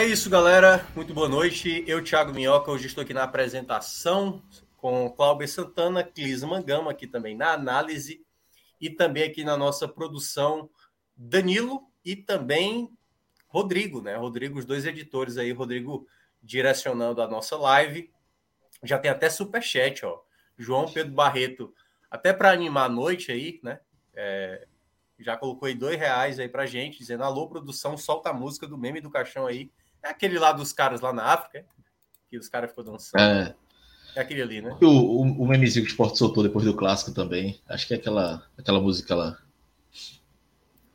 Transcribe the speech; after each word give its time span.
É 0.00 0.06
isso, 0.06 0.30
galera. 0.30 0.86
Muito 0.96 1.12
boa 1.12 1.28
noite. 1.28 1.84
Eu, 1.86 2.02
Thiago 2.02 2.32
Minhoca, 2.32 2.70
hoje 2.70 2.86
estou 2.86 3.02
aqui 3.02 3.12
na 3.12 3.24
apresentação 3.24 4.42
com 4.78 5.10
Cláudio 5.10 5.46
Santana, 5.46 6.02
Clis 6.02 6.42
Mangama, 6.42 6.90
aqui 6.90 7.06
também 7.06 7.36
na 7.36 7.52
análise, 7.52 8.24
e 8.80 8.88
também 8.88 9.24
aqui 9.24 9.44
na 9.44 9.58
nossa 9.58 9.86
produção, 9.86 10.70
Danilo 11.14 11.82
e 12.02 12.16
também 12.16 12.88
Rodrigo, 13.46 14.00
né? 14.00 14.16
Rodrigo, 14.16 14.58
os 14.58 14.64
dois 14.64 14.86
editores 14.86 15.36
aí, 15.36 15.52
Rodrigo 15.52 16.06
direcionando 16.42 17.20
a 17.20 17.28
nossa 17.28 17.58
live. 17.58 18.10
Já 18.82 18.98
tem 18.98 19.10
até 19.10 19.28
superchat, 19.28 20.06
ó. 20.06 20.18
João 20.56 20.90
Pedro 20.90 21.12
Barreto, 21.12 21.74
até 22.10 22.32
para 22.32 22.50
animar 22.50 22.86
a 22.86 22.88
noite 22.88 23.30
aí, 23.30 23.60
né? 23.62 23.80
É, 24.14 24.66
já 25.18 25.36
colocou 25.36 25.66
aí 25.66 25.74
dois 25.74 25.98
reais 25.98 26.38
aí 26.38 26.48
pra 26.48 26.64
gente, 26.64 26.96
dizendo: 26.96 27.22
alô, 27.22 27.46
produção, 27.50 27.98
solta 27.98 28.30
a 28.30 28.32
música 28.32 28.66
do 28.66 28.78
meme 28.78 29.02
do 29.02 29.10
caixão 29.10 29.46
aí. 29.46 29.70
É 30.02 30.08
aquele 30.08 30.38
lá 30.38 30.52
dos 30.52 30.72
caras 30.72 31.00
lá 31.00 31.12
na 31.12 31.24
África, 31.24 31.64
que 32.28 32.38
os 32.38 32.48
caras 32.48 32.70
ficam 32.70 32.84
dançando. 32.84 33.22
É. 33.22 33.54
É 34.16 34.20
aquele 34.20 34.42
ali, 34.42 34.60
né? 34.60 34.76
O, 34.80 34.86
o, 34.86 35.22
o 35.42 35.46
memezinho 35.46 35.84
que 35.84 35.90
o 35.90 35.92
Sport 35.92 36.16
soltou 36.16 36.42
depois 36.42 36.64
do 36.64 36.74
clássico 36.74 37.12
também. 37.12 37.60
Acho 37.68 37.86
que 37.86 37.94
é 37.94 37.96
aquela, 37.96 38.44
aquela 38.58 38.80
música 38.80 39.14
lá. 39.14 39.38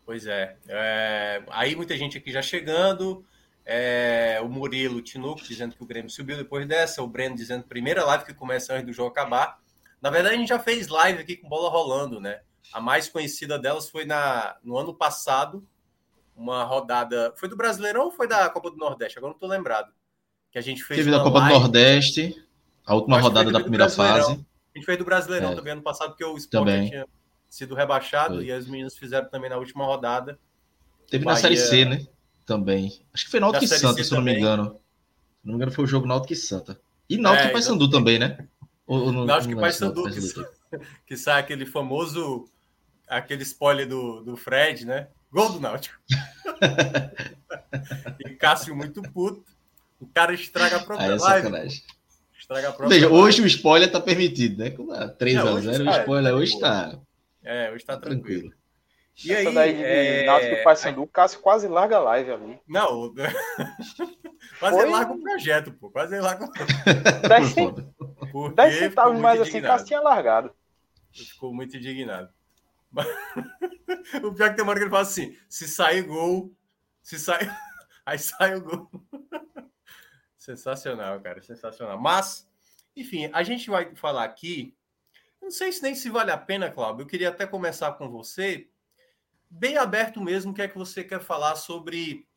Pois 0.05 0.27
é. 0.27 0.57
é. 0.67 1.43
Aí 1.49 1.75
muita 1.75 1.97
gente 1.97 2.17
aqui 2.17 2.31
já 2.31 2.41
chegando. 2.41 3.25
É, 3.65 4.39
o 4.43 4.47
Murilo 4.47 5.01
Tinuco 5.01 5.41
dizendo 5.41 5.75
que 5.75 5.81
o 5.81 5.87
Grêmio 5.87 6.09
subiu 6.09 6.37
depois 6.37 6.67
dessa. 6.67 7.01
O 7.01 7.07
Breno 7.07 7.35
dizendo 7.35 7.63
primeira 7.63 8.03
live 8.05 8.25
que 8.25 8.33
começa 8.33 8.73
antes 8.73 8.85
do 8.85 8.93
jogo 8.93 9.09
acabar. 9.09 9.59
Na 10.01 10.09
verdade, 10.09 10.35
a 10.35 10.37
gente 10.37 10.49
já 10.49 10.59
fez 10.59 10.87
live 10.87 11.21
aqui 11.21 11.37
com 11.37 11.49
bola 11.49 11.69
rolando, 11.69 12.19
né? 12.19 12.41
A 12.71 12.79
mais 12.79 13.09
conhecida 13.09 13.57
delas 13.57 13.89
foi 13.89 14.05
na, 14.05 14.55
no 14.63 14.77
ano 14.77 14.93
passado, 14.93 15.67
uma 16.35 16.63
rodada. 16.63 17.33
Foi 17.37 17.47
do 17.47 17.55
Brasileirão 17.55 18.05
ou 18.05 18.11
foi 18.11 18.27
da 18.27 18.49
Copa 18.49 18.69
do 18.69 18.77
Nordeste? 18.77 19.17
Agora 19.17 19.33
não 19.33 19.39
tô 19.39 19.47
lembrado. 19.47 19.91
Que 20.51 20.57
a 20.57 20.61
gente 20.61 20.83
fez. 20.83 20.99
Teve 20.99 21.11
da 21.11 21.23
Copa 21.23 21.39
live. 21.39 21.53
do 21.53 21.59
Nordeste, 21.59 22.45
a 22.85 22.95
última 22.95 23.19
rodada 23.19 23.51
da 23.51 23.59
primeira 23.59 23.89
fase. 23.89 24.31
A 24.33 24.77
gente 24.77 24.85
fez 24.85 24.97
do 24.97 25.05
Brasileirão 25.05 25.51
é. 25.51 25.55
também 25.55 25.73
ano 25.73 25.81
passado, 25.81 26.09
porque 26.09 26.25
o 26.25 26.35
Sport 26.37 26.51
também. 26.51 26.89
tinha 26.89 27.07
sido 27.49 27.73
rebaixado 27.73 28.35
foi. 28.35 28.45
e 28.45 28.51
as 28.51 28.67
meninas 28.67 28.97
fizeram 28.97 29.29
também 29.29 29.49
na 29.49 29.57
última 29.57 29.85
rodada. 29.85 30.37
Teve 31.09 31.23
Bahia... 31.23 31.35
na 31.35 31.41
Série 31.41 31.57
C, 31.57 31.85
né? 31.85 32.05
Também. 32.45 33.01
Acho 33.13 33.25
que 33.25 33.31
foi 33.31 33.39
Náutico 33.39 33.63
e 33.63 33.67
Santa, 33.67 34.03
se 34.03 34.11
eu 34.11 34.17
não 34.17 34.23
me 34.23 34.37
engano. 34.37 34.65
Se 34.65 35.45
não 35.45 35.53
me 35.53 35.55
engano, 35.55 35.71
foi 35.71 35.85
o 35.85 35.87
jogo 35.87 36.05
Náutico 36.05 36.33
e 36.33 36.35
Santa. 36.35 36.79
E 37.09 37.17
Náutico 37.17 37.47
é, 37.47 37.49
e 37.49 37.53
Paysandu 37.53 37.89
também, 37.89 38.19
né? 38.19 38.47
Ou, 38.85 39.11
Náutico 39.11 39.53
e 39.53 39.55
Paysandu, 39.55 40.03
que, 40.03 40.79
que 41.07 41.17
sai 41.17 41.39
aquele 41.39 41.65
famoso 41.65 42.49
aquele 43.07 43.43
spoiler 43.43 43.87
do, 43.87 44.21
do 44.21 44.35
Fred, 44.35 44.85
né? 44.85 45.07
Gol 45.35 45.51
do 45.51 45.59
Náutico. 45.59 45.97
e 48.25 48.29
Cássio 48.35 48.73
muito 48.73 49.01
puto. 49.01 49.43
O 49.99 50.07
cara 50.07 50.33
estraga 50.33 50.77
a 50.77 50.79
própria 50.79 51.07
Aí 51.07 51.13
é 51.13 51.17
live. 51.17 51.83
Estraga 52.39 52.69
a 52.69 52.71
própria 52.71 52.87
Veja, 52.87 53.09
live. 53.09 53.21
hoje 53.21 53.41
o 53.41 53.45
spoiler 53.45 53.91
tá 53.91 53.99
permitido, 53.99 54.63
né? 54.63 54.69
Com 54.69 54.87
3x0, 54.87 55.85
o 55.85 55.99
spoiler 55.99 56.31
é, 56.31 56.35
hoje 56.35 56.57
tá. 56.57 56.97
É, 57.43 57.69
hoje 57.69 57.83
tá 57.83 57.97
tranquilo. 57.97 58.49
tranquilo. 58.49 58.65
E 59.25 59.33
Essa 59.33 59.49
aí, 59.49 59.55
daí 59.55 59.73
de 59.75 59.83
é... 59.83 60.25
Náutico 60.25 60.63
Paysandu, 60.63 61.01
o 61.01 61.07
Cássio 61.07 61.39
quase 61.41 61.67
larga 61.67 61.97
a 61.97 62.01
live 62.01 62.31
ali. 62.31 62.59
Não, 62.65 63.13
quase 64.59 64.77
Foi... 64.77 64.89
larga 64.89 65.11
o 65.11 65.21
projeto, 65.21 65.71
pô. 65.73 65.89
Quase 65.89 66.17
larga 66.17 66.49
o 68.33 68.49
10 68.49 68.75
centavos 68.79 69.19
mais 69.19 69.41
assim, 69.41 69.61
Cássio 69.61 69.87
tinha 69.87 69.99
largado. 69.99 70.49
Ficou 71.11 71.53
muito 71.53 71.75
indignado. 71.75 72.29
o 74.23 74.33
pior 74.33 74.47
é 74.47 74.49
que 74.49 74.55
tem 74.55 74.63
uma 74.63 74.71
hora 74.71 74.79
que 74.79 74.83
ele 74.85 74.89
fala 74.89 75.01
assim: 75.01 75.37
se 75.49 75.67
sair 75.67 76.03
gol, 76.03 76.55
se 77.01 77.19
sai. 77.19 77.39
Aí 78.05 78.19
sai 78.19 78.55
o 78.55 78.61
gol. 78.61 78.89
sensacional, 80.37 81.19
cara, 81.21 81.41
sensacional. 81.41 81.99
Mas, 81.99 82.47
enfim, 82.95 83.29
a 83.33 83.41
gente 83.41 83.69
vai 83.69 83.95
falar 83.95 84.23
aqui. 84.23 84.75
Não 85.41 85.49
sei 85.49 85.71
se 85.71 85.81
nem 85.81 85.95
se 85.95 86.09
vale 86.09 86.31
a 86.31 86.37
pena, 86.37 86.69
Cláudio. 86.69 87.03
Eu 87.03 87.07
queria 87.07 87.29
até 87.29 87.45
começar 87.45 87.91
com 87.93 88.09
você, 88.09 88.69
bem 89.49 89.77
aberto 89.77 90.21
mesmo, 90.21 90.51
o 90.51 90.55
que 90.55 90.61
é 90.61 90.67
que 90.67 90.77
você 90.77 91.03
quer 91.03 91.19
falar 91.19 91.55
sobre 91.55 92.27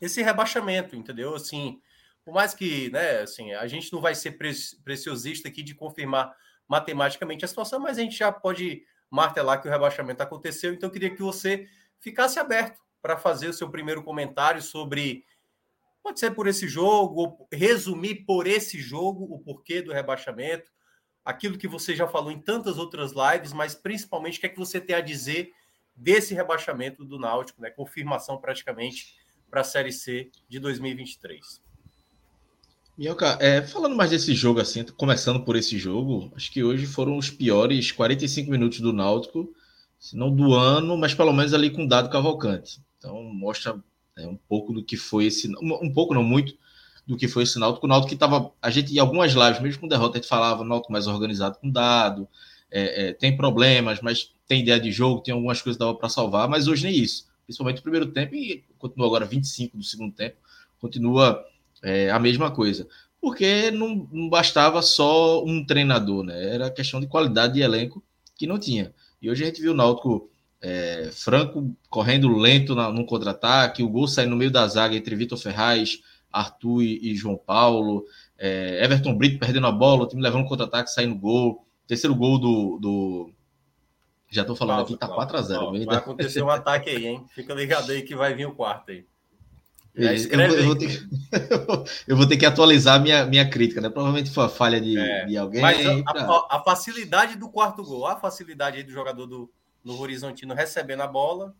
esse 0.00 0.22
rebaixamento, 0.22 0.96
entendeu? 0.96 1.34
Assim, 1.34 1.80
por 2.24 2.34
mais 2.34 2.54
que, 2.54 2.90
né, 2.90 3.20
assim, 3.20 3.52
a 3.52 3.66
gente 3.66 3.92
não 3.92 4.00
vai 4.00 4.14
ser 4.14 4.38
preciosista 4.84 5.48
aqui 5.48 5.62
de 5.62 5.74
confirmar 5.74 6.34
matematicamente 6.68 7.44
a 7.44 7.48
situação, 7.48 7.80
mas 7.80 7.98
a 7.98 8.02
gente 8.02 8.16
já 8.16 8.30
pode 8.30 8.84
martelar 9.10 9.60
que 9.60 9.68
o 9.68 9.70
rebaixamento 9.70 10.22
aconteceu. 10.22 10.72
Então, 10.72 10.88
eu 10.88 10.92
queria 10.92 11.14
que 11.14 11.22
você 11.22 11.68
ficasse 11.98 12.38
aberto 12.38 12.80
para 13.02 13.16
fazer 13.16 13.48
o 13.48 13.52
seu 13.52 13.68
primeiro 13.70 14.02
comentário 14.02 14.62
sobre. 14.62 15.24
Pode 16.02 16.18
ser 16.18 16.30
por 16.30 16.46
esse 16.46 16.66
jogo, 16.66 17.46
resumir 17.52 18.24
por 18.24 18.46
esse 18.46 18.80
jogo 18.80 19.24
o 19.24 19.38
porquê 19.38 19.82
do 19.82 19.92
rebaixamento, 19.92 20.70
aquilo 21.22 21.58
que 21.58 21.68
você 21.68 21.94
já 21.94 22.08
falou 22.08 22.32
em 22.32 22.40
tantas 22.40 22.78
outras 22.78 23.12
lives, 23.12 23.52
mas 23.52 23.74
principalmente 23.74 24.38
o 24.38 24.40
que 24.40 24.46
é 24.46 24.48
que 24.48 24.58
você 24.58 24.80
tem 24.80 24.96
a 24.96 25.00
dizer 25.02 25.52
desse 25.94 26.32
rebaixamento 26.32 27.04
do 27.04 27.18
Náutico, 27.18 27.60
né? 27.60 27.70
Confirmação 27.70 28.40
praticamente 28.40 29.18
para 29.50 29.60
a 29.60 29.64
Série 29.64 29.92
C 29.92 30.30
de 30.48 30.58
2023. 30.58 31.69
Minhoca, 33.00 33.38
é, 33.40 33.62
falando 33.62 33.96
mais 33.96 34.10
desse 34.10 34.34
jogo, 34.34 34.60
assim, 34.60 34.84
começando 34.84 35.42
por 35.42 35.56
esse 35.56 35.78
jogo, 35.78 36.30
acho 36.36 36.52
que 36.52 36.62
hoje 36.62 36.84
foram 36.84 37.16
os 37.16 37.30
piores 37.30 37.90
45 37.90 38.50
minutos 38.50 38.78
do 38.80 38.92
Náutico, 38.92 39.50
se 39.98 40.14
não 40.14 40.30
do 40.30 40.52
ano, 40.52 40.98
mas 40.98 41.14
pelo 41.14 41.32
menos 41.32 41.54
ali 41.54 41.70
com 41.70 41.86
dado 41.86 42.10
Cavalcante. 42.10 42.78
Então 42.98 43.22
mostra 43.22 43.82
é, 44.18 44.26
um 44.26 44.36
pouco 44.36 44.74
do 44.74 44.84
que 44.84 44.98
foi 44.98 45.24
esse. 45.24 45.50
Um 45.62 45.90
pouco, 45.90 46.12
não 46.12 46.22
muito, 46.22 46.52
do 47.06 47.16
que 47.16 47.26
foi 47.26 47.44
esse 47.44 47.58
Náutico. 47.58 47.86
O 47.86 47.88
Náutico 47.88 48.10
que 48.10 48.14
estava. 48.16 48.52
A 48.60 48.68
gente, 48.68 48.94
em 48.94 48.98
algumas 48.98 49.32
lives, 49.32 49.62
mesmo 49.62 49.80
com 49.80 49.88
derrota, 49.88 50.18
a 50.18 50.20
gente 50.20 50.28
falava 50.28 50.62
Náutico 50.62 50.92
mais 50.92 51.06
organizado 51.06 51.56
com 51.58 51.70
dado, 51.70 52.28
é, 52.70 53.08
é, 53.08 53.12
tem 53.14 53.34
problemas, 53.34 54.02
mas 54.02 54.30
tem 54.46 54.60
ideia 54.60 54.78
de 54.78 54.92
jogo, 54.92 55.22
tem 55.22 55.32
algumas 55.32 55.62
coisas 55.62 55.78
que 55.78 55.84
dava 55.86 55.96
para 55.96 56.10
salvar, 56.10 56.50
mas 56.50 56.68
hoje 56.68 56.84
nem 56.84 56.94
isso. 56.94 57.24
Principalmente 57.46 57.76
no 57.76 57.82
primeiro 57.82 58.12
tempo 58.12 58.34
e 58.34 58.62
continua 58.76 59.06
agora 59.06 59.24
25 59.24 59.78
do 59.78 59.84
segundo 59.84 60.12
tempo, 60.14 60.36
continua 60.78 61.42
é, 61.82 62.10
a 62.10 62.18
mesma 62.18 62.50
coisa. 62.50 62.86
Porque 63.20 63.70
não, 63.70 64.08
não, 64.10 64.28
bastava 64.28 64.80
só 64.80 65.44
um 65.44 65.64
treinador, 65.64 66.24
né? 66.24 66.54
Era 66.54 66.70
questão 66.70 67.00
de 67.00 67.06
qualidade 67.06 67.54
de 67.54 67.60
elenco 67.60 68.02
que 68.36 68.46
não 68.46 68.58
tinha. 68.58 68.94
E 69.20 69.30
hoje 69.30 69.42
a 69.42 69.46
gente 69.46 69.60
viu 69.60 69.72
o 69.72 69.76
Náutico 69.76 70.30
é, 70.60 71.10
Franco 71.12 71.74
correndo 71.88 72.34
lento 72.34 72.74
na, 72.74 72.90
num 72.90 73.04
contra-ataque, 73.04 73.82
o 73.82 73.88
gol 73.88 74.08
saindo 74.08 74.30
no 74.30 74.36
meio 74.36 74.50
da 74.50 74.66
zaga 74.66 74.96
entre 74.96 75.14
Vitor 75.14 75.38
Ferraz, 75.38 76.00
Arthur 76.32 76.82
e, 76.82 77.10
e 77.10 77.14
João 77.14 77.36
Paulo, 77.36 78.04
é, 78.38 78.82
Everton 78.82 79.14
Brito 79.14 79.38
perdendo 79.38 79.66
a 79.66 79.72
bola, 79.72 80.04
o 80.04 80.08
time 80.08 80.22
levando 80.22 80.46
contra-ataque, 80.46 80.90
saindo 80.90 81.14
gol. 81.14 81.66
Terceiro 81.86 82.14
gol 82.14 82.38
do. 82.38 82.78
do... 82.78 83.30
Já 84.30 84.42
estou 84.42 84.54
falando 84.54 84.82
aqui, 84.82 84.96
tá 84.96 85.08
4x0. 85.08 85.84
Vai 85.84 85.96
acontecer 85.96 86.40
um 86.40 86.48
ataque 86.48 86.88
aí, 86.88 87.06
hein? 87.06 87.24
Fica 87.34 87.52
ligado 87.52 87.90
aí 87.90 88.02
que 88.02 88.14
vai 88.14 88.32
vir 88.32 88.46
o 88.46 88.54
quarto 88.54 88.92
aí. 88.92 89.04
É, 89.96 90.14
eu, 90.14 90.40
eu, 90.40 90.64
vou 90.66 90.76
ter, 90.76 91.08
eu, 92.06 92.16
vou 92.16 92.26
ter, 92.26 92.36
que 92.36 92.46
atualizar 92.46 93.00
minha, 93.02 93.26
minha 93.26 93.48
crítica, 93.48 93.80
né? 93.80 93.88
Provavelmente 93.88 94.30
foi 94.30 94.44
a 94.44 94.48
falha 94.48 94.80
de, 94.80 94.96
é, 94.96 95.26
de 95.26 95.36
alguém. 95.36 95.60
Mas 95.60 95.84
a, 95.84 95.92
a, 96.06 96.56
a, 96.56 96.62
facilidade 96.62 97.36
do 97.36 97.48
quarto 97.48 97.82
gol, 97.82 98.06
a 98.06 98.16
facilidade 98.16 98.82
do 98.82 98.92
jogador 98.92 99.26
do, 99.26 99.50
do 99.84 100.00
Horizontino 100.00 100.54
recebendo 100.54 101.00
a 101.00 101.08
bola, 101.08 101.54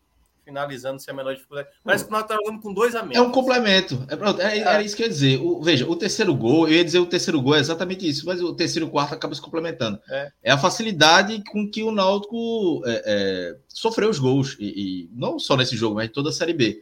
finalizando 0.45 1.01
sem 1.01 1.13
a 1.13 1.17
menor 1.17 1.35
dificuldade. 1.35 1.69
Parece 1.85 2.05
que 2.05 2.11
nós 2.11 2.23
estamos 2.23 2.45
jogando 2.45 2.63
com 2.63 2.73
dois 2.73 2.95
a 2.95 3.03
menos. 3.03 3.17
É 3.17 3.21
um 3.21 3.31
complemento. 3.31 4.07
É, 4.09 4.43
é, 4.43 4.59
é. 4.59 4.61
Era 4.61 4.83
isso 4.83 4.97
que 4.97 5.03
eu 5.03 5.07
ia 5.07 5.13
dizer. 5.13 5.41
O, 5.41 5.61
veja, 5.61 5.89
o 5.89 5.97
terceiro 5.97 6.35
gol, 6.35 6.69
eu 6.69 6.75
ia 6.75 6.85
dizer 6.85 6.99
o 6.99 7.07
terceiro 7.07 7.41
gol 7.41 7.57
é 7.57 7.61
exatamente 7.61 8.09
isso, 8.09 8.27
mas 8.27 8.41
o 8.41 8.55
terceiro 8.55 8.87
e 8.87 8.89
o 8.89 8.93
quarto 8.93 9.15
acaba 9.15 9.35
se 9.35 9.41
complementando. 9.41 10.01
É, 10.09 10.33
é 10.45 10.53
a 10.53 10.59
facilidade 10.59 11.43
com 11.51 11.69
que 11.69 11.83
o 11.83 11.91
Náutico 11.91 12.83
é, 12.87 13.03
é, 13.07 13.57
sofreu 13.69 14.11
os 14.11 14.19
gols, 14.19 14.57
e, 14.59 14.67
e, 14.67 15.11
não 15.13 15.39
só 15.39 15.57
nesse 15.57 15.77
jogo, 15.77 15.97
mas 15.97 16.09
em 16.09 16.13
toda 16.13 16.31
a 16.31 16.33
Série 16.33 16.55
B. 16.55 16.81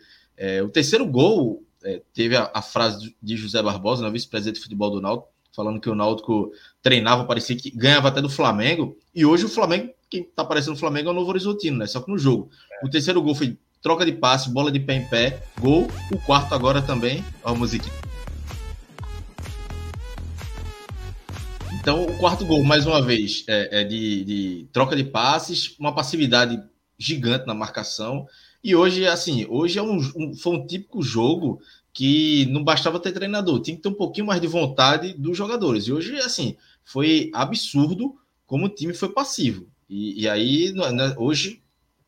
o 0.65 0.69
terceiro 0.69 1.07
gol 1.07 1.63
teve 2.13 2.37
a, 2.37 2.51
a, 2.55 2.63
frase 2.63 3.17
de 3.23 3.37
José 3.37 3.63
Barbosa, 3.63 4.03
né, 4.03 4.11
vice-presidente 4.11 4.57
de 4.57 4.63
futebol 4.63 4.91
do 4.91 5.01
Náutico, 5.01 5.29
falando 5.55 5.81
que 5.81 5.91
o 5.91 5.95
Náutico 5.95 6.53
treinava, 6.83 7.25
parecia 7.25 7.57
que 7.57 7.71
ganhava 7.71 8.09
até 8.09 8.21
do 8.21 8.29
Flamengo, 8.29 8.97
e 9.15 9.25
hoje 9.25 9.45
o 9.45 9.49
Flamengo, 9.49 9.93
quem 10.11 10.23
tá 10.23 10.43
aparecendo 10.43 10.75
no 10.75 10.79
Flamengo 10.79 11.09
é 11.09 11.13
o 11.13 11.15
Novo 11.15 11.31
Horizontino, 11.31 11.79
né? 11.79 11.87
Só 11.87 12.01
que 12.01 12.11
no 12.11 12.19
jogo. 12.19 12.51
É. 12.83 12.87
O 12.87 12.91
terceiro 12.91 13.21
gol 13.21 13.35
foi 13.35 13.59
troca 13.83 14.05
de 14.05 14.13
passe, 14.13 14.51
bola 14.51 14.71
de 14.71 14.81
pé 14.81 14.95
em 14.95 15.09
pé, 15.09 15.43
gol. 15.61 15.89
O 16.13 16.19
quarto 16.19 16.55
agora 16.55 16.81
também, 16.81 17.25
ó 17.43 17.51
a 17.51 17.55
musiquinha. 17.55 17.93
Então, 21.81 22.05
o 22.05 22.19
quarto 22.19 22.45
gol, 22.45 22.63
mais 22.65 22.87
uma 22.87 23.01
vez, 23.01 23.45
é, 23.49 23.81
é 23.81 23.85
de, 23.85 24.25
de, 24.25 24.69
troca 24.73 24.95
de 24.95 25.05
passes, 25.05 25.75
uma 25.79 25.95
passividade 25.95 26.63
gigante 26.99 27.47
na 27.47 27.55
marcação. 27.55 28.27
E 28.69 28.77
hoje, 28.77 29.07
assim, 29.07 29.47
hoje 29.49 29.79
é 29.79 29.83
um, 29.83 29.97
um, 30.15 30.35
foi 30.37 30.53
um 30.59 30.67
típico 30.67 31.03
jogo 31.03 31.59
que 31.91 32.45
não 32.51 32.63
bastava 32.63 33.01
ter 33.01 33.13
treinador, 33.13 33.63
tinha 33.63 33.75
que 33.75 33.83
ter 33.83 33.89
um 33.89 33.95
pouquinho 33.95 34.27
mais 34.27 34.43
de 34.43 34.47
vontade 34.47 35.15
dos 35.15 35.39
jogadores. 35.39 35.85
E 35.85 35.93
hoje, 35.95 36.15
assim, 36.19 36.55
foi 36.85 37.31
absurdo 37.33 38.15
como 38.47 38.67
o 38.67 38.69
time 38.69 38.93
foi 38.93 39.09
passivo. 39.09 39.67
E, 39.89 40.21
e 40.21 40.29
aí, 40.29 40.71
né, 40.75 41.15
hoje, 41.17 41.63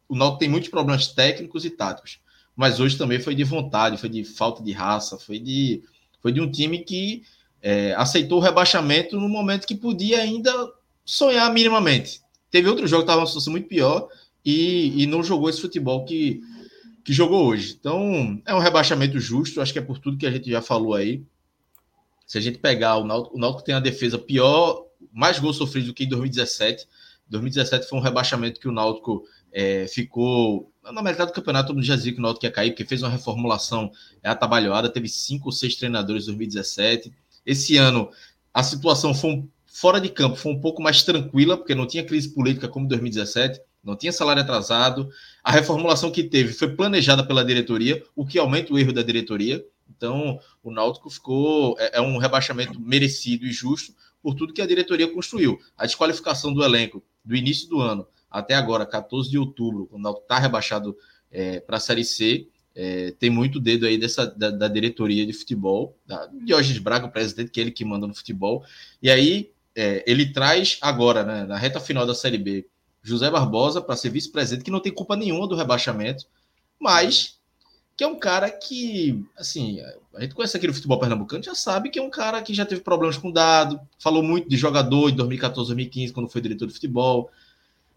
o 0.07 0.15
Náutico 0.15 0.41
tem 0.41 0.51
muitos 0.51 0.69
problemas 0.69 1.09
técnicos 1.09 1.65
e 1.65 1.71
táticos, 1.71 2.21
mas 2.55 2.79
hoje 2.79 2.99
também 2.99 3.19
foi 3.19 3.35
de 3.35 3.43
vontade, 3.43 3.97
foi 3.97 4.11
de 4.11 4.23
falta 4.23 4.63
de 4.63 4.73
raça, 4.73 5.17
foi 5.17 5.39
de, 5.39 5.83
foi 6.21 6.31
de 6.31 6.43
um 6.43 6.51
time 6.51 6.81
que 6.81 7.23
é, 7.63 7.95
aceitou 7.95 8.37
o 8.37 8.43
rebaixamento 8.43 9.19
no 9.19 9.31
momento 9.31 9.67
que 9.67 9.75
podia 9.75 10.19
ainda 10.19 10.53
sonhar 11.07 11.51
minimamente. 11.55 12.21
Teve 12.51 12.69
outro 12.69 12.87
jogo 12.87 13.05
que 13.05 13.05
estava 13.05 13.23
uma 13.23 13.27
situação 13.27 13.51
muito 13.51 13.67
pior 13.67 14.11
e, 14.45 15.03
e 15.03 15.07
não 15.07 15.23
jogou 15.23 15.49
esse 15.49 15.61
futebol 15.61 16.05
que, 16.05 16.43
que 17.05 17.13
jogou 17.13 17.47
hoje. 17.47 17.77
Então, 17.79 18.41
é 18.47 18.55
um 18.55 18.59
rebaixamento 18.59 19.19
justo, 19.19 19.61
acho 19.61 19.73
que 19.73 19.79
é 19.79 19.83
por 19.83 19.99
tudo 19.99 20.19
que 20.19 20.27
a 20.27 20.31
gente 20.31 20.51
já 20.51 20.63
falou 20.63 20.95
aí. 20.95 21.23
Se 22.27 22.39
a 22.39 22.41
gente 22.41 22.59
pegar 22.59 22.97
o 22.97 23.05
Náutico, 23.05 23.37
o 23.37 23.41
Náutico 23.41 23.65
tem 23.65 23.75
a 23.75 23.81
defesa 23.81 24.19
pior, 24.19 24.87
mais 25.13 25.39
gols 25.39 25.57
sofridos 25.57 25.89
do 25.89 25.95
que 25.95 26.05
em 26.05 26.09
2017. 26.09 26.87
2017 27.29 27.89
foi 27.89 27.99
um 27.99 28.03
rebaixamento 28.03 28.61
que 28.61 28.69
o 28.69 28.73
Náutico 28.73 29.25
é, 29.53 29.87
ficou 29.89 30.71
na 30.83 31.03
metade 31.03 31.31
do 31.31 31.35
campeonato, 31.35 31.69
todo 31.69 31.77
mundo 31.77 31.85
já 31.85 31.97
dizia 31.97 32.13
que 32.13 32.19
o 32.19 32.23
Náutico 32.23 32.47
ia 32.47 32.51
cair, 32.51 32.71
porque 32.71 32.85
fez 32.85 33.03
uma 33.03 33.11
reformulação 33.11 33.91
é, 34.23 34.29
atabalhoada, 34.29 34.89
teve 34.89 35.09
cinco 35.09 35.47
ou 35.47 35.53
seis 35.53 35.77
treinadores 35.77 36.25
em 36.25 36.27
2017. 36.27 37.13
Esse 37.45 37.77
ano, 37.77 38.11
a 38.53 38.63
situação 38.63 39.15
foi 39.15 39.31
um, 39.31 39.49
fora 39.67 40.01
de 40.01 40.09
campo, 40.09 40.37
foi 40.37 40.53
um 40.53 40.61
pouco 40.61 40.83
mais 40.83 41.03
tranquila, 41.03 41.57
porque 41.57 41.75
não 41.75 41.87
tinha 41.87 42.05
crise 42.05 42.29
política 42.29 42.69
como 42.69 42.87
em 42.87 42.89
2017 42.89 43.61
não 43.83 43.97
tinha 43.97 44.13
salário 44.13 44.43
atrasado. 44.43 45.11
A 45.43 45.51
reformulação 45.51 46.11
que 46.11 46.23
teve 46.23 46.53
foi 46.53 46.75
planejada 46.75 47.27
pela 47.27 47.45
diretoria, 47.45 48.03
o 48.15 48.27
que 48.27 48.39
aumenta 48.39 48.73
o 48.73 48.79
erro 48.79 48.93
da 48.93 49.03
diretoria. 49.03 49.65
Então, 49.89 50.39
o 50.63 50.71
Náutico 50.71 51.11
ficou. 51.11 51.77
É, 51.79 51.99
é 51.99 52.01
um 52.01 52.19
rebaixamento 52.19 52.81
merecido 52.81 53.47
e 53.47 53.53
justo 53.53 53.95
por 54.23 54.35
tudo 54.35 54.53
que 54.53 54.63
a 54.63 54.67
diretoria 54.67 55.13
construiu. 55.13 55.59
A 55.77 55.87
desqualificação 55.87 56.53
do 56.53 56.63
elenco 56.63 57.03
do 57.25 57.35
início 57.35 57.69
do 57.69 57.81
ano 57.81 58.07
até 58.31 58.55
agora, 58.55 58.87
14 58.87 59.29
de 59.29 59.39
outubro, 59.39 59.87
quando 59.87 60.01
o 60.01 60.05
Náutico 60.05 60.25
está 60.25 60.39
rebaixado 60.39 60.97
é, 61.33 61.59
para 61.61 61.79
a 61.79 61.81
Série 61.81 62.05
C, 62.05 62.47
é, 62.75 63.13
tem 63.19 63.29
muito 63.29 63.59
dedo 63.59 63.87
aí 63.87 63.99
dessa, 63.99 64.25
da, 64.27 64.51
da 64.51 64.69
diretoria 64.69 65.27
de 65.27 65.33
futebol, 65.33 65.97
da 66.07 66.27
Diógenes 66.27 66.79
Braga, 66.79 67.07
o 67.07 67.11
presidente, 67.11 67.51
que 67.51 67.61
é 67.61 67.65
ele 67.65 67.73
que 67.73 67.85
manda 67.85 68.07
no 68.07 68.15
futebol. 68.15 68.65
E 69.03 69.11
aí, 69.11 69.51
é, 69.75 70.05
ele 70.07 70.33
traz 70.33 70.79
agora, 70.81 71.25
né, 71.25 71.45
na 71.45 71.57
reta 71.57 71.81
final 71.81 72.07
da 72.07 72.15
Série 72.15 72.39
B, 72.39 72.67
José 73.03 73.31
Barbosa 73.31 73.81
para 73.81 73.97
ser 73.97 74.11
vice-presidente, 74.11 74.65
que 74.65 74.71
não 74.71 74.81
tem 74.81 74.93
culpa 74.93 75.17
nenhuma 75.17 75.47
do 75.47 75.57
rebaixamento, 75.57 76.27
mas 76.79 77.39
que 77.97 78.05
é 78.05 78.07
um 78.07 78.19
cara 78.19 78.51
que, 78.51 79.23
assim, 79.37 79.79
a 80.15 80.23
gente 80.23 80.35
conhece 80.35 80.57
aqui 80.57 80.67
no 80.67 80.73
futebol 80.73 80.99
pernambucano, 80.99 81.43
já 81.43 81.55
sabe 81.55 81.91
que 81.91 81.99
é 81.99 82.03
um 82.03 82.09
cara 82.09 82.41
que 82.41 82.55
já 82.55 82.65
teve 82.65 82.81
problemas 82.81 83.19
com 83.19 83.31
dado, 83.31 83.79
falou 83.99 84.23
muito 84.23 84.49
de 84.49 84.57
jogador 84.57 85.11
em 85.11 85.15
2014, 85.15 85.69
2015, 85.69 86.13
quando 86.15 86.31
foi 86.31 86.41
diretor 86.41 86.67
de 86.67 86.73
futebol. 86.73 87.31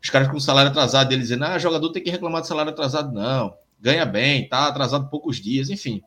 Os 0.04 0.10
caras 0.10 0.28
com 0.28 0.38
salário 0.42 0.72
atrasado, 0.72 1.14
ele 1.14 1.22
dizendo, 1.22 1.46
ah, 1.46 1.58
jogador 1.58 1.90
tem 1.90 2.04
que 2.04 2.10
reclamar 2.10 2.42
de 2.42 2.50
salário 2.50 2.74
atrasado. 2.74 3.14
Não, 3.14 3.56
ganha 3.80 4.06
bem, 4.06 4.46
tá 4.50 4.68
atrasado 4.68 5.10
poucos 5.10 5.38
dias, 5.38 5.70
enfim. 5.70 6.04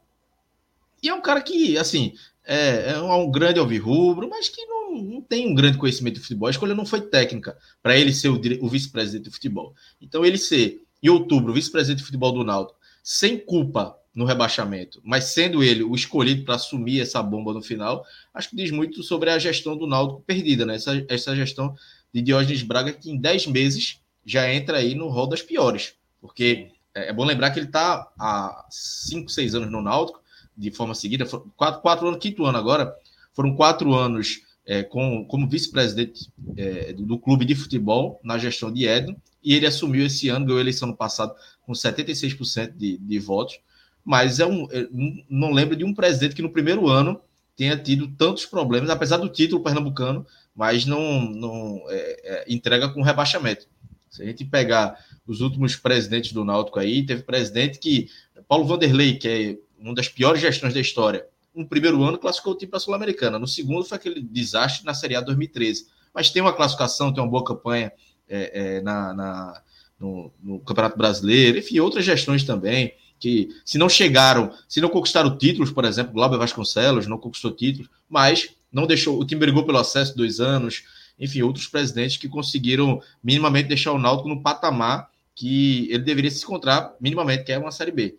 E 1.02 1.08
é 1.08 1.14
um 1.14 1.22
cara 1.22 1.40
que, 1.40 1.78
assim, 1.78 2.12
é, 2.44 2.92
é 2.92 3.00
um, 3.00 3.30
grande 3.30 3.58
alvirrubro, 3.58 4.28
mas 4.28 4.50
que 4.50 4.62
não, 4.66 4.75
não, 4.90 5.20
tem 5.20 5.46
um 5.46 5.54
grande 5.54 5.78
conhecimento 5.78 6.14
de 6.14 6.20
futebol. 6.20 6.48
A 6.48 6.50
escolha 6.50 6.74
não 6.74 6.86
foi 6.86 7.00
técnica 7.00 7.56
para 7.82 7.96
ele 7.96 8.12
ser 8.12 8.28
o, 8.28 8.40
o 8.60 8.68
vice-presidente 8.68 9.24
de 9.24 9.30
futebol. 9.30 9.74
Então, 10.00 10.24
ele 10.24 10.38
ser, 10.38 10.82
em 11.02 11.08
outubro, 11.08 11.52
vice-presidente 11.52 11.98
de 11.98 12.04
futebol 12.04 12.32
do 12.32 12.44
Náutico, 12.44 12.78
sem 13.02 13.38
culpa 13.38 13.96
no 14.14 14.24
rebaixamento, 14.24 15.00
mas 15.04 15.24
sendo 15.24 15.62
ele 15.62 15.82
o 15.82 15.94
escolhido 15.94 16.42
para 16.42 16.54
assumir 16.54 17.02
essa 17.02 17.22
bomba 17.22 17.52
no 17.52 17.60
final, 17.60 18.04
acho 18.32 18.48
que 18.48 18.56
diz 18.56 18.70
muito 18.70 19.02
sobre 19.02 19.28
a 19.28 19.38
gestão 19.38 19.76
do 19.76 19.86
Náutico 19.86 20.22
perdida, 20.22 20.64
né? 20.64 20.76
Essa, 20.76 21.04
essa 21.08 21.36
gestão 21.36 21.76
de 22.12 22.22
Diógenes 22.22 22.62
Braga, 22.62 22.94
que 22.94 23.10
em 23.10 23.18
10 23.18 23.48
meses 23.48 24.00
já 24.24 24.50
entra 24.50 24.78
aí 24.78 24.94
no 24.94 25.08
rol 25.08 25.26
das 25.26 25.42
piores. 25.42 25.94
Porque 26.18 26.70
é, 26.94 27.10
é 27.10 27.12
bom 27.12 27.24
lembrar 27.24 27.50
que 27.50 27.58
ele 27.58 27.66
está 27.66 28.10
há 28.18 28.66
5, 28.70 29.28
6 29.28 29.54
anos 29.54 29.70
no 29.70 29.82
Náutico, 29.82 30.22
de 30.56 30.70
forma 30.70 30.94
seguida, 30.94 31.26
quatro, 31.54 31.82
quatro 31.82 32.08
anos, 32.08 32.18
quinto 32.18 32.46
ano 32.46 32.56
agora, 32.56 32.96
foram 33.34 33.54
quatro 33.54 33.94
anos 33.94 34.40
é, 34.66 34.82
com, 34.82 35.24
como 35.24 35.48
vice-presidente 35.48 36.28
é, 36.56 36.92
do, 36.92 37.04
do, 37.04 37.18
clube 37.18 37.44
de 37.44 37.54
futebol 37.54 38.20
na 38.22 38.36
gestão 38.36 38.72
de 38.72 38.86
Edno, 38.86 39.16
e 39.42 39.54
ele 39.54 39.66
assumiu 39.66 40.04
esse 40.04 40.28
ano, 40.28 40.44
ganhou 40.44 40.58
a 40.58 40.62
eleição 40.62 40.88
no 40.88 40.96
passado 40.96 41.34
com 41.62 41.72
76% 41.72 42.76
de, 42.76 42.98
de 42.98 43.18
votos, 43.18 43.60
mas 44.04 44.40
é 44.40 44.46
um, 44.46 44.68
é, 44.70 44.88
não 45.28 45.52
lembro 45.52 45.76
de 45.76 45.84
um 45.84 45.94
presidente 45.94 46.34
que 46.34 46.42
no 46.42 46.50
primeiro 46.50 46.88
ano 46.88 47.20
tenha 47.56 47.76
tido 47.76 48.08
tantos 48.08 48.44
problemas, 48.44 48.90
apesar 48.90 49.16
do 49.16 49.28
título 49.28 49.62
pernambucano, 49.62 50.26
mas 50.54 50.84
não, 50.84 51.22
não 51.22 51.82
é, 51.88 52.20
é, 52.24 52.44
entrega 52.48 52.88
com 52.88 53.02
rebaixamento. 53.02 53.66
Se 54.10 54.22
a 54.22 54.26
gente 54.26 54.44
pegar 54.44 54.98
os 55.26 55.40
últimos 55.40 55.76
presidentes 55.76 56.32
do 56.32 56.44
Náutico 56.44 56.78
aí, 56.78 57.04
teve 57.04 57.22
presidente 57.22 57.78
que 57.78 58.08
Paulo 58.48 58.64
Vanderlei, 58.64 59.16
que 59.16 59.28
é 59.28 59.58
uma 59.78 59.94
das 59.94 60.08
piores 60.08 60.40
gestões 60.40 60.74
da 60.74 60.80
história. 60.80 61.26
No 61.56 61.66
primeiro 61.66 62.02
ano 62.04 62.18
classificou 62.18 62.52
o 62.52 62.56
time 62.56 62.68
para 62.68 62.76
a 62.76 62.80
Sul-Americana, 62.80 63.38
no 63.38 63.46
segundo 63.46 63.84
foi 63.84 63.96
aquele 63.96 64.20
desastre 64.20 64.84
na 64.84 64.92
Série 64.92 65.16
A 65.16 65.22
2013. 65.22 65.86
Mas 66.14 66.28
tem 66.28 66.42
uma 66.42 66.52
classificação, 66.52 67.12
tem 67.12 67.22
uma 67.22 67.30
boa 67.30 67.42
campanha 67.42 67.90
é, 68.28 68.76
é, 68.76 68.80
na, 68.82 69.14
na 69.14 69.62
no, 69.98 70.30
no, 70.42 70.60
Campeonato 70.60 70.98
Brasileiro, 70.98 71.58
enfim, 71.58 71.78
outras 71.80 72.04
gestões 72.04 72.44
também, 72.44 72.92
que 73.18 73.48
se 73.64 73.78
não 73.78 73.88
chegaram, 73.88 74.52
se 74.68 74.80
não 74.82 74.90
conquistaram 74.90 75.38
títulos, 75.38 75.70
por 75.70 75.86
exemplo, 75.86 76.12
Glauber 76.12 76.36
Vasconcelos 76.36 77.06
não 77.06 77.16
conquistou 77.16 77.50
títulos, 77.50 77.88
mas 78.06 78.50
não 78.70 78.86
deixou, 78.86 79.18
o 79.18 79.24
time 79.24 79.40
brigou 79.40 79.64
pelo 79.64 79.78
acesso 79.78 80.14
dois 80.14 80.38
anos, 80.38 80.84
enfim, 81.18 81.40
outros 81.40 81.66
presidentes 81.66 82.18
que 82.18 82.28
conseguiram 82.28 83.00
minimamente 83.24 83.68
deixar 83.68 83.92
o 83.92 83.98
Náutico 83.98 84.28
no 84.28 84.42
patamar 84.42 85.08
que 85.34 85.88
ele 85.90 86.02
deveria 86.02 86.30
se 86.30 86.44
encontrar 86.44 86.94
minimamente, 87.00 87.44
que 87.44 87.52
é 87.52 87.58
uma 87.58 87.72
Série 87.72 87.92
B 87.92 88.18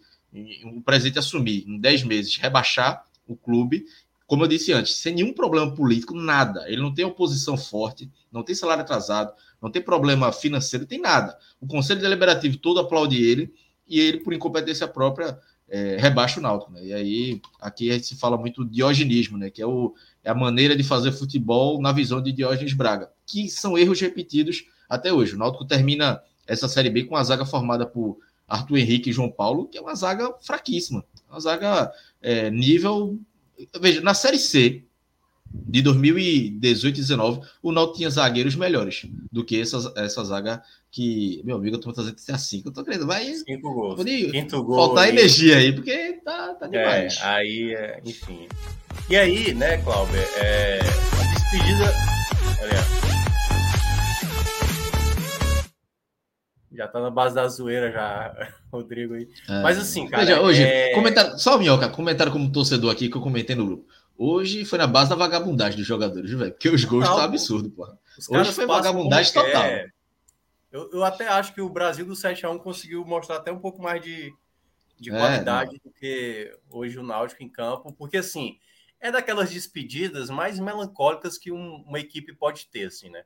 um 0.63 0.81
presidente 0.81 1.19
assumir 1.19 1.65
em 1.67 1.79
10 1.79 2.03
meses, 2.03 2.35
rebaixar 2.38 3.03
o 3.34 3.36
clube, 3.36 3.86
como 4.25 4.43
eu 4.43 4.48
disse 4.48 4.74
antes, 4.74 4.96
sem 4.96 5.15
nenhum 5.15 5.34
problema 5.34 5.74
político, 5.74 6.13
nada. 6.13 6.65
Ele 6.67 6.81
não 6.81 6.93
tem 6.93 7.05
oposição 7.05 7.57
forte, 7.57 8.12
não 8.31 8.43
tem 8.43 8.53
salário 8.53 8.84
atrasado, 8.84 9.34
não 9.62 9.72
tem 9.72 9.81
problema 9.81 10.31
financeiro, 10.31 10.86
tem 10.86 11.00
nada. 11.00 11.38
O 11.62 11.67
Conselho 11.67 12.01
Deliberativo 12.01 12.57
todo 12.57 12.79
aplaude 12.79 13.24
ele 13.24 13.53
e 13.88 14.00
ele, 14.00 14.19
por 14.19 14.34
incompetência 14.34 14.88
própria, 14.88 15.39
é, 15.69 15.98
rebaixa 15.98 16.39
o 16.39 16.43
Náutico. 16.43 16.72
Né? 16.72 16.86
E 16.86 16.93
aí, 16.93 17.41
aqui 17.60 17.89
a 17.89 17.93
gente 17.93 18.07
se 18.07 18.15
fala 18.15 18.38
muito 18.38 18.65
diogenismo, 18.65 19.38
né? 19.38 19.50
que 19.50 19.62
é, 19.62 19.65
o, 19.65 19.93
é 20.24 20.29
a 20.29 20.36
maneira 20.36 20.75
de 20.75 20.84
fazer 20.84 21.12
futebol 21.13 21.81
na 21.81 21.91
visão 21.91 22.22
de 22.22 22.31
Diógenes 22.31 22.74
Braga, 22.74 23.10
que 23.25 23.50
são 23.50 23.77
erros 23.77 24.00
repetidos 24.00 24.65
até 24.89 25.12
hoje. 25.12 25.36
O 25.36 25.38
Náutico 25.38 25.65
termina 25.65 26.22
essa 26.46 26.67
Série 26.67 26.89
B 26.89 27.05
com 27.05 27.15
a 27.15 27.24
zaga 27.24 27.46
formada 27.46 27.86
por 27.86 28.17
Arthur 28.48 28.77
Henrique 28.77 29.10
e 29.10 29.13
João 29.13 29.29
Paulo, 29.29 29.67
que 29.67 29.77
é 29.77 29.81
uma 29.81 29.96
zaga 29.96 30.34
fraquíssima. 30.41 31.03
Uma 31.29 31.39
zaga 31.39 31.91
é, 32.22 32.50
nível. 32.50 33.19
Veja, 33.79 34.01
na 34.01 34.13
Série 34.13 34.39
C 34.39 34.84
de 35.53 35.81
2018 35.81 36.98
e 36.98 37.01
19, 37.01 37.41
o 37.62 37.72
Náutico 37.72 37.98
tinha 37.98 38.10
zagueiros 38.10 38.55
melhores 38.55 39.05
do 39.31 39.43
que 39.43 39.60
essa, 39.60 39.93
essa 39.96 40.24
zaga 40.24 40.62
que, 40.91 41.41
meu 41.43 41.57
amigo, 41.57 41.75
eu 41.75 41.79
tô 41.79 41.93
fazendo 41.93 42.17
isso 42.17 42.31
assim, 42.31 42.62
que 42.62 42.67
eu 42.67 42.74
tô 42.74 42.84
querendo, 42.84 43.05
vai. 43.05 43.34
Cinco 43.34 43.74
gols. 43.74 44.03
Quinto 44.03 44.63
gol. 44.63 44.75
Faltar 44.75 45.10
energia 45.10 45.57
aí, 45.57 45.72
porque 45.72 46.13
tá, 46.24 46.53
tá 46.55 46.67
demais. 46.67 47.17
É, 47.17 47.24
aí, 47.24 47.74
é, 47.74 48.01
enfim. 48.05 48.48
E 49.10 49.15
aí, 49.15 49.53
né, 49.53 49.77
Cláudio, 49.77 50.15
é, 50.38 50.79
a 50.79 51.34
despedida. 51.34 51.93
Olha, 52.62 53.06
Já 56.77 56.88
tá 56.88 57.01
na 57.01 57.10
base 57.10 57.34
da 57.34 57.48
zoeira 57.48 57.91
já, 57.91 58.53
Rodrigo 58.72 59.15
aí. 59.15 59.27
É. 59.50 59.63
Mas 59.63 59.79
assim, 59.79 60.07
cara. 60.07 60.24
Veja, 60.24 60.41
hoje, 60.41 60.62
é... 60.62 60.93
comentário, 60.93 61.39
só 61.39 61.57
minhoca, 61.57 61.89
comentário 61.89 62.31
como 62.31 62.51
torcedor 62.51 62.91
aqui 62.91 63.10
que 63.10 63.17
eu 63.17 63.22
comentei 63.22 63.55
no 63.55 63.65
grupo. 63.65 63.88
Hoje 64.15 64.63
foi 64.63 64.77
na 64.77 64.86
base 64.86 65.10
da 65.10 65.15
vagabundagem 65.15 65.77
dos 65.77 65.88
jogadores, 65.88 66.31
velho. 66.31 66.51
Porque 66.51 66.69
os 66.69 66.84
gols 66.86 67.03
estão 67.03 67.19
absurdos, 67.19 67.72
porra. 67.74 67.98
Hoje 68.29 68.51
foi 68.51 68.67
vagabundagem 68.67 69.34
total. 69.34 69.63
Eu, 70.72 70.89
eu, 70.91 71.03
até 71.03 71.27
acho 71.27 71.53
que 71.53 71.62
o 71.62 71.69
Brasil 71.69 72.05
do 72.05 72.13
7x1 72.13 72.60
conseguiu 72.60 73.03
mostrar 73.05 73.38
até 73.38 73.51
um 73.51 73.60
pouco 73.60 73.81
mais 73.81 74.01
de, 74.01 74.34
de 75.00 75.12
é, 75.12 75.17
qualidade 75.17 75.79
do 75.84 75.91
que 75.91 76.55
hoje 76.69 77.00
o 77.00 77.03
Náutico 77.03 77.41
em 77.41 77.50
campo, 77.50 77.91
porque 77.93 78.17
assim, 78.17 78.57
é 79.00 79.12
daquelas 79.12 79.50
despedidas 79.50 80.29
mais 80.29 80.60
melancólicas 80.60 81.38
que 81.38 81.51
um, 81.51 81.84
uma 81.88 82.00
equipe 82.00 82.34
pode 82.34 82.67
ter, 82.67 82.88
assim, 82.88 83.10
né? 83.10 83.24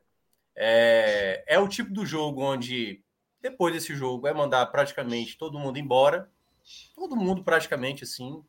É, 0.55 1.43
é 1.47 1.59
o 1.59 1.67
tipo 1.67 1.91
do 1.91 2.05
jogo 2.05 2.43
onde, 2.43 3.01
depois 3.41 3.73
desse 3.73 3.95
jogo, 3.95 4.27
é 4.27 4.33
mandar 4.33 4.65
praticamente 4.67 5.37
todo 5.37 5.59
mundo 5.59 5.79
embora, 5.79 6.29
todo 6.93 7.15
mundo 7.15 7.43
praticamente, 7.43 8.03
assim. 8.03 8.43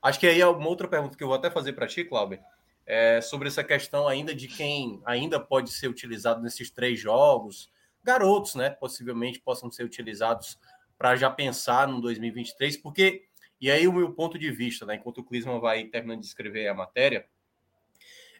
Acho 0.00 0.18
que 0.18 0.26
aí 0.26 0.40
é 0.40 0.46
uma 0.46 0.68
outra 0.68 0.88
pergunta 0.88 1.16
que 1.16 1.22
eu 1.22 1.28
vou 1.28 1.36
até 1.36 1.50
fazer 1.50 1.74
para 1.74 1.86
ti, 1.86 2.04
Cláudio, 2.04 2.40
é 2.86 3.20
sobre 3.20 3.48
essa 3.48 3.62
questão 3.62 4.08
ainda 4.08 4.34
de 4.34 4.48
quem 4.48 5.00
ainda 5.04 5.38
pode 5.38 5.70
ser 5.70 5.88
utilizado 5.88 6.42
nesses 6.42 6.70
três 6.70 6.98
jogos, 6.98 7.70
garotos, 8.02 8.54
né? 8.54 8.70
Possivelmente 8.70 9.40
possam 9.40 9.70
ser 9.70 9.84
utilizados 9.84 10.58
para 10.98 11.14
já 11.16 11.30
pensar 11.30 11.86
no 11.86 12.00
2023, 12.00 12.76
porque, 12.78 13.24
e 13.60 13.70
aí 13.70 13.86
o 13.86 13.92
meu 13.92 14.12
ponto 14.12 14.38
de 14.38 14.50
vista, 14.50 14.84
né? 14.84 14.96
Enquanto 14.96 15.18
o 15.18 15.24
Clisman 15.24 15.60
vai 15.60 15.84
terminando 15.84 16.20
de 16.20 16.26
escrever 16.26 16.68
a 16.68 16.74
matéria, 16.74 17.26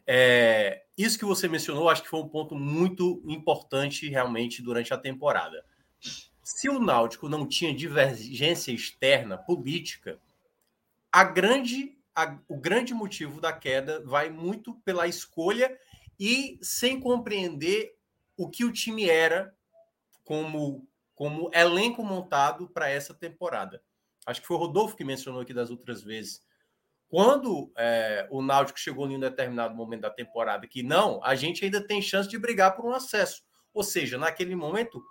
é, 0.06 0.82
isso 0.98 1.18
que 1.18 1.24
você 1.24 1.48
mencionou, 1.48 1.88
acho 1.88 2.02
que 2.02 2.08
foi 2.08 2.20
um 2.20 2.28
ponto 2.28 2.56
muito 2.56 3.22
importante 3.26 4.08
realmente 4.08 4.62
durante 4.62 4.92
a 4.92 4.98
temporada. 4.98 5.64
Se 6.42 6.68
o 6.68 6.78
Náutico 6.78 7.28
não 7.28 7.46
tinha 7.46 7.74
divergência 7.74 8.72
externa 8.72 9.38
política, 9.38 10.18
a 11.10 11.22
grande, 11.22 11.96
a, 12.14 12.38
o 12.48 12.56
grande 12.56 12.92
motivo 12.92 13.40
da 13.40 13.52
queda 13.52 14.02
vai 14.04 14.28
muito 14.28 14.74
pela 14.84 15.06
escolha 15.06 15.78
e 16.18 16.58
sem 16.60 16.98
compreender 16.98 17.94
o 18.36 18.48
que 18.48 18.64
o 18.64 18.72
time 18.72 19.08
era 19.08 19.54
como, 20.24 20.88
como 21.14 21.50
elenco 21.52 22.02
montado 22.04 22.68
para 22.68 22.88
essa 22.88 23.14
temporada. 23.14 23.82
Acho 24.26 24.40
que 24.40 24.46
foi 24.46 24.56
o 24.56 24.60
Rodolfo 24.60 24.96
que 24.96 25.04
mencionou 25.04 25.40
aqui 25.40 25.52
das 25.52 25.70
outras 25.70 26.02
vezes. 26.02 26.42
Quando 27.08 27.70
é, 27.76 28.26
o 28.30 28.40
Náutico 28.40 28.78
chegou 28.78 29.08
em 29.10 29.16
um 29.16 29.20
determinado 29.20 29.74
momento 29.74 30.02
da 30.02 30.10
temporada 30.10 30.66
que 30.66 30.82
não, 30.82 31.22
a 31.22 31.34
gente 31.34 31.64
ainda 31.64 31.86
tem 31.86 32.00
chance 32.00 32.28
de 32.28 32.38
brigar 32.38 32.74
por 32.74 32.86
um 32.86 32.94
acesso. 32.94 33.42
Ou 33.74 33.82
seja, 33.82 34.16
naquele 34.16 34.54
momento, 34.54 35.02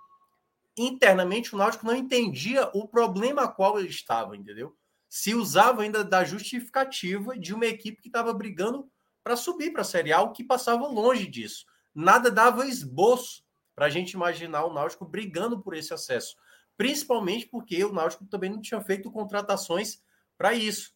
internamente 0.76 1.54
o 1.54 1.58
Náutico 1.58 1.86
não 1.86 1.94
entendia 1.94 2.70
o 2.74 2.86
problema 2.88 3.42
a 3.42 3.48
qual 3.48 3.78
ele 3.78 3.88
estava, 3.88 4.36
entendeu? 4.36 4.76
Se 5.08 5.34
usava 5.34 5.82
ainda 5.82 6.02
da 6.02 6.24
justificativa 6.24 7.38
de 7.38 7.52
uma 7.54 7.66
equipe 7.66 8.00
que 8.00 8.08
estava 8.08 8.32
brigando 8.32 8.90
para 9.22 9.36
subir 9.36 9.72
para 9.72 9.82
a 9.82 9.84
Série 9.84 10.12
A, 10.12 10.22
o 10.22 10.32
que 10.32 10.42
passava 10.42 10.86
longe 10.86 11.26
disso 11.26 11.66
nada 11.94 12.30
dava 12.30 12.66
esboço 12.66 13.44
para 13.74 13.86
a 13.86 13.90
gente 13.90 14.12
imaginar 14.12 14.64
o 14.64 14.72
Náutico 14.72 15.06
brigando 15.06 15.60
por 15.60 15.74
esse 15.74 15.92
acesso. 15.92 16.36
Principalmente 16.76 17.46
porque 17.46 17.84
o 17.84 17.92
Náutico 17.92 18.26
também 18.26 18.50
não 18.50 18.60
tinha 18.60 18.80
feito 18.80 19.10
contratações 19.10 20.02
para 20.36 20.52
isso. 20.52 20.92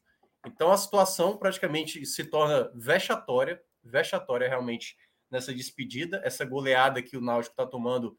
Então 0.46 0.72
a 0.72 0.76
situação 0.76 1.36
praticamente 1.36 2.04
se 2.06 2.24
torna 2.24 2.70
vexatória, 2.74 3.60
vexatória 3.82 4.48
realmente 4.48 4.96
nessa 5.30 5.52
despedida. 5.54 6.20
Essa 6.24 6.44
goleada 6.44 7.02
que 7.02 7.16
o 7.16 7.20
Náutico 7.20 7.52
está 7.52 7.66
tomando 7.66 8.18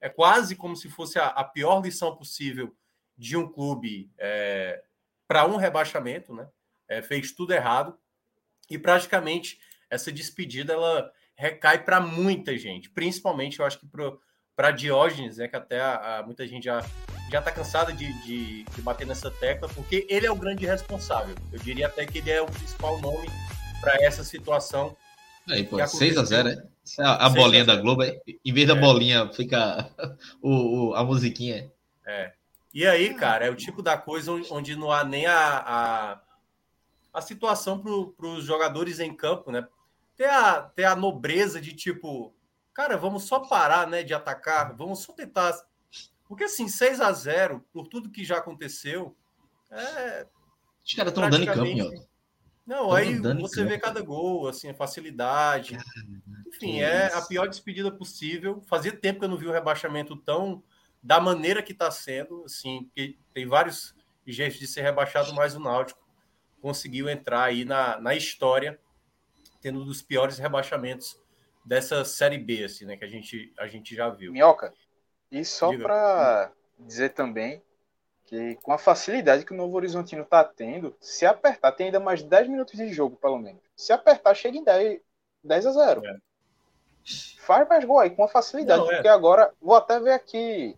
é 0.00 0.08
quase 0.08 0.54
como 0.56 0.76
se 0.76 0.88
fosse 0.88 1.18
a, 1.18 1.26
a, 1.26 1.44
pior 1.44 1.82
lição 1.82 2.14
possível 2.14 2.74
de 3.16 3.36
um 3.36 3.50
clube 3.50 4.10
é, 4.18 4.82
para 5.26 5.46
um 5.46 5.56
rebaixamento, 5.56 6.34
né? 6.34 6.48
É, 6.88 7.02
fez 7.02 7.32
tudo 7.32 7.52
errado 7.52 7.98
e 8.70 8.78
praticamente 8.78 9.58
essa 9.90 10.10
despedida 10.10 10.72
ela 10.72 11.12
recai 11.36 11.84
para 11.84 12.00
muita 12.00 12.56
gente, 12.56 12.90
principalmente 12.90 13.60
eu 13.60 13.66
acho 13.66 13.78
que 13.78 13.86
para 14.56 14.70
Diógenes, 14.70 15.36
né, 15.36 15.46
que 15.46 15.54
até 15.54 15.80
a, 15.80 16.18
a, 16.18 16.22
muita 16.22 16.46
gente 16.46 16.64
já 16.64 16.84
já 17.30 17.40
está 17.40 17.52
cansada 17.52 17.92
de, 17.92 18.10
de, 18.22 18.64
de, 18.64 18.82
bater 18.82 19.06
nessa 19.06 19.30
tecla, 19.30 19.68
porque 19.68 20.06
ele 20.08 20.26
é 20.26 20.30
o 20.30 20.34
grande 20.34 20.64
responsável. 20.64 21.34
Eu 21.52 21.58
diria 21.58 21.86
até 21.86 22.06
que 22.06 22.18
ele 22.18 22.30
é 22.30 22.40
o 22.40 22.46
principal 22.46 22.98
nome 23.00 23.28
para 23.82 24.02
essa 24.02 24.24
situação. 24.24 24.96
Aí, 25.46 25.62
pô, 25.64 25.86
6 25.86 26.16
a 26.16 26.24
0 26.24 26.48
é? 26.48 26.66
A, 26.98 27.26
a 27.26 27.28
bolinha 27.28 27.64
da 27.64 27.76
Globo, 27.76 28.02
em 28.04 28.52
vez 28.52 28.66
da 28.66 28.76
é. 28.76 28.80
bolinha, 28.80 29.28
fica 29.32 29.90
o, 30.40 30.90
o, 30.90 30.94
a 30.94 31.04
musiquinha. 31.04 31.70
É. 32.06 32.32
E 32.72 32.86
aí, 32.86 33.14
cara, 33.14 33.46
é 33.46 33.50
o 33.50 33.56
tipo 33.56 33.82
da 33.82 33.96
coisa 33.96 34.32
onde 34.50 34.76
não 34.76 34.92
há 34.92 35.02
nem 35.02 35.26
a, 35.26 35.58
a, 35.58 36.20
a 37.12 37.20
situação 37.20 37.78
para 37.78 38.26
os 38.26 38.44
jogadores 38.44 39.00
em 39.00 39.14
campo, 39.14 39.50
né? 39.50 39.66
ter 40.18 40.28
a, 40.28 40.60
ter 40.62 40.84
a 40.84 40.96
nobreza 40.96 41.60
de 41.60 41.72
tipo, 41.72 42.34
cara, 42.74 42.96
vamos 42.96 43.22
só 43.22 43.38
parar 43.38 43.86
né, 43.86 44.02
de 44.02 44.12
atacar, 44.12 44.74
vamos 44.74 44.98
só 44.98 45.12
tentar. 45.12 45.56
Porque 46.26 46.44
assim, 46.44 46.68
6 46.68 47.00
a 47.00 47.12
0 47.12 47.64
por 47.72 47.86
tudo 47.86 48.10
que 48.10 48.24
já 48.24 48.38
aconteceu, 48.38 49.16
é. 49.70 50.26
Os 50.84 50.94
caras 50.94 51.12
estão 51.12 51.30
dando 51.30 51.42
em 51.42 51.46
campo, 51.46 51.62
meu. 51.62 52.07
Não, 52.68 52.92
aí 52.92 53.18
você 53.18 53.64
vê 53.64 53.78
cada 53.78 54.02
gol, 54.02 54.46
assim, 54.46 54.68
a 54.68 54.74
facilidade. 54.74 55.78
Enfim, 56.46 56.80
é 56.80 57.06
a 57.14 57.22
pior 57.22 57.48
despedida 57.48 57.90
possível. 57.90 58.60
Fazia 58.66 58.94
tempo 58.94 59.20
que 59.20 59.24
eu 59.24 59.28
não 59.30 59.38
vi 59.38 59.46
o 59.46 59.52
rebaixamento 59.52 60.14
tão 60.14 60.62
da 61.02 61.18
maneira 61.18 61.62
que 61.62 61.72
está 61.72 61.90
sendo, 61.90 62.44
assim, 62.44 62.84
porque 62.84 63.16
tem 63.32 63.46
vários 63.46 63.94
jeitos 64.26 64.58
de 64.58 64.66
ser 64.66 64.82
rebaixado, 64.82 65.32
mas 65.32 65.54
o 65.54 65.60
Náutico 65.60 66.06
conseguiu 66.60 67.08
entrar 67.08 67.44
aí 67.44 67.64
na, 67.64 67.98
na 67.98 68.14
história 68.14 68.78
tendo 69.62 69.80
um 69.80 69.84
dos 69.86 70.02
piores 70.02 70.36
rebaixamentos 70.36 71.18
dessa 71.64 72.04
Série 72.04 72.36
B, 72.36 72.64
assim, 72.64 72.84
né? 72.84 72.98
Que 72.98 73.04
a 73.06 73.08
gente, 73.08 73.50
a 73.58 73.66
gente 73.66 73.94
já 73.94 74.10
viu. 74.10 74.30
Minhoca, 74.30 74.74
e 75.32 75.42
só 75.42 75.74
para 75.74 76.52
dizer 76.78 77.14
também 77.14 77.62
que 78.28 78.56
com 78.56 78.72
a 78.72 78.78
facilidade 78.78 79.42
que 79.42 79.54
o 79.54 79.56
Novo 79.56 79.74
Horizontino 79.74 80.22
está 80.22 80.44
tendo, 80.44 80.94
se 81.00 81.24
apertar, 81.24 81.72
tem 81.72 81.86
ainda 81.86 81.98
mais 81.98 82.22
10 82.22 82.48
minutos 82.48 82.74
de 82.74 82.92
jogo, 82.92 83.16
pelo 83.16 83.38
menos. 83.38 83.62
Se 83.74 83.90
apertar, 83.90 84.34
chega 84.34 84.58
em 84.58 84.62
10, 84.62 85.00
10 85.42 85.66
a 85.66 85.72
0. 85.72 86.06
É. 86.06 86.16
Faz 87.38 87.66
mais 87.66 87.82
gol 87.86 87.98
aí, 87.98 88.10
com 88.10 88.22
a 88.22 88.28
facilidade, 88.28 88.80
Não, 88.80 88.90
é. 88.90 88.94
porque 88.96 89.08
agora, 89.08 89.50
vou 89.62 89.74
até 89.74 89.98
ver 89.98 90.12
aqui 90.12 90.76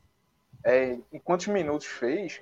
é, 0.65 0.97
em 1.13 1.19
quantos 1.19 1.49
minutos 1.49 1.89
fez. 1.89 2.41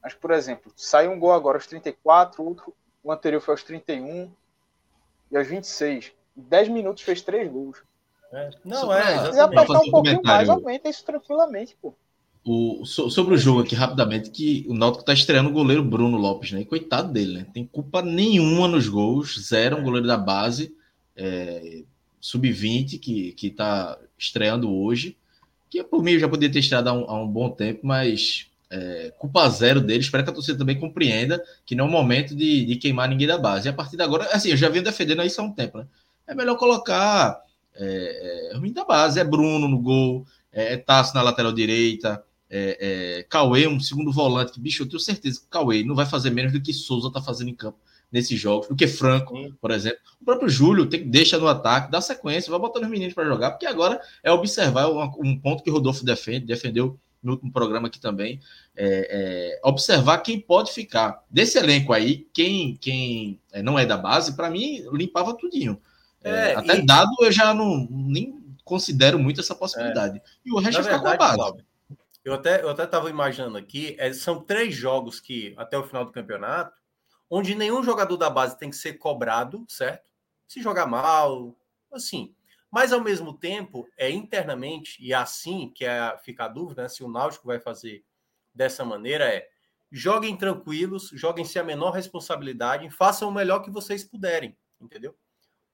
Mas, 0.00 0.14
por 0.14 0.30
exemplo, 0.30 0.72
sai 0.76 1.08
um 1.08 1.18
gol 1.18 1.32
agora 1.32 1.56
aos 1.56 1.66
34, 1.66 2.44
outro, 2.44 2.72
o 3.02 3.10
anterior 3.10 3.40
foi 3.40 3.54
aos 3.54 3.64
31, 3.64 4.30
e 5.32 5.36
aos 5.36 5.48
26, 5.48 6.12
10 6.36 6.68
minutos 6.68 7.02
fez 7.02 7.22
3 7.22 7.50
gols. 7.50 7.82
É. 8.32 8.50
Não, 8.64 8.92
é. 8.92 9.32
Se 9.32 9.40
apertar 9.40 9.80
um 9.80 9.90
pouquinho 9.90 10.22
mais, 10.22 10.48
aumenta 10.48 10.88
isso 10.88 11.04
tranquilamente, 11.04 11.76
pô. 11.82 11.92
O, 12.46 12.84
sobre 12.84 13.34
o 13.34 13.38
jogo 13.38 13.60
aqui, 13.60 13.74
rapidamente, 13.74 14.30
que 14.30 14.66
o 14.68 14.74
Náutico 14.74 15.04
tá 15.04 15.14
estreando 15.14 15.48
o 15.48 15.52
goleiro 15.52 15.82
Bruno 15.82 16.18
Lopes, 16.18 16.52
né? 16.52 16.60
E 16.60 16.64
coitado 16.66 17.10
dele, 17.10 17.38
né? 17.38 17.46
Tem 17.54 17.64
culpa 17.64 18.02
nenhuma 18.02 18.68
nos 18.68 18.86
gols, 18.86 19.40
zero, 19.48 19.78
um 19.78 19.82
goleiro 19.82 20.06
da 20.06 20.18
base, 20.18 20.74
é, 21.16 21.84
sub-20, 22.20 22.98
que, 22.98 23.32
que 23.32 23.50
tá 23.50 23.98
estreando 24.18 24.70
hoje, 24.70 25.16
que 25.70 25.82
por 25.82 26.02
mim 26.02 26.18
já 26.18 26.28
poderia 26.28 26.52
ter 26.52 26.58
estreado 26.58 26.90
há 26.90 26.92
um, 26.92 27.10
há 27.10 27.22
um 27.22 27.26
bom 27.26 27.48
tempo, 27.48 27.80
mas 27.86 28.46
é, 28.70 29.12
culpa 29.18 29.48
zero 29.48 29.80
dele. 29.80 30.00
Espero 30.00 30.24
que 30.24 30.30
a 30.30 30.34
torcida 30.34 30.58
também 30.58 30.78
compreenda 30.78 31.42
que 31.64 31.74
não 31.74 31.86
é 31.86 31.88
o 31.88 31.90
momento 31.90 32.34
de, 32.34 32.66
de, 32.66 32.76
queimar 32.76 33.08
ninguém 33.08 33.26
da 33.26 33.38
base. 33.38 33.68
E 33.68 33.70
a 33.70 33.72
partir 33.72 33.96
de 33.96 34.02
agora, 34.02 34.28
assim, 34.32 34.50
eu 34.50 34.56
já 34.56 34.68
venho 34.68 34.84
defendendo 34.84 35.22
isso 35.22 35.40
há 35.40 35.44
um 35.44 35.52
tempo, 35.52 35.78
né? 35.78 35.86
É 36.26 36.34
melhor 36.34 36.56
colocar 36.56 37.40
é, 37.74 38.50
é, 38.52 38.70
da 38.70 38.84
base, 38.84 39.20
é 39.20 39.24
Bruno 39.24 39.68
no 39.68 39.78
gol, 39.78 40.26
é, 40.52 40.74
é 40.74 40.76
Tasso 40.76 41.14
na 41.14 41.22
lateral 41.22 41.52
direita, 41.52 42.22
é, 42.50 43.18
é, 43.18 43.22
Cauê, 43.24 43.66
um 43.66 43.80
segundo 43.80 44.12
volante, 44.12 44.52
que, 44.52 44.60
bicho, 44.60 44.82
eu 44.82 44.88
tenho 44.88 45.00
certeza 45.00 45.40
que 45.40 45.46
Cauê 45.48 45.82
não 45.82 45.94
vai 45.94 46.06
fazer 46.06 46.30
menos 46.30 46.52
do 46.52 46.60
que 46.60 46.72
Souza 46.72 47.10
tá 47.10 47.20
fazendo 47.20 47.50
em 47.50 47.54
campo 47.54 47.78
nesses 48.12 48.38
jogos, 48.38 48.68
do 48.68 48.76
que 48.76 48.86
Franco, 48.86 49.34
por 49.60 49.72
exemplo. 49.72 49.98
O 50.20 50.24
próprio 50.24 50.48
Júlio 50.48 50.86
tem 50.86 51.00
que 51.00 51.08
deixar 51.08 51.38
no 51.38 51.48
ataque, 51.48 51.90
dá 51.90 52.00
sequência, 52.00 52.50
vai 52.50 52.60
botando 52.60 52.84
os 52.84 52.90
meninos 52.90 53.12
para 53.12 53.24
jogar, 53.24 53.50
porque 53.50 53.66
agora 53.66 54.00
é 54.22 54.30
observar 54.30 54.88
um, 54.88 55.02
um 55.18 55.38
ponto 55.38 55.64
que 55.64 55.70
Rodolfo 55.70 56.04
defende, 56.04 56.46
defendeu 56.46 56.96
no 57.24 57.32
último 57.32 57.50
programa 57.50 57.88
aqui 57.88 57.98
também, 57.98 58.38
é, 58.76 59.56
é, 59.56 59.68
observar 59.68 60.18
quem 60.18 60.38
pode 60.38 60.72
ficar. 60.72 61.24
Desse 61.28 61.58
elenco 61.58 61.92
aí, 61.92 62.28
quem, 62.32 62.76
quem 62.76 63.40
é, 63.50 63.62
não 63.62 63.78
é 63.78 63.86
da 63.86 63.96
base, 63.96 64.36
para 64.36 64.50
mim, 64.50 64.84
limpava 64.92 65.34
tudinho. 65.34 65.80
É, 66.22 66.52
é 66.52 66.54
até 66.54 66.78
e... 66.78 66.86
dado, 66.86 67.10
eu 67.20 67.32
já 67.32 67.52
não 67.52 67.88
nem 67.90 68.38
considero 68.62 69.18
muito 69.18 69.40
essa 69.40 69.54
possibilidade. 69.54 70.20
E 70.44 70.52
o 70.52 70.58
resto 70.58 70.82
fica 70.82 71.00
com 71.00 71.08
a 71.08 71.16
base. 71.16 71.36
Cláudio, 71.36 71.64
eu 72.24 72.34
até 72.34 72.62
eu 72.62 72.70
até 72.70 72.84
estava 72.84 73.10
imaginando 73.10 73.58
aqui, 73.58 73.96
são 74.14 74.40
três 74.40 74.74
jogos 74.74 75.20
que 75.20 75.54
até 75.56 75.76
o 75.76 75.84
final 75.84 76.04
do 76.04 76.12
campeonato, 76.12 76.74
onde 77.28 77.54
nenhum 77.54 77.82
jogador 77.82 78.16
da 78.16 78.30
base 78.30 78.58
tem 78.58 78.70
que 78.70 78.76
ser 78.76 78.94
cobrado, 78.94 79.64
certo? 79.68 80.10
Se 80.48 80.62
jogar 80.62 80.86
mal, 80.86 81.56
assim. 81.92 82.34
Mas, 82.70 82.92
ao 82.92 83.00
mesmo 83.00 83.32
tempo, 83.32 83.88
é 83.96 84.10
internamente, 84.10 84.96
e 85.00 85.12
é 85.12 85.16
assim 85.16 85.70
que 85.72 85.84
é, 85.84 86.18
fica 86.24 86.46
a 86.46 86.48
dúvida 86.48 86.82
né, 86.82 86.88
se 86.88 87.04
o 87.04 87.08
Náutico 87.08 87.46
vai 87.46 87.60
fazer 87.60 88.04
dessa 88.52 88.84
maneira, 88.84 89.32
é 89.32 89.48
joguem 89.92 90.36
tranquilos, 90.36 91.10
joguem 91.12 91.44
sem 91.44 91.62
a 91.62 91.64
menor 91.64 91.92
responsabilidade, 91.92 92.90
façam 92.90 93.28
o 93.28 93.32
melhor 93.32 93.60
que 93.60 93.70
vocês 93.70 94.02
puderem, 94.02 94.56
entendeu? 94.80 95.16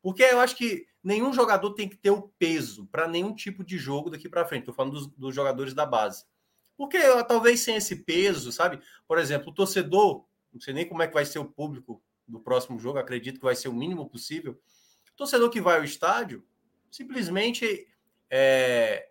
Porque 0.03 0.23
eu 0.23 0.41
acho 0.41 0.57
que 0.57 0.87
nenhum 1.03 1.33
jogador 1.33 1.73
tem 1.73 1.89
que 1.89 1.97
ter 1.97 2.11
o 2.11 2.29
peso 2.39 2.87
para 2.87 3.09
nenhum 3.09 3.35
tipo 3.35 3.65
de 3.65 3.79
jogo 3.79 4.11
daqui 4.11 4.29
para 4.29 4.45
frente. 4.45 4.61
Estou 4.61 4.75
falando 4.75 4.93
dos, 4.93 5.07
dos, 5.07 5.35
jogadores 5.35 5.73
da 5.73 5.87
base. 5.87 6.25
Porque 6.81 6.97
talvez 7.25 7.61
sem 7.61 7.77
esse 7.77 7.95
peso, 7.95 8.51
sabe? 8.51 8.81
Por 9.07 9.19
exemplo, 9.19 9.51
o 9.51 9.55
torcedor, 9.55 10.25
não 10.51 10.59
sei 10.59 10.73
nem 10.73 10.89
como 10.89 11.03
é 11.03 11.07
que 11.07 11.13
vai 11.13 11.27
ser 11.27 11.39
o 11.39 11.45
público 11.45 12.03
do 12.27 12.41
próximo 12.41 12.79
jogo, 12.79 12.99
acredito 12.99 13.37
que 13.39 13.45
vai 13.45 13.55
ser 13.55 13.69
o 13.69 13.75
mínimo 13.75 14.09
possível. 14.09 14.59
O 15.13 15.15
torcedor 15.15 15.51
que 15.51 15.61
vai 15.61 15.77
ao 15.77 15.85
estádio, 15.85 16.43
simplesmente 16.91 17.87
é, 18.31 19.11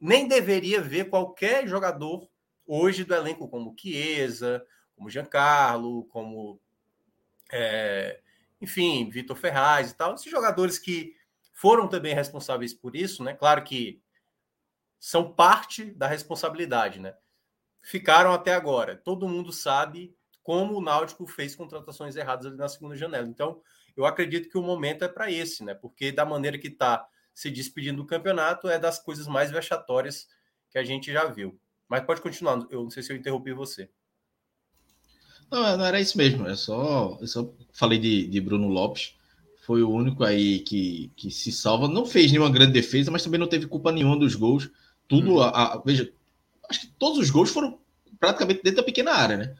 nem 0.00 0.26
deveria 0.26 0.80
ver 0.80 1.10
qualquer 1.10 1.68
jogador 1.68 2.30
hoje 2.66 3.04
do 3.04 3.14
elenco, 3.14 3.46
como 3.46 3.76
Chiesa, 3.78 4.66
como 4.94 5.10
Giancarlo, 5.10 6.04
como 6.04 6.58
é, 7.52 8.22
enfim, 8.58 9.10
Vitor 9.10 9.36
Ferraz 9.36 9.90
e 9.90 9.94
tal, 9.94 10.14
esses 10.14 10.32
jogadores 10.32 10.78
que 10.78 11.14
foram 11.52 11.88
também 11.88 12.14
responsáveis 12.14 12.72
por 12.72 12.96
isso, 12.96 13.22
né? 13.22 13.34
Claro 13.34 13.62
que 13.64 14.00
são 14.98 15.32
parte 15.32 15.84
da 15.92 16.06
responsabilidade, 16.06 17.00
né? 17.00 17.14
Ficaram 17.82 18.32
até 18.32 18.54
agora. 18.54 18.96
Todo 18.96 19.28
mundo 19.28 19.52
sabe 19.52 20.14
como 20.42 20.76
o 20.76 20.80
Náutico 20.80 21.26
fez 21.26 21.54
contratações 21.54 22.16
erradas 22.16 22.46
ali 22.46 22.56
na 22.56 22.68
segunda 22.68 22.96
janela. 22.96 23.26
Então, 23.26 23.60
eu 23.96 24.04
acredito 24.04 24.48
que 24.48 24.58
o 24.58 24.62
momento 24.62 25.04
é 25.04 25.08
para 25.08 25.30
esse, 25.30 25.64
né? 25.64 25.74
Porque 25.74 26.12
da 26.12 26.24
maneira 26.24 26.58
que 26.58 26.68
está 26.68 27.06
se 27.34 27.50
despedindo 27.50 28.02
do 28.02 28.06
campeonato 28.06 28.68
é 28.68 28.78
das 28.78 28.98
coisas 28.98 29.26
mais 29.26 29.50
vexatórias 29.50 30.26
que 30.70 30.78
a 30.78 30.84
gente 30.84 31.12
já 31.12 31.24
viu. 31.26 31.58
Mas 31.88 32.04
pode 32.04 32.20
continuar, 32.20 32.66
eu 32.70 32.82
não 32.82 32.90
sei 32.90 33.02
se 33.02 33.12
eu 33.12 33.16
interrompi 33.16 33.52
você. 33.52 33.88
Não, 35.50 35.76
não 35.76 35.84
era 35.84 36.00
isso 36.00 36.18
mesmo, 36.18 36.46
é 36.48 36.56
só, 36.56 37.16
eu 37.20 37.26
só 37.26 37.54
falei 37.72 37.98
de, 37.98 38.26
de 38.26 38.40
Bruno 38.40 38.66
Lopes, 38.66 39.14
foi 39.64 39.82
o 39.82 39.90
único 39.90 40.24
aí 40.24 40.60
que, 40.60 41.12
que 41.16 41.30
se 41.30 41.52
salva, 41.52 41.86
não 41.86 42.04
fez 42.04 42.32
nenhuma 42.32 42.50
grande 42.50 42.72
defesa, 42.72 43.10
mas 43.10 43.22
também 43.22 43.38
não 43.38 43.48
teve 43.48 43.66
culpa 43.66 43.92
nenhuma 43.92 44.18
dos 44.18 44.34
gols, 44.34 44.68
tudo, 45.08 45.36
hum. 45.36 45.40
a, 45.42 45.74
a, 45.74 45.82
veja, 45.84 46.10
acho 46.68 46.80
que 46.80 46.86
todos 46.98 47.18
os 47.18 47.30
gols 47.30 47.50
foram 47.50 47.78
praticamente 48.18 48.62
dentro 48.62 48.78
da 48.78 48.82
pequena 48.82 49.12
área, 49.12 49.36
né? 49.36 49.54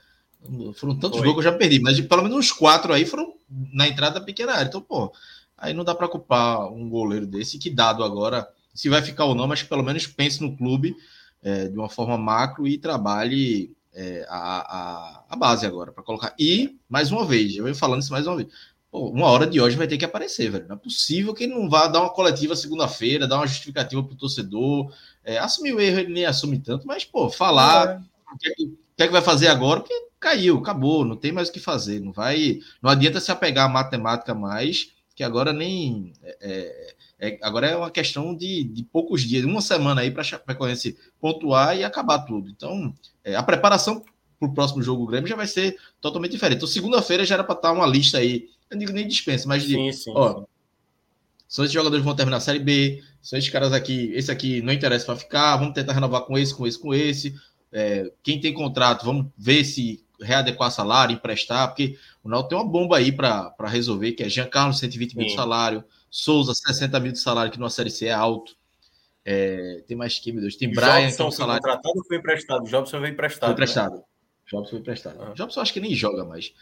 Foram 0.74 0.96
tantos 0.96 1.18
Foi. 1.18 1.26
gols 1.26 1.34
que 1.34 1.46
eu 1.46 1.52
já 1.52 1.58
perdi, 1.58 1.80
mas 1.80 2.00
pelo 2.00 2.22
menos 2.22 2.38
uns 2.38 2.52
quatro 2.52 2.92
aí 2.92 3.04
foram 3.04 3.34
na 3.72 3.88
entrada 3.88 4.20
da 4.20 4.24
pequena 4.24 4.52
área. 4.52 4.68
Então, 4.68 4.80
pô, 4.80 5.12
aí 5.56 5.74
não 5.74 5.84
dá 5.84 5.94
para 5.94 6.08
culpar 6.08 6.72
um 6.72 6.88
goleiro 6.88 7.26
desse, 7.26 7.58
que 7.58 7.70
dado 7.70 8.04
agora, 8.04 8.48
se 8.74 8.88
vai 8.88 9.02
ficar 9.02 9.24
ou 9.24 9.34
não, 9.34 9.46
mas 9.46 9.62
que 9.62 9.68
pelo 9.68 9.82
menos 9.82 10.06
pense 10.06 10.40
no 10.40 10.56
clube 10.56 10.96
é, 11.42 11.68
de 11.68 11.76
uma 11.76 11.88
forma 11.88 12.16
macro 12.16 12.66
e 12.66 12.78
trabalhe 12.78 13.74
é, 13.94 14.26
a, 14.28 14.38
a, 14.38 15.24
a, 15.30 15.36
base 15.36 15.66
agora 15.66 15.90
para 15.90 16.02
colocar. 16.02 16.34
E, 16.38 16.76
mais 16.88 17.10
uma 17.10 17.24
vez, 17.24 17.56
eu 17.56 17.64
venho 17.64 17.74
falando 17.74 18.02
isso 18.02 18.12
mais 18.12 18.26
uma 18.26 18.36
vez. 18.36 18.48
Pô, 18.90 19.10
uma 19.10 19.26
hora 19.26 19.46
de 19.46 19.60
hoje 19.60 19.76
vai 19.76 19.86
ter 19.86 19.98
que 19.98 20.04
aparecer, 20.04 20.50
velho. 20.50 20.66
Não 20.68 20.76
é 20.76 20.78
possível 20.78 21.34
que 21.34 21.44
ele 21.44 21.54
não 21.54 21.68
vá 21.68 21.86
dar 21.86 22.00
uma 22.00 22.12
coletiva 22.12 22.56
segunda-feira, 22.56 23.26
dar 23.26 23.36
uma 23.36 23.46
justificativa 23.46 24.02
pro 24.02 24.16
torcedor. 24.16 24.92
É, 25.24 25.38
assumir 25.38 25.72
o 25.72 25.80
erro, 25.80 26.00
ele 26.00 26.12
nem 26.12 26.24
assume 26.24 26.58
tanto, 26.58 26.86
mas, 26.86 27.04
pô, 27.04 27.28
falar 27.28 27.88
é. 27.88 28.34
o 28.34 28.38
que, 28.38 28.48
é 28.48 28.54
que, 28.54 28.64
o 28.64 28.78
que, 28.96 29.02
é 29.02 29.06
que 29.06 29.12
vai 29.12 29.22
fazer 29.22 29.48
agora, 29.48 29.80
porque 29.80 30.06
caiu, 30.20 30.58
acabou, 30.58 31.04
não 31.04 31.16
tem 31.16 31.32
mais 31.32 31.48
o 31.48 31.52
que 31.52 31.60
fazer. 31.60 32.00
Não 32.00 32.12
vai. 32.12 32.60
Não 32.80 32.90
adianta 32.90 33.20
se 33.20 33.30
apegar 33.30 33.66
à 33.66 33.68
matemática 33.68 34.34
mais, 34.34 34.92
que 35.14 35.24
agora 35.24 35.52
nem. 35.52 36.12
É, 36.22 36.36
é 36.40 36.96
é, 37.18 37.38
agora 37.42 37.66
é 37.66 37.76
uma 37.76 37.90
questão 37.90 38.34
de, 38.34 38.64
de 38.64 38.84
poucos 38.84 39.22
dias, 39.22 39.44
uma 39.44 39.62
semana 39.62 40.02
aí 40.02 40.10
para 40.10 40.20
a 40.20 40.24
Chapecoense 40.24 40.98
pontuar 41.18 41.76
e 41.76 41.82
acabar 41.84 42.20
tudo. 42.20 42.50
Então, 42.50 42.94
é, 43.24 43.34
a 43.34 43.42
preparação 43.42 44.04
para 44.38 44.48
o 44.48 44.54
próximo 44.54 44.82
jogo 44.82 45.02
do 45.02 45.10
Grêmio 45.10 45.28
já 45.28 45.36
vai 45.36 45.46
ser 45.46 45.76
totalmente 46.00 46.32
diferente. 46.32 46.58
Então, 46.58 46.68
segunda-feira 46.68 47.24
já 47.24 47.34
era 47.34 47.44
para 47.44 47.54
estar 47.54 47.72
uma 47.72 47.86
lista 47.86 48.18
aí, 48.18 48.48
eu 48.70 48.78
digo 48.78 48.92
nem 48.92 49.06
dispensa, 49.06 49.48
mas 49.48 49.62
de. 49.62 49.74
Sim, 49.74 49.92
sim, 49.92 50.12
ó, 50.14 50.40
sim. 50.40 50.44
São 51.48 51.64
esses 51.64 51.72
jogadores 51.72 52.02
que 52.02 52.06
vão 52.06 52.16
terminar 52.16 52.38
a 52.38 52.40
Série 52.40 52.58
B, 52.58 53.02
são 53.22 53.38
esses 53.38 53.50
caras 53.50 53.72
aqui, 53.72 54.10
esse 54.14 54.30
aqui 54.30 54.60
não 54.62 54.72
interessa 54.72 55.06
para 55.06 55.16
ficar, 55.16 55.56
vamos 55.56 55.74
tentar 55.74 55.92
renovar 55.92 56.22
com 56.22 56.36
esse, 56.36 56.54
com 56.54 56.66
esse, 56.66 56.78
com 56.78 56.92
esse. 56.92 57.34
É, 57.72 58.10
quem 58.22 58.40
tem 58.40 58.52
contrato, 58.52 59.04
vamos 59.04 59.26
ver 59.36 59.64
se 59.64 60.04
readequar 60.20 60.70
salário, 60.70 61.14
emprestar, 61.14 61.68
porque 61.68 61.96
o 62.24 62.28
Náutico 62.28 62.50
tem 62.50 62.58
uma 62.58 62.68
bomba 62.68 62.96
aí 62.96 63.12
para 63.12 63.54
resolver, 63.66 64.12
que 64.12 64.22
é 64.22 64.28
Giancarlo, 64.28 64.74
120 64.74 65.16
mil 65.16 65.26
de 65.26 65.34
salário, 65.34 65.84
Souza, 66.10 66.54
60 66.54 66.98
mil 67.00 67.12
de 67.12 67.18
salário, 67.18 67.52
que 67.52 67.58
numa 67.58 67.70
Série 67.70 67.90
C 67.90 68.06
é 68.06 68.12
alto. 68.12 68.56
É, 69.24 69.82
tem 69.86 69.96
mais 69.96 70.18
que, 70.18 70.32
meu 70.32 70.40
Deus. 70.40 70.56
Tem 70.56 70.70
Brian, 70.70 71.08
Jobson 71.08 71.16
que 71.16 71.22
é 71.22 71.24
um 71.26 71.30
salário... 71.30 71.62
foi 71.62 71.70
contratado 71.72 71.98
ou 71.98 72.04
foi 72.06 72.16
emprestado? 72.16 72.64
O 72.64 72.68
Jobson 72.68 72.98
foi 72.98 73.08
emprestado. 73.08 73.48
Foi 73.48 73.52
emprestado. 73.52 73.96
Né? 73.96 74.02
Jobson 74.46 74.70
foi 74.70 74.78
emprestado. 74.78 75.20
Ah. 75.20 75.32
Jobson 75.34 75.60
acho 75.60 75.72
que 75.72 75.80
nem 75.80 75.94
joga 75.94 76.24
mais. 76.24 76.52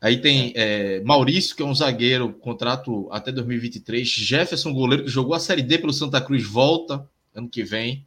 Aí 0.00 0.20
tem 0.20 0.52
é. 0.56 1.00
Maurício, 1.00 1.54
que 1.54 1.62
é 1.62 1.64
um 1.64 1.74
zagueiro, 1.74 2.32
contrato 2.32 3.08
até 3.12 3.30
2023. 3.30 4.08
Jefferson, 4.08 4.72
goleiro 4.72 5.04
que 5.04 5.10
jogou 5.10 5.34
a 5.34 5.40
Série 5.40 5.62
D 5.62 5.78
pelo 5.78 5.92
Santa 5.92 6.20
Cruz, 6.20 6.42
volta 6.44 7.08
ano 7.34 7.48
que 7.48 7.62
vem. 7.62 8.06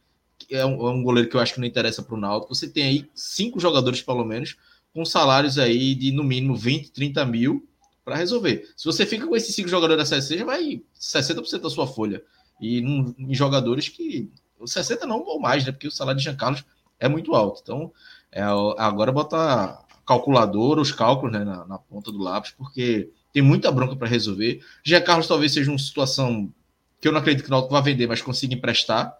É 0.50 0.64
um, 0.64 0.86
é 0.86 0.90
um 0.90 1.02
goleiro 1.02 1.28
que 1.28 1.36
eu 1.36 1.40
acho 1.40 1.54
que 1.54 1.60
não 1.60 1.66
interessa 1.66 2.02
para 2.02 2.14
o 2.14 2.20
Náutico. 2.20 2.54
Você 2.54 2.68
tem 2.68 2.84
aí 2.84 3.10
cinco 3.14 3.58
jogadores, 3.58 4.02
pelo 4.02 4.24
menos, 4.24 4.56
com 4.92 5.04
salários 5.04 5.58
aí 5.58 5.94
de 5.94 6.12
no 6.12 6.22
mínimo 6.22 6.54
20, 6.54 6.90
30 6.92 7.24
mil 7.24 7.66
para 8.04 8.16
resolver. 8.16 8.68
Se 8.76 8.84
você 8.84 9.04
fica 9.04 9.26
com 9.26 9.34
esses 9.34 9.54
cinco 9.54 9.68
jogadores 9.68 10.02
da 10.02 10.06
Série 10.06 10.22
C, 10.22 10.38
já 10.38 10.44
vai 10.44 10.82
60% 11.00 11.60
da 11.60 11.70
sua 11.70 11.86
folha. 11.86 12.22
E 12.60 12.78
em 12.78 13.34
jogadores 13.34 13.88
que. 13.88 14.30
60 14.64 15.06
não 15.06 15.22
ou 15.22 15.38
mais, 15.38 15.64
né? 15.64 15.72
Porque 15.72 15.86
o 15.88 15.90
salário 15.90 16.18
de 16.18 16.24
Jean 16.24 16.36
Carlos 16.36 16.64
é 16.98 17.08
muito 17.08 17.34
alto. 17.34 17.60
Então, 17.62 17.92
é, 18.32 18.42
agora 18.42 19.12
bota 19.12 19.78
calculadora, 20.06 20.80
os 20.80 20.92
cálculos 20.92 21.32
né, 21.32 21.44
na, 21.44 21.66
na, 21.66 21.78
ponta 21.78 22.12
do 22.12 22.18
lápis, 22.18 22.52
porque 22.52 23.10
tem 23.32 23.42
muita 23.42 23.72
bronca 23.72 23.96
para 23.96 24.06
resolver. 24.06 24.60
Jean 24.84 25.00
Carlos 25.00 25.26
talvez 25.26 25.52
seja 25.52 25.70
uma 25.70 25.78
situação 25.78 26.52
que 27.00 27.08
eu 27.08 27.12
não 27.12 27.20
acredito 27.20 27.44
que 27.44 27.50
o 27.50 27.52
Náutico 27.52 27.74
vá 27.74 27.80
vender, 27.80 28.06
mas 28.06 28.22
consiga 28.22 28.54
emprestar. 28.54 29.16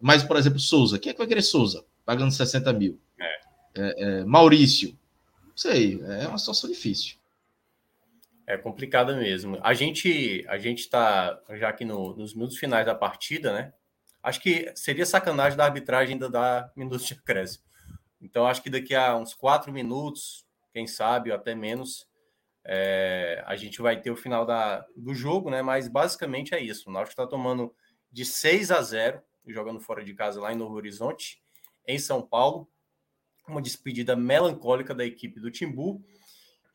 Mas, 0.00 0.22
por 0.22 0.36
exemplo, 0.36 0.58
Souza. 0.58 0.98
Quem 0.98 1.10
é 1.10 1.12
que 1.12 1.18
vai 1.18 1.26
querer 1.26 1.42
Souza? 1.42 1.84
Pagando 2.04 2.32
60 2.32 2.72
mil. 2.72 3.00
É. 3.18 3.40
É, 3.76 4.20
é, 4.20 4.24
Maurício. 4.24 4.98
Não 5.48 5.56
sei. 5.56 6.00
É 6.02 6.28
uma 6.28 6.38
situação 6.38 6.68
difícil. 6.68 7.16
É 8.46 8.56
complicada 8.56 9.16
mesmo. 9.16 9.58
A 9.62 9.74
gente 9.74 10.44
a 10.48 10.56
gente 10.58 10.80
está 10.80 11.40
já 11.54 11.68
aqui 11.68 11.84
no, 11.84 12.14
nos 12.14 12.32
minutos 12.34 12.56
finais 12.56 12.86
da 12.86 12.94
partida, 12.94 13.52
né? 13.52 13.72
Acho 14.22 14.40
que 14.40 14.70
seria 14.74 15.04
sacanagem 15.04 15.56
da 15.56 15.64
arbitragem 15.64 16.14
ainda 16.14 16.28
dar 16.28 16.72
minutos 16.76 17.06
de 17.06 17.14
acréscimo. 17.14 17.65
Então 18.20 18.46
acho 18.46 18.62
que 18.62 18.70
daqui 18.70 18.94
a 18.94 19.16
uns 19.16 19.34
quatro 19.34 19.72
minutos, 19.72 20.44
quem 20.72 20.86
sabe, 20.86 21.30
ou 21.30 21.36
até 21.36 21.54
menos, 21.54 22.06
é, 22.64 23.42
a 23.46 23.56
gente 23.56 23.80
vai 23.80 24.00
ter 24.00 24.10
o 24.10 24.16
final 24.16 24.44
da, 24.44 24.84
do 24.96 25.14
jogo, 25.14 25.50
né? 25.50 25.62
Mas 25.62 25.88
basicamente 25.88 26.54
é 26.54 26.60
isso. 26.60 26.88
O 26.88 26.92
Náutico 26.92 27.12
está 27.12 27.26
tomando 27.26 27.74
de 28.10 28.24
6 28.24 28.70
a 28.70 28.82
0, 28.82 29.22
jogando 29.46 29.80
fora 29.80 30.04
de 30.04 30.14
casa 30.14 30.40
lá 30.40 30.52
em 30.52 30.56
Novo 30.56 30.74
Horizonte, 30.74 31.40
em 31.86 31.98
São 31.98 32.22
Paulo. 32.22 32.68
Uma 33.46 33.62
despedida 33.62 34.16
melancólica 34.16 34.94
da 34.94 35.04
equipe 35.04 35.38
do 35.38 35.50
Timbu 35.50 36.04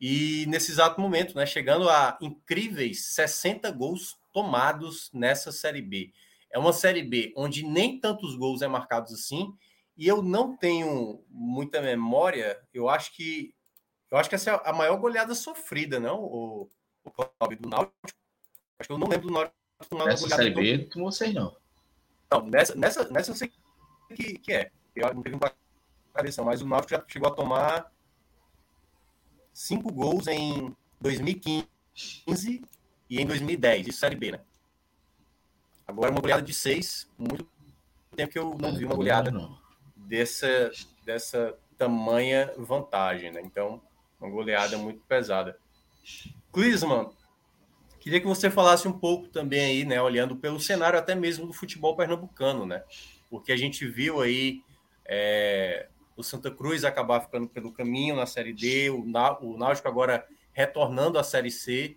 e 0.04 0.46
nesse 0.48 0.72
exato 0.72 1.00
momento, 1.00 1.36
né, 1.36 1.46
chegando 1.46 1.88
a 1.88 2.18
incríveis 2.20 3.14
60 3.14 3.70
gols 3.70 4.18
tomados 4.32 5.08
nessa 5.12 5.52
Série 5.52 5.80
B. 5.80 6.12
É 6.50 6.58
uma 6.58 6.72
Série 6.72 7.04
B 7.04 7.32
onde 7.36 7.64
nem 7.64 8.00
tantos 8.00 8.34
gols 8.34 8.62
é 8.62 8.66
marcados 8.66 9.12
assim, 9.12 9.54
e 10.02 10.08
eu 10.08 10.20
não 10.20 10.56
tenho 10.56 11.24
muita 11.28 11.80
memória, 11.80 12.60
eu 12.74 12.88
acho 12.88 13.14
que 13.14 13.54
eu 14.10 14.18
acho 14.18 14.28
que 14.28 14.34
essa 14.34 14.50
é 14.50 14.60
a 14.64 14.72
maior 14.72 14.96
goleada 14.96 15.32
sofrida, 15.32 16.00
não? 16.00 16.20
O, 16.24 16.68
o 17.04 17.10
clube 17.12 17.54
do 17.54 17.68
Náutico. 17.68 17.94
Acho 18.80 18.88
que 18.88 18.92
eu 18.92 18.98
não 18.98 19.06
lembro 19.06 19.28
do 19.28 19.32
Náutico 19.32 19.54
tomar 19.88 20.08
Essa 20.08 20.28
Série 20.28 20.50
B, 20.50 20.90
com 20.92 21.04
vocês 21.04 21.32
não. 21.32 21.56
Não, 22.32 22.44
nessa, 22.46 22.74
nessa, 22.74 23.08
nessa 23.10 23.30
eu 23.30 23.36
sei 23.36 23.52
que, 24.12 24.38
que 24.40 24.52
é. 24.52 24.72
Eu 24.96 25.14
não 25.14 25.22
teve 25.22 25.36
uma 25.36 25.54
cabeça, 26.12 26.42
mas 26.42 26.62
o 26.62 26.66
Náutico 26.66 26.94
já 26.94 27.04
chegou 27.06 27.28
a 27.28 27.34
tomar 27.34 27.92
cinco 29.54 29.92
gols 29.92 30.26
em 30.26 30.76
2015 31.00 31.68
e 33.08 33.20
em 33.20 33.24
2010, 33.24 33.86
isso 33.86 34.00
Série 34.00 34.16
B, 34.16 34.32
né? 34.32 34.40
Agora 35.86 36.10
uma 36.10 36.20
goleada 36.20 36.42
de 36.42 36.52
seis, 36.52 37.08
muito 37.16 37.48
tempo 38.16 38.32
que 38.32 38.38
eu 38.40 38.58
não 38.58 38.74
vi 38.74 38.84
uma 38.84 38.96
goleada 38.96 39.30
dessa, 40.06 40.70
dessa 41.04 41.56
tamanha 41.76 42.52
vantagem, 42.56 43.30
né? 43.30 43.40
Então, 43.44 43.82
uma 44.20 44.30
goleada 44.30 44.78
muito 44.78 45.00
pesada. 45.00 45.58
Clisman, 46.52 47.10
queria 47.98 48.20
que 48.20 48.26
você 48.26 48.50
falasse 48.50 48.86
um 48.86 48.92
pouco 48.92 49.28
também 49.28 49.64
aí, 49.64 49.84
né, 49.84 50.00
olhando 50.00 50.36
pelo 50.36 50.60
cenário 50.60 50.98
até 50.98 51.14
mesmo 51.14 51.46
do 51.46 51.52
futebol 51.52 51.96
pernambucano, 51.96 52.66
né? 52.66 52.82
Porque 53.30 53.52
a 53.52 53.56
gente 53.56 53.86
viu 53.86 54.20
aí 54.20 54.62
é, 55.06 55.88
o 56.16 56.22
Santa 56.22 56.50
Cruz 56.50 56.84
acabar 56.84 57.20
ficando 57.20 57.48
pelo 57.48 57.72
caminho 57.72 58.14
na 58.14 58.26
Série 58.26 58.52
D, 58.52 58.90
o, 58.90 59.00
o 59.00 59.56
Náutico 59.56 59.88
agora 59.88 60.26
retornando 60.52 61.18
à 61.18 61.24
Série 61.24 61.50
C. 61.50 61.96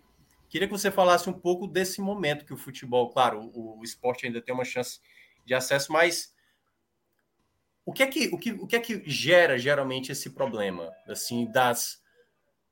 Queria 0.50 0.68
que 0.68 0.74
você 0.74 0.90
falasse 0.90 1.30
um 1.30 1.34
pouco 1.34 1.68
desse 1.68 2.00
momento 2.00 2.46
que 2.46 2.54
o 2.54 2.58
futebol, 2.58 3.10
claro, 3.10 3.52
o, 3.54 3.80
o 3.80 3.84
esporte 3.84 4.26
ainda 4.26 4.42
tem 4.42 4.54
uma 4.54 4.64
chance 4.64 5.00
de 5.46 5.54
acesso, 5.54 5.92
mas 5.92 6.35
o 7.86 7.94
que 7.94 8.04
é 8.04 8.08
que, 8.08 8.28
o 8.34 8.38
que, 8.38 8.52
o 8.52 8.66
que, 8.66 8.76
é 8.76 8.80
que 8.80 9.04
gera 9.06 9.58
geralmente 9.58 10.12
esse 10.12 10.32
problema, 10.32 10.92
assim, 11.08 11.46
das 11.52 12.04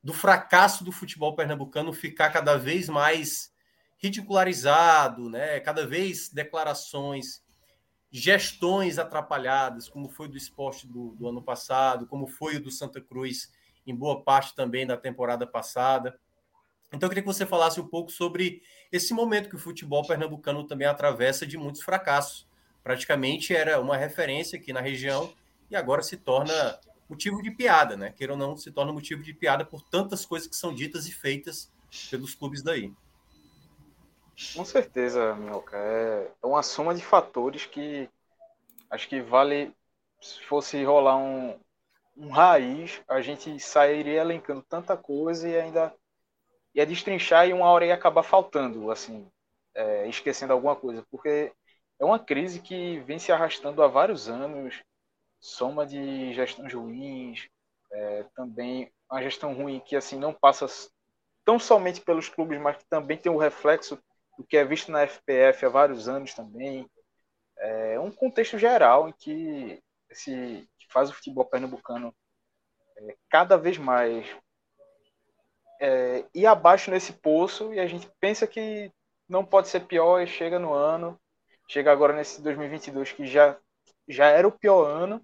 do 0.03 0.11
fracasso 0.11 0.83
do 0.83 0.91
futebol 0.91 1.33
pernambucano 1.33 1.93
ficar 1.93 2.29
cada 2.29 2.57
vez 2.57 2.89
mais 2.89 3.53
ridicularizado, 3.97 5.29
né? 5.29 5.61
Cada 5.61 5.87
vez 5.87 6.29
declarações, 6.29 7.41
gestões 8.11 8.99
atrapalhadas, 8.99 9.87
como 9.87 10.09
foi 10.09 10.27
do 10.27 10.35
esporte 10.35 10.85
do, 10.85 11.15
do 11.15 11.29
ano 11.29 11.41
passado, 11.41 12.05
como 12.05 12.27
foi 12.27 12.57
o 12.57 12.61
do 12.61 12.69
Santa 12.69 12.99
Cruz 12.99 13.49
em 13.87 13.95
boa 13.95 14.21
parte 14.21 14.53
também 14.55 14.85
da 14.85 14.97
temporada 14.97 15.47
passada. 15.47 16.19
Então, 16.87 17.07
eu 17.07 17.09
queria 17.09 17.23
que 17.23 17.33
você 17.33 17.45
falasse 17.45 17.79
um 17.79 17.87
pouco 17.87 18.11
sobre 18.11 18.61
esse 18.91 19.13
momento 19.13 19.49
que 19.49 19.55
o 19.55 19.59
futebol 19.59 20.05
pernambucano 20.05 20.67
também 20.67 20.87
atravessa 20.87 21.47
de 21.47 21.57
muitos 21.57 21.81
fracassos. 21.81 22.45
Praticamente 22.83 23.55
era 23.55 23.79
uma 23.79 23.95
referência 23.95 24.59
aqui 24.59 24.73
na 24.73 24.81
região 24.81 25.33
e 25.69 25.75
agora 25.75 26.01
se 26.01 26.17
torna 26.17 26.79
motivo 27.09 27.41
de 27.41 27.51
piada, 27.51 27.95
né? 27.95 28.11
Queira 28.11 28.33
ou 28.33 28.39
não, 28.39 28.57
se 28.57 28.71
torna 28.71 28.91
motivo 28.91 29.23
de 29.23 29.33
piada 29.33 29.63
por 29.63 29.81
tantas 29.81 30.25
coisas 30.25 30.47
que 30.47 30.55
são 30.55 30.73
ditas 30.73 31.07
e 31.07 31.11
feitas 31.11 31.71
pelos 32.09 32.35
clubes 32.35 32.61
daí. 32.61 32.91
Com 34.55 34.65
certeza, 34.65 35.35
Minhoca. 35.35 35.77
É 35.77 36.29
uma 36.43 36.63
soma 36.63 36.93
de 36.93 37.03
fatores 37.03 37.65
que 37.65 38.09
acho 38.89 39.07
que 39.07 39.21
vale, 39.21 39.73
se 40.21 40.41
fosse 40.43 40.83
rolar 40.83 41.17
um, 41.17 41.59
um 42.17 42.29
raiz, 42.29 43.01
a 43.07 43.21
gente 43.21 43.59
sairia 43.59 44.21
elencando 44.21 44.61
tanta 44.61 44.95
coisa 44.95 45.47
e 45.47 45.59
ainda 45.59 45.93
ia 46.75 46.85
destrinchar 46.85 47.47
e 47.47 47.53
uma 47.53 47.67
hora 47.67 47.85
ia 47.85 47.93
acabar 47.93 48.23
faltando, 48.23 48.91
assim, 48.91 49.27
é, 49.73 50.07
esquecendo 50.07 50.53
alguma 50.53 50.75
coisa, 50.75 51.03
porque 51.09 51.51
é 52.03 52.05
uma 52.05 52.19
crise 52.19 52.59
que 52.59 52.99
vem 52.99 53.17
se 53.17 53.31
arrastando 53.31 53.81
há 53.81 53.87
vários 53.87 54.27
anos, 54.27 54.83
soma 55.39 55.85
de 55.85 56.33
gestões 56.33 56.73
ruins, 56.73 57.47
é, 57.91 58.25
também 58.35 58.91
uma 59.09 59.23
gestão 59.23 59.53
ruim 59.53 59.79
que 59.79 59.95
assim 59.95 60.19
não 60.19 60.33
passa 60.33 60.67
tão 61.45 61.57
somente 61.57 62.01
pelos 62.01 62.27
clubes, 62.27 62.59
mas 62.59 62.77
que 62.77 62.85
também 62.89 63.17
tem 63.17 63.31
o 63.31 63.37
reflexo 63.37 63.97
do 64.37 64.43
que 64.43 64.57
é 64.57 64.65
visto 64.65 64.91
na 64.91 65.03
FPF 65.03 65.65
há 65.65 65.69
vários 65.69 66.09
anos 66.09 66.33
também. 66.33 66.89
É 67.57 67.99
um 67.99 68.11
contexto 68.11 68.57
geral 68.57 69.07
em 69.07 69.13
que, 69.13 69.81
esse, 70.09 70.67
que 70.77 70.87
faz 70.91 71.09
o 71.09 71.13
futebol 71.13 71.45
pernambucano 71.45 72.13
é, 72.97 73.15
cada 73.29 73.57
vez 73.57 73.77
mais 73.77 74.27
é, 75.79 76.25
ir 76.33 76.45
abaixo 76.45 76.91
nesse 76.91 77.13
poço 77.13 77.73
e 77.73 77.79
a 77.79 77.87
gente 77.87 78.11
pensa 78.19 78.45
que 78.45 78.91
não 79.29 79.45
pode 79.45 79.69
ser 79.69 79.87
pior 79.87 80.21
e 80.21 80.27
chega 80.27 80.59
no 80.59 80.73
ano, 80.73 81.17
chega 81.73 81.91
agora 81.91 82.13
nesse 82.13 82.39
2022 82.39 83.13
que 83.13 83.25
já, 83.25 83.57
já 84.07 84.27
era 84.27 84.47
o 84.47 84.51
pior 84.51 84.85
ano, 84.85 85.19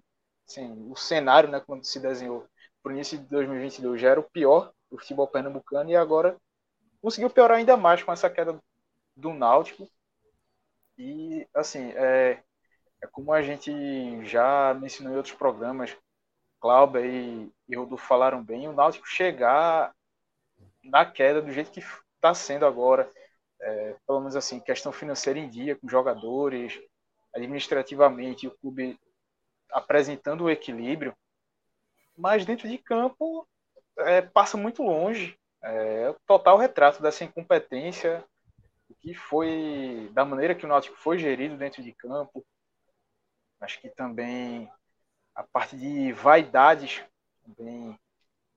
assim, 0.48 0.90
o 0.90 0.96
cenário, 0.96 1.48
né, 1.48 1.60
quando 1.64 1.84
se 1.84 2.00
desenhou 2.00 2.44
para 2.82 2.90
o 2.90 2.92
início 2.92 3.16
de 3.16 3.24
2022 3.26 4.00
já 4.00 4.08
era 4.08 4.18
o 4.18 4.28
pior 4.28 4.72
do 4.90 4.98
futebol 4.98 5.28
pernambucano 5.28 5.90
e 5.90 5.96
agora 5.96 6.36
conseguiu 7.00 7.30
piorar 7.30 7.58
ainda 7.58 7.76
mais 7.76 8.02
com 8.02 8.12
essa 8.12 8.28
queda 8.28 8.60
do 9.14 9.32
Náutico. 9.32 9.88
E 10.98 11.46
assim 11.54 11.92
é, 11.94 12.42
é 13.00 13.06
como 13.06 13.32
a 13.32 13.42
gente 13.42 13.72
já 14.24 14.74
mencionou 14.74 15.14
em 15.14 15.16
outros 15.16 15.36
programas 15.36 15.96
Cláudia 16.60 17.06
e, 17.06 17.48
e 17.68 17.76
Rodolfo 17.76 18.04
falaram 18.04 18.42
bem, 18.42 18.66
o 18.66 18.72
Náutico 18.72 19.06
chegar 19.06 19.94
na 20.82 21.06
queda 21.06 21.40
do 21.40 21.52
jeito 21.52 21.70
que 21.70 21.78
está 21.78 22.34
sendo 22.34 22.66
agora, 22.66 23.08
é, 23.60 23.96
pelo 24.06 24.20
menos 24.20 24.36
assim, 24.36 24.60
questão 24.60 24.92
financeira 24.92 25.38
em 25.38 25.48
dia, 25.48 25.76
com 25.76 25.88
jogadores, 25.88 26.80
administrativamente, 27.34 28.46
o 28.46 28.56
clube 28.58 28.98
apresentando 29.70 30.44
o 30.44 30.50
equilíbrio, 30.50 31.14
mas 32.16 32.44
dentro 32.44 32.68
de 32.68 32.78
campo 32.78 33.46
é, 33.98 34.22
passa 34.22 34.56
muito 34.56 34.82
longe. 34.82 35.38
É, 35.62 36.10
o 36.10 36.16
total 36.26 36.56
retrato 36.56 37.02
dessa 37.02 37.24
incompetência, 37.24 38.24
que 39.00 39.14
foi, 39.14 40.10
da 40.12 40.24
maneira 40.24 40.54
que 40.54 40.64
o 40.64 40.68
Náutico 40.68 40.96
foi 40.96 41.18
gerido 41.18 41.56
dentro 41.56 41.82
de 41.82 41.92
campo. 41.92 42.44
Acho 43.60 43.80
que 43.80 43.88
também 43.88 44.70
a 45.34 45.42
parte 45.42 45.76
de 45.76 46.12
vaidades 46.12 47.04
também 47.42 47.98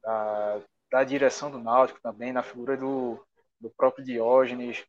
da, 0.02 0.62
da 0.92 1.04
direção 1.04 1.52
do 1.52 1.60
Náutico 1.60 2.02
também, 2.02 2.34
na 2.34 2.44
figura 2.44 2.76
do, 2.76 3.24
do 3.60 3.70
próprio 3.70 4.04
Diógenes, 4.04 4.86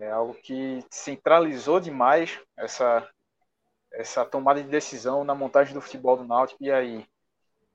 é 0.00 0.10
algo 0.10 0.34
que 0.34 0.84
centralizou 0.90 1.80
demais 1.80 2.40
essa, 2.56 3.08
essa 3.92 4.24
tomada 4.24 4.62
de 4.62 4.68
decisão 4.68 5.24
na 5.24 5.34
montagem 5.34 5.74
do 5.74 5.80
futebol 5.80 6.16
do 6.16 6.24
Náutico, 6.24 6.62
e 6.62 6.70
aí 6.70 7.06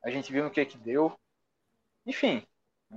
a 0.03 0.09
gente 0.09 0.31
viu 0.31 0.43
no 0.43 0.51
que 0.51 0.65
que 0.65 0.77
deu. 0.77 1.17
Enfim, 2.05 2.45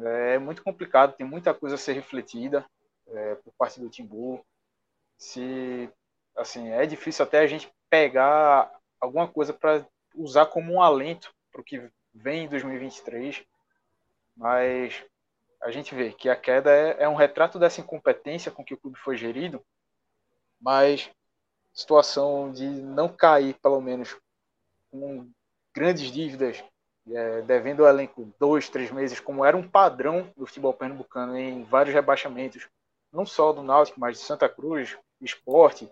é 0.03 0.39
muito 0.39 0.63
complicado, 0.63 1.17
tem 1.17 1.27
muita 1.27 1.55
coisa 1.55 1.75
a 1.77 1.79
ser 1.79 1.93
refletida 1.93 2.65
é, 3.09 3.35
por 3.37 3.53
parte 3.55 3.81
do 3.81 3.91
Timbu. 3.91 4.45
Se, 5.17 5.91
assim, 6.37 6.71
é 6.71 6.85
difícil 6.87 7.25
até 7.25 7.41
a 7.41 7.47
gente 7.47 7.73
pegar 7.89 8.71
alguma 9.01 9.29
coisa 9.29 9.53
para 9.53 9.87
usar 10.15 10.47
como 10.47 10.73
um 10.73 10.83
alento 10.83 11.35
para 11.53 11.61
o 11.61 11.65
que 11.65 11.91
vem 12.15 12.45
em 12.45 12.49
2023 12.49 13.45
mas 14.37 15.05
a 15.65 15.71
gente 15.71 15.95
vê 15.95 16.13
que 16.13 16.29
a 16.29 16.37
queda 16.37 16.71
é, 16.71 17.05
é 17.05 17.09
um 17.09 17.15
retrato 17.15 17.59
dessa 17.59 17.81
incompetência 17.81 18.53
com 18.53 18.63
que 18.63 18.75
o 18.75 18.77
clube 18.77 18.99
foi 18.99 19.17
gerido, 19.17 19.65
mas 20.61 21.11
situação 21.73 22.53
de 22.53 22.67
não 22.67 23.09
cair, 23.09 23.55
pelo 23.55 23.81
menos, 23.81 24.15
com 24.91 25.29
grandes 25.75 26.13
dívidas, 26.13 26.63
é, 27.11 27.41
devendo 27.43 27.81
o 27.81 27.89
elenco 27.89 28.31
dois, 28.39 28.69
três 28.69 28.91
meses, 28.91 29.19
como 29.19 29.43
era 29.43 29.57
um 29.57 29.67
padrão 29.67 30.31
do 30.37 30.47
futebol 30.47 30.75
pernambucano 30.75 31.37
em 31.37 31.65
vários 31.65 31.95
rebaixamentos, 31.95 32.69
não 33.11 33.25
só 33.25 33.51
do 33.51 33.63
Náutico, 33.63 33.99
mas 33.99 34.19
de 34.19 34.25
Santa 34.25 34.49
Cruz, 34.49 34.99
Esporte, 35.21 35.91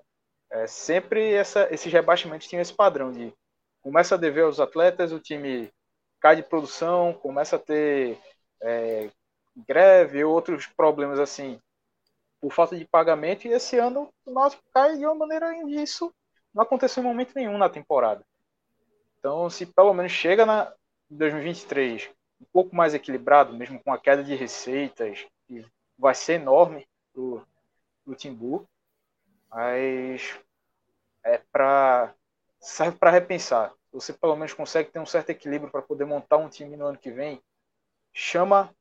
é, 0.50 0.66
sempre 0.66 1.32
essa, 1.32 1.66
esses 1.72 1.90
rebaixamentos 1.90 2.46
tinham 2.46 2.60
esse 2.60 2.74
padrão 2.74 3.10
de 3.10 3.32
começa 3.80 4.16
a 4.16 4.18
dever 4.18 4.44
aos 4.44 4.60
atletas, 4.60 5.12
o 5.12 5.18
time 5.18 5.72
cai 6.20 6.36
de 6.36 6.42
produção, 6.42 7.14
começa 7.14 7.56
a 7.56 7.58
ter 7.58 8.18
é, 8.60 9.10
greve 9.56 10.24
ou 10.24 10.32
outros 10.32 10.66
problemas 10.66 11.18
assim 11.18 11.60
por 12.40 12.52
falta 12.52 12.76
de 12.76 12.84
pagamento 12.84 13.46
e 13.46 13.52
esse 13.52 13.78
ano 13.78 14.12
o 14.24 14.32
Náutico 14.32 14.62
cai 14.72 14.96
de 14.96 15.06
uma 15.06 15.14
maneira 15.14 15.54
isso 15.68 16.12
não 16.52 16.62
aconteceu 16.62 17.02
em 17.02 17.06
momento 17.06 17.32
nenhum 17.34 17.56
na 17.56 17.68
temporada. 17.68 18.24
Então, 19.18 19.48
se 19.48 19.64
pelo 19.64 19.94
menos 19.94 20.12
chega 20.12 20.44
na 20.44 20.72
2023 21.08 22.10
um 22.40 22.46
pouco 22.52 22.74
mais 22.74 22.92
equilibrado, 22.92 23.54
mesmo 23.54 23.82
com 23.82 23.92
a 23.92 23.98
queda 23.98 24.22
de 24.22 24.34
receitas, 24.34 25.24
que 25.46 25.64
vai 25.96 26.14
ser 26.14 26.34
enorme 26.34 26.86
pro, 27.12 27.46
pro 28.04 28.16
Timbu, 28.16 28.68
mas 29.48 30.38
é 31.22 31.38
para 31.52 32.12
serve 32.58 32.98
para 32.98 33.10
repensar. 33.10 33.72
Você 33.92 34.12
pelo 34.12 34.34
menos 34.34 34.52
consegue 34.52 34.90
ter 34.90 34.98
um 34.98 35.06
certo 35.06 35.30
equilíbrio 35.30 35.70
para 35.70 35.82
poder 35.82 36.04
montar 36.04 36.38
um 36.38 36.48
time 36.48 36.76
no 36.76 36.86
ano 36.86 36.98
que 36.98 37.10
vem 37.10 37.40
chama 38.12 38.74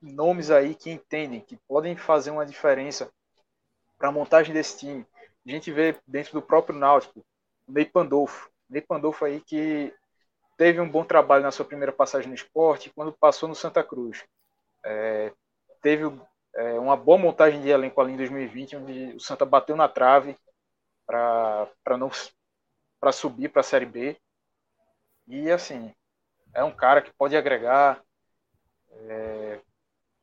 nomes 0.00 0.50
aí 0.50 0.74
que 0.74 0.90
entendem, 0.90 1.40
que 1.40 1.56
podem 1.68 1.96
fazer 1.96 2.30
uma 2.30 2.46
diferença 2.46 3.10
para 3.98 4.08
a 4.08 4.12
montagem 4.12 4.54
desse 4.54 4.78
time. 4.78 5.06
A 5.46 5.50
gente 5.50 5.70
vê 5.70 5.96
dentro 6.06 6.32
do 6.32 6.42
próprio 6.42 6.78
Náutico, 6.78 7.24
o 7.66 7.72
Ney 7.72 7.84
Pandolfo. 7.84 8.50
Ney 8.68 8.82
Pandolfo 8.82 9.24
aí 9.24 9.40
que 9.40 9.94
teve 10.56 10.80
um 10.80 10.88
bom 10.88 11.04
trabalho 11.04 11.42
na 11.42 11.50
sua 11.50 11.64
primeira 11.64 11.92
passagem 11.92 12.28
no 12.28 12.34
esporte, 12.34 12.90
quando 12.94 13.12
passou 13.12 13.48
no 13.48 13.54
Santa 13.54 13.82
Cruz. 13.84 14.24
É, 14.84 15.32
teve 15.82 16.04
é, 16.54 16.78
uma 16.78 16.96
boa 16.96 17.18
montagem 17.18 17.60
de 17.60 17.68
elenco 17.68 18.00
ali 18.00 18.12
em 18.12 18.16
2020, 18.16 18.76
onde 18.76 19.16
o 19.16 19.20
Santa 19.20 19.44
bateu 19.44 19.76
na 19.76 19.88
trave 19.88 20.36
para 21.06 21.68
não 21.98 22.10
para 22.98 23.12
subir 23.12 23.50
para 23.50 23.60
a 23.60 23.64
Série 23.64 23.86
B. 23.86 24.16
E 25.28 25.50
assim, 25.50 25.94
é 26.54 26.64
um 26.64 26.74
cara 26.74 27.02
que 27.02 27.12
pode 27.12 27.36
agregar, 27.36 28.02
é, 28.90 29.60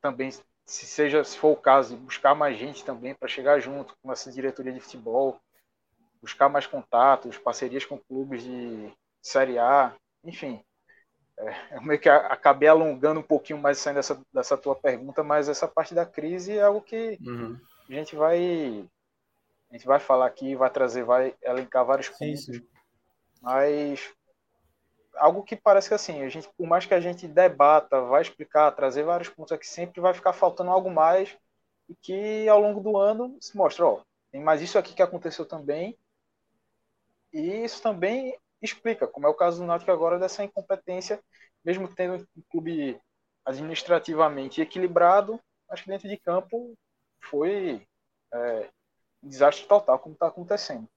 também, 0.03 0.29
se 0.31 0.85
seja, 0.85 1.23
se 1.23 1.37
for 1.37 1.53
o 1.53 1.55
caso, 1.55 1.95
buscar 1.95 2.35
mais 2.35 2.57
gente 2.57 2.83
também 2.83 3.15
para 3.15 3.29
chegar 3.29 3.59
junto 3.59 3.95
com 4.03 4.11
essa 4.11 4.29
diretoria 4.29 4.73
de 4.73 4.81
futebol, 4.81 5.39
buscar 6.21 6.49
mais 6.49 6.67
contatos, 6.67 7.37
parcerias 7.37 7.85
com 7.85 7.97
clubes 7.97 8.43
de 8.43 8.91
Série 9.21 9.57
A, 9.57 9.95
enfim. 10.23 10.61
É, 11.39 11.75
eu 11.77 11.81
meio 11.81 11.99
que 11.99 12.09
acabei 12.09 12.67
alongando 12.67 13.21
um 13.21 13.23
pouquinho 13.23 13.57
mais 13.57 13.77
saindo 13.77 13.95
dessa, 13.95 14.21
dessa 14.31 14.57
tua 14.57 14.75
pergunta, 14.75 15.23
mas 15.23 15.47
essa 15.47 15.67
parte 15.67 15.95
da 15.95 16.05
crise 16.05 16.57
é 16.57 16.61
algo 16.61 16.81
que 16.81 17.17
uhum. 17.25 17.57
a 17.89 17.93
gente 17.93 18.15
vai 18.15 18.87
a 19.71 19.73
gente 19.75 19.87
vai 19.87 19.99
falar 19.99 20.27
aqui, 20.27 20.55
vai 20.55 20.69
trazer, 20.69 21.03
vai 21.03 21.33
elencar 21.41 21.83
vários 21.83 22.07
pontos, 22.09 22.45
sim, 22.45 22.53
sim. 22.53 22.67
mas 23.41 24.13
algo 25.15 25.43
que 25.43 25.55
parece 25.55 25.89
que 25.89 25.93
assim, 25.93 26.21
a 26.21 26.29
gente, 26.29 26.49
por 26.57 26.67
mais 26.67 26.85
que 26.85 26.93
a 26.93 26.99
gente 26.99 27.27
debata, 27.27 28.01
vai 28.01 28.21
explicar, 28.21 28.71
trazer 28.71 29.03
vários 29.03 29.29
pontos 29.29 29.51
aqui, 29.51 29.67
sempre 29.67 30.01
vai 30.01 30.13
ficar 30.13 30.33
faltando 30.33 30.71
algo 30.71 30.89
mais 30.89 31.35
e 31.89 31.95
que 31.95 32.47
ao 32.47 32.59
longo 32.59 32.79
do 32.79 32.97
ano 32.97 33.37
se 33.39 33.55
mostra, 33.55 33.85
ó, 33.85 34.01
tem 34.31 34.41
mais 34.41 34.61
isso 34.61 34.77
aqui 34.77 34.93
que 34.93 35.01
aconteceu 35.01 35.45
também, 35.45 35.97
e 37.31 37.63
isso 37.63 37.81
também 37.81 38.37
explica, 38.61 39.07
como 39.07 39.27
é 39.27 39.29
o 39.29 39.33
caso 39.33 39.59
do 39.59 39.65
Náutico 39.65 39.91
agora, 39.91 40.19
dessa 40.19 40.43
incompetência, 40.43 41.21
mesmo 41.63 41.87
tendo 41.87 42.27
um 42.37 42.41
clube 42.49 42.99
administrativamente 43.45 44.61
equilibrado, 44.61 45.39
acho 45.69 45.83
que 45.83 45.89
dentro 45.89 46.07
de 46.07 46.17
campo 46.17 46.73
foi 47.19 47.85
é, 48.33 48.69
um 49.21 49.27
desastre 49.27 49.65
total, 49.65 49.99
como 49.99 50.13
está 50.13 50.27
acontecendo. 50.27 50.87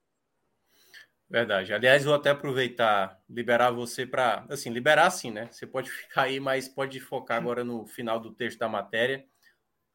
Verdade. 1.28 1.72
Aliás, 1.74 2.04
vou 2.04 2.14
até 2.14 2.30
aproveitar, 2.30 3.20
liberar 3.28 3.70
você 3.72 4.06
para. 4.06 4.46
Assim, 4.48 4.70
liberar 4.70 5.10
sim, 5.10 5.30
né? 5.30 5.48
Você 5.50 5.66
pode 5.66 5.90
ficar 5.90 6.22
aí, 6.22 6.38
mas 6.38 6.68
pode 6.68 7.00
focar 7.00 7.38
agora 7.38 7.64
no 7.64 7.86
final 7.86 8.20
do 8.20 8.32
texto 8.32 8.58
da 8.58 8.68
matéria. 8.68 9.24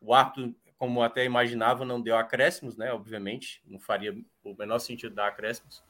O 0.02 0.14
árbitro, 0.14 0.54
como 0.78 1.02
até 1.02 1.24
imaginava, 1.24 1.86
não 1.86 2.02
deu 2.02 2.18
acréscimos, 2.18 2.76
né? 2.76 2.92
Obviamente, 2.92 3.62
não 3.66 3.80
faria 3.80 4.14
o 4.44 4.56
menor 4.58 4.80
sentido 4.80 5.16
dar 5.16 5.28
acréscimos. 5.28 5.84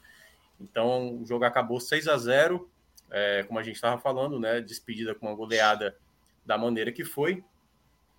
Então, 0.60 1.20
o 1.22 1.26
jogo 1.26 1.44
acabou 1.44 1.80
6 1.80 2.08
a 2.08 2.18
0 2.18 2.70
é, 3.10 3.44
como 3.44 3.60
a 3.60 3.64
gente 3.64 3.76
estava 3.76 4.00
falando, 4.00 4.40
né? 4.40 4.62
Despedida 4.62 5.16
com 5.16 5.26
uma 5.28 5.36
goleada 5.36 5.98
da 6.46 6.58
maneira 6.58 6.92
que 6.92 7.04
foi. 7.04 7.44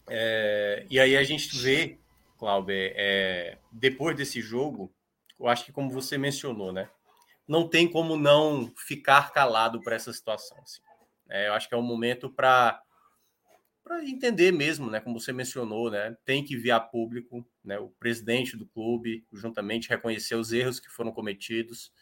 É, 0.09 0.87
e 0.91 0.99
aí 0.99 1.17
a 1.17 1.23
gente 1.23 1.57
vê, 1.57 1.99
Cláudio, 2.37 2.75
é, 2.75 3.59
depois 3.71 4.17
desse 4.17 4.41
jogo, 4.41 4.93
eu 5.39 5.47
acho 5.49 5.65
que 5.65 5.73
como 5.73 5.89
você 5.91 6.19
mencionou, 6.19 6.73
né? 6.73 6.91
Não 7.47 7.69
tem 7.69 7.91
como 7.91 8.17
não 8.17 8.73
ficar 8.77 9.33
calado 9.33 9.81
para 9.81 9.97
essa 9.97 10.13
situação. 10.13 10.57
Assim. 10.63 10.81
É, 11.29 11.49
eu 11.49 11.55
acho 11.55 11.69
que 11.69 11.75
é 11.75 11.79
um 11.79 11.83
momento 11.83 12.31
para 12.31 12.83
entender 14.05 14.53
mesmo, 14.53 14.91
né? 14.91 15.01
Como 15.01 15.19
você 15.19 15.33
mencionou, 15.33 15.91
né? 15.91 16.17
Tem 16.25 16.45
que 16.45 16.57
vir 16.57 16.71
a 16.71 16.81
público, 16.81 17.47
né? 17.65 17.79
O 17.79 17.89
presidente 17.89 18.57
do 18.57 18.67
clube, 18.67 19.27
juntamente, 19.33 19.89
reconhecer 19.89 20.35
os 20.35 20.53
erros 20.53 20.79
que 20.79 20.89
foram 20.89 21.13
cometidos, 21.13 21.93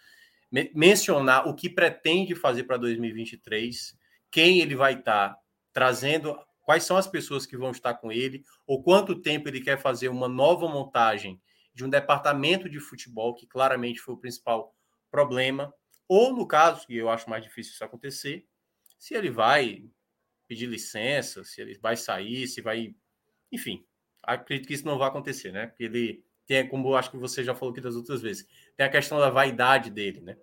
me 0.51 0.71
mencionar 0.75 1.47
o 1.49 1.55
que 1.55 1.69
pretende 1.69 2.35
fazer 2.35 2.65
para 2.65 2.77
2023, 2.77 3.97
quem 4.31 4.61
ele 4.61 4.75
vai 4.75 4.95
estar 4.95 5.31
tá 5.31 5.39
trazendo, 5.73 6.39
quais 6.63 6.85
são 6.85 6.97
as 6.97 7.07
pessoas 7.07 7.47
que 7.47 7.57
vão 7.57 7.71
estar 7.71 7.95
com 7.95 8.11
ele, 8.11 8.45
ou 8.67 8.83
quanto 8.83 9.21
tempo 9.21 9.49
ele 9.49 9.61
quer 9.61 9.81
fazer 9.81 10.09
uma 10.09 10.29
nova 10.29 10.69
montagem 10.69 11.41
de 11.73 11.85
um 11.85 11.89
departamento 11.89 12.69
de 12.69 12.81
futebol, 12.81 13.35
que 13.35 13.47
claramente 13.47 14.01
foi 14.01 14.15
o 14.15 14.19
principal 14.19 14.75
problema, 15.11 15.75
ou 16.09 16.35
no 16.35 16.47
caso, 16.47 16.87
que 16.87 16.97
eu 16.97 17.09
acho 17.09 17.29
mais 17.29 17.43
difícil 17.43 17.73
isso 17.73 17.85
acontecer, 17.85 18.47
se 18.99 19.15
ele 19.15 19.31
vai 19.31 19.85
pedir 20.47 20.67
licença, 20.67 21.45
se 21.45 21.61
ele 21.61 21.79
vai 21.79 21.97
sair, 21.97 22.49
se 22.49 22.61
vai. 22.61 22.95
Enfim, 23.53 23.87
acredito 24.23 24.67
que 24.67 24.75
isso 24.75 24.87
não 24.87 24.99
vai 24.99 25.09
acontecer, 25.09 25.53
né? 25.53 25.69
Porque 25.69 25.85
ele 25.85 26.25
tem, 26.47 26.69
como 26.69 26.89
eu 26.89 26.97
acho 26.97 27.11
que 27.11 27.17
você 27.17 27.45
já 27.45 27.55
falou 27.55 27.73
aqui 27.73 27.81
das 27.81 27.95
outras 27.95 28.21
vezes, 28.21 28.47
tem 28.77 28.85
a 28.85 28.91
questão 28.91 29.19
da 29.19 29.31
vaidade 29.31 29.91
dele, 29.91 30.21
né? 30.21 30.37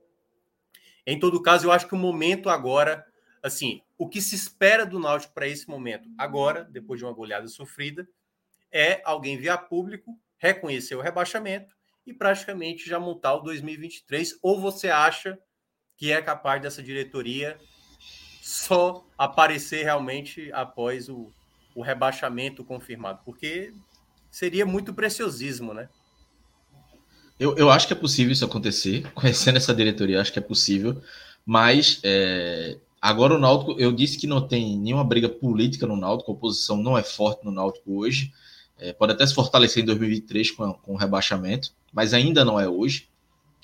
Em 1.05 1.19
todo 1.19 1.41
caso, 1.41 1.67
eu 1.67 1.71
acho 1.71 1.87
que 1.87 1.95
o 1.95 1.97
momento 1.97 2.49
agora, 2.49 3.05
assim, 3.43 3.81
o 3.97 4.07
que 4.07 4.21
se 4.21 4.35
espera 4.35 4.85
do 4.85 4.99
Náutico 4.99 5.33
para 5.33 5.47
esse 5.47 5.69
momento, 5.69 6.09
agora, 6.17 6.63
depois 6.63 6.99
de 6.99 7.05
uma 7.05 7.13
goleada 7.13 7.47
sofrida, 7.47 8.07
é 8.71 9.01
alguém 9.05 9.37
via 9.37 9.57
público, 9.57 10.19
reconhecer 10.37 10.95
o 10.95 11.01
rebaixamento 11.01 11.76
e 12.07 12.13
praticamente 12.13 12.89
já 12.89 12.97
montar 12.99 13.35
o 13.35 13.41
2023. 13.41 14.39
Ou 14.41 14.59
você 14.59 14.89
acha 14.89 15.37
que 15.97 16.11
é 16.11 16.21
capaz 16.21 16.61
dessa 16.61 16.81
diretoria 16.81 17.57
só 18.41 19.05
aparecer 19.17 19.83
realmente 19.83 20.49
após 20.53 21.09
o, 21.09 21.33
o 21.75 21.81
rebaixamento 21.81 22.63
confirmado, 22.63 23.19
porque 23.25 23.73
seria 24.31 24.65
muito 24.65 24.93
preciosismo, 24.93 25.73
né? 25.73 25.89
Eu, 27.37 27.55
eu 27.57 27.69
acho 27.69 27.85
que 27.85 27.93
é 27.93 27.95
possível 27.95 28.31
isso 28.31 28.45
acontecer, 28.45 29.05
conhecendo 29.13 29.57
essa 29.57 29.75
diretoria, 29.75 30.21
acho 30.21 30.31
que 30.31 30.39
é 30.39 30.41
possível, 30.41 31.01
mas 31.45 31.99
é, 32.03 32.79
agora 33.01 33.35
o 33.35 33.37
Náutico, 33.37 33.77
eu 33.77 33.91
disse 33.91 34.17
que 34.17 34.27
não 34.27 34.47
tem 34.47 34.77
nenhuma 34.77 35.03
briga 35.03 35.27
política 35.27 35.85
no 35.85 35.97
Náutico, 35.97 36.31
a 36.31 36.35
oposição 36.35 36.77
não 36.77 36.97
é 36.97 37.03
forte 37.03 37.43
no 37.43 37.51
Náutico 37.51 37.99
hoje, 37.99 38.31
é, 38.79 38.93
pode 38.93 39.11
até 39.11 39.25
se 39.25 39.33
fortalecer 39.33 39.83
em 39.83 39.85
2023 39.85 40.51
com, 40.51 40.73
com 40.73 40.93
o 40.93 40.97
rebaixamento, 40.97 41.73
mas 41.97 42.13
ainda 42.13 42.45
não 42.45 42.59
é 42.59 42.69
hoje. 42.69 43.09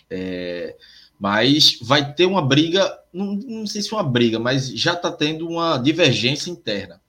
É, 0.10 0.76
mas 1.20 1.78
vai 1.84 2.16
ter 2.16 2.26
uma 2.26 2.42
briga, 2.42 2.92
não, 3.14 3.36
não 3.36 3.68
sei 3.68 3.84
se 3.84 3.94
uma 3.94 4.02
briga, 4.02 4.40
mas 4.40 4.70
já 4.70 4.94
está 4.94 5.12
tendo 5.12 5.48
uma 5.48 5.78
divergência 5.78 6.50
interna, 6.50 7.00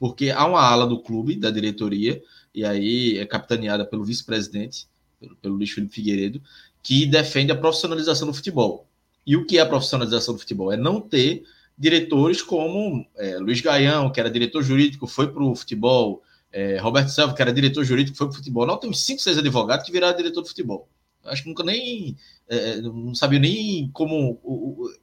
porque 0.00 0.30
há 0.30 0.46
uma 0.46 0.62
ala 0.62 0.86
do 0.86 1.02
clube, 1.02 1.36
da 1.36 1.50
diretoria, 1.50 2.22
e 2.54 2.64
aí 2.64 3.18
é 3.18 3.26
capitaneada 3.26 3.84
pelo 3.84 4.02
vice-presidente, 4.02 4.86
pelo, 5.20 5.36
pelo 5.36 5.56
Luiz 5.56 5.70
Felipe 5.70 5.94
Figueiredo, 5.94 6.40
que 6.82 7.04
defende 7.04 7.52
a 7.52 7.56
profissionalização 7.56 8.26
do 8.26 8.32
futebol. 8.32 8.86
E 9.26 9.36
o 9.36 9.44
que 9.44 9.58
é 9.58 9.60
a 9.60 9.66
profissionalização 9.66 10.32
do 10.32 10.40
futebol? 10.40 10.72
É 10.72 10.76
não 10.78 11.02
ter 11.02 11.44
diretores 11.76 12.40
como 12.40 13.06
é, 13.18 13.36
Luiz 13.36 13.60
Gaião, 13.60 14.10
que 14.10 14.18
era 14.18 14.30
diretor 14.30 14.62
jurídico, 14.62 15.06
foi 15.06 15.30
para 15.30 15.44
o 15.44 15.54
futebol, 15.54 16.22
é, 16.52 16.78
Roberto 16.78 17.08
Selva, 17.08 17.34
que 17.34 17.40
era 17.40 17.52
diretor 17.52 17.84
jurídico, 17.84 18.16
foi 18.16 18.28
para 18.28 18.36
futebol. 18.36 18.66
Não, 18.66 18.76
tem 18.76 18.92
5, 18.92 19.20
6 19.20 19.38
advogados 19.38 19.86
que 19.86 19.92
viraram 19.92 20.16
diretor 20.16 20.42
de 20.42 20.48
futebol. 20.48 20.88
Acho 21.24 21.42
que 21.42 21.48
nunca 21.48 21.62
nem. 21.64 22.16
É, 22.48 22.80
não 22.80 23.14
sabia 23.14 23.38
nem 23.38 23.88
como 23.92 24.38
o, 24.42 24.84
o, 24.84 24.94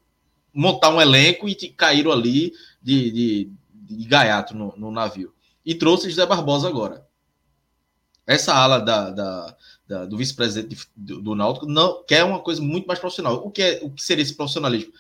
montar 0.54 0.90
um 0.90 1.02
elenco 1.02 1.48
e 1.48 1.56
caíram 1.56 2.12
ali 2.12 2.54
de, 2.82 3.12
de, 3.12 3.52
de 3.74 4.06
gaiato 4.06 4.56
no, 4.56 4.74
no, 4.78 4.92
navio. 4.92 5.34
E 5.66 5.74
trouxe 5.74 6.10
José 6.10 6.26
Barbosa 6.26 6.68
agora. 6.68 7.08
Essa 8.28 8.54
ala 8.54 8.80
da, 8.80 9.10
da 9.10 9.56
do 10.08 10.18
vice-presidente 10.18 10.78
do, 10.96 11.20
do 11.20 11.36
Náutico 11.36 11.66
não 11.66 12.04
quer 12.04 12.24
uma 12.24 12.40
coisa 12.40 12.62
muito 12.62 12.86
mais 12.86 13.00
profissional. 13.00 13.44
O 13.44 13.50
que, 13.50 13.62
é, 13.62 13.80
o 13.82 13.90
que 13.90 14.04
seria 14.04 14.22
esse 14.22 14.36
profissionalismo? 14.36 14.94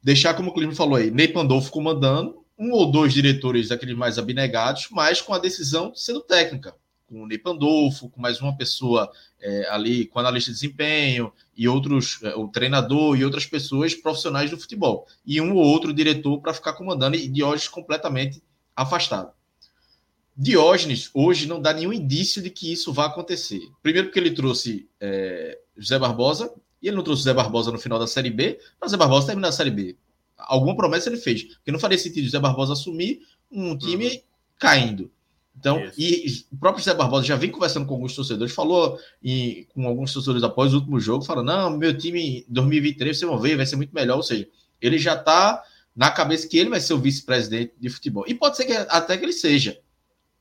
Deixar, 0.00 0.34
como 0.34 0.50
o 0.50 0.54
Clima 0.54 0.72
falou 0.72 0.94
aí, 0.94 1.10
Ney 1.10 1.26
Pandolfo 1.26 1.72
comandando, 1.72 2.41
um 2.62 2.70
ou 2.70 2.90
dois 2.90 3.12
diretores 3.12 3.68
daqueles 3.68 3.96
mais 3.96 4.18
abnegados, 4.18 4.88
mas 4.90 5.20
com 5.20 5.34
a 5.34 5.38
decisão 5.38 5.92
sendo 5.94 6.20
técnica 6.20 6.74
com 7.12 7.24
o 7.24 7.26
Ney 7.26 7.36
Pandolfo, 7.36 8.08
com 8.08 8.20
mais 8.20 8.40
uma 8.40 8.56
pessoa 8.56 9.10
é, 9.38 9.68
ali 9.68 10.06
com 10.06 10.18
analista 10.18 10.50
de 10.50 10.54
desempenho 10.54 11.30
e 11.54 11.68
outros, 11.68 12.18
é, 12.22 12.34
o 12.34 12.48
treinador 12.48 13.18
e 13.18 13.24
outras 13.24 13.44
pessoas 13.44 13.94
profissionais 13.94 14.50
do 14.50 14.56
futebol. 14.56 15.06
E 15.26 15.38
um 15.40 15.54
ou 15.54 15.62
outro 15.62 15.92
diretor 15.92 16.40
para 16.40 16.54
ficar 16.54 16.72
comandando 16.72 17.16
e 17.16 17.28
Diógenes 17.28 17.68
completamente 17.68 18.42
afastado. 18.74 19.30
Diógenes 20.34 21.10
hoje 21.12 21.46
não 21.46 21.60
dá 21.60 21.74
nenhum 21.74 21.92
indício 21.92 22.40
de 22.40 22.48
que 22.48 22.72
isso 22.72 22.92
vai 22.92 23.06
acontecer. 23.06 23.60
Primeiro 23.82 24.08
porque 24.08 24.18
ele 24.18 24.30
trouxe 24.30 24.88
é, 24.98 25.58
José 25.76 25.98
Barbosa, 25.98 26.50
e 26.80 26.88
ele 26.88 26.96
não 26.96 27.04
trouxe 27.04 27.20
José 27.20 27.34
Barbosa 27.34 27.70
no 27.70 27.78
final 27.78 27.98
da 27.98 28.06
Série 28.06 28.30
B, 28.30 28.58
para 28.78 28.88
José 28.88 28.96
Barbosa 28.96 29.26
terminar 29.26 29.48
a 29.48 29.52
Série 29.52 29.70
B. 29.70 29.96
Alguma 30.46 30.76
promessa 30.76 31.08
ele 31.08 31.16
fez, 31.16 31.44
porque 31.44 31.72
não 31.72 31.78
faria 31.78 31.98
sentido 31.98 32.24
José 32.24 32.38
Barbosa 32.38 32.72
assumir 32.72 33.20
um 33.50 33.76
time 33.76 34.08
uhum. 34.08 34.20
caindo. 34.58 35.10
Então, 35.58 35.82
e 35.98 36.44
o 36.50 36.56
próprio 36.56 36.82
José 36.82 36.94
Barbosa 36.94 37.26
já 37.26 37.36
vem 37.36 37.50
conversando 37.50 37.86
com 37.86 37.94
alguns 37.94 38.14
torcedores, 38.14 38.54
falou 38.54 38.98
e, 39.22 39.66
com 39.74 39.86
alguns 39.86 40.12
torcedores 40.12 40.42
após 40.42 40.72
o 40.72 40.78
último 40.78 40.98
jogo, 40.98 41.24
falando: 41.24 41.46
não, 41.46 41.76
meu 41.76 41.96
time 41.96 42.20
em 42.20 42.44
2023 42.48 43.18
vocês 43.18 43.30
vão 43.30 43.38
ver, 43.38 43.56
vai 43.56 43.66
ser 43.66 43.76
muito 43.76 43.94
melhor. 43.94 44.16
Ou 44.16 44.22
seja, 44.22 44.48
ele 44.80 44.98
já 44.98 45.14
está 45.14 45.62
na 45.94 46.10
cabeça 46.10 46.48
que 46.48 46.58
ele 46.58 46.70
vai 46.70 46.80
ser 46.80 46.94
o 46.94 46.98
vice-presidente 46.98 47.74
de 47.78 47.88
futebol. 47.90 48.24
E 48.26 48.34
pode 48.34 48.56
ser 48.56 48.64
que 48.64 48.72
até 48.72 49.16
que 49.16 49.24
ele 49.24 49.32
seja. 49.32 49.78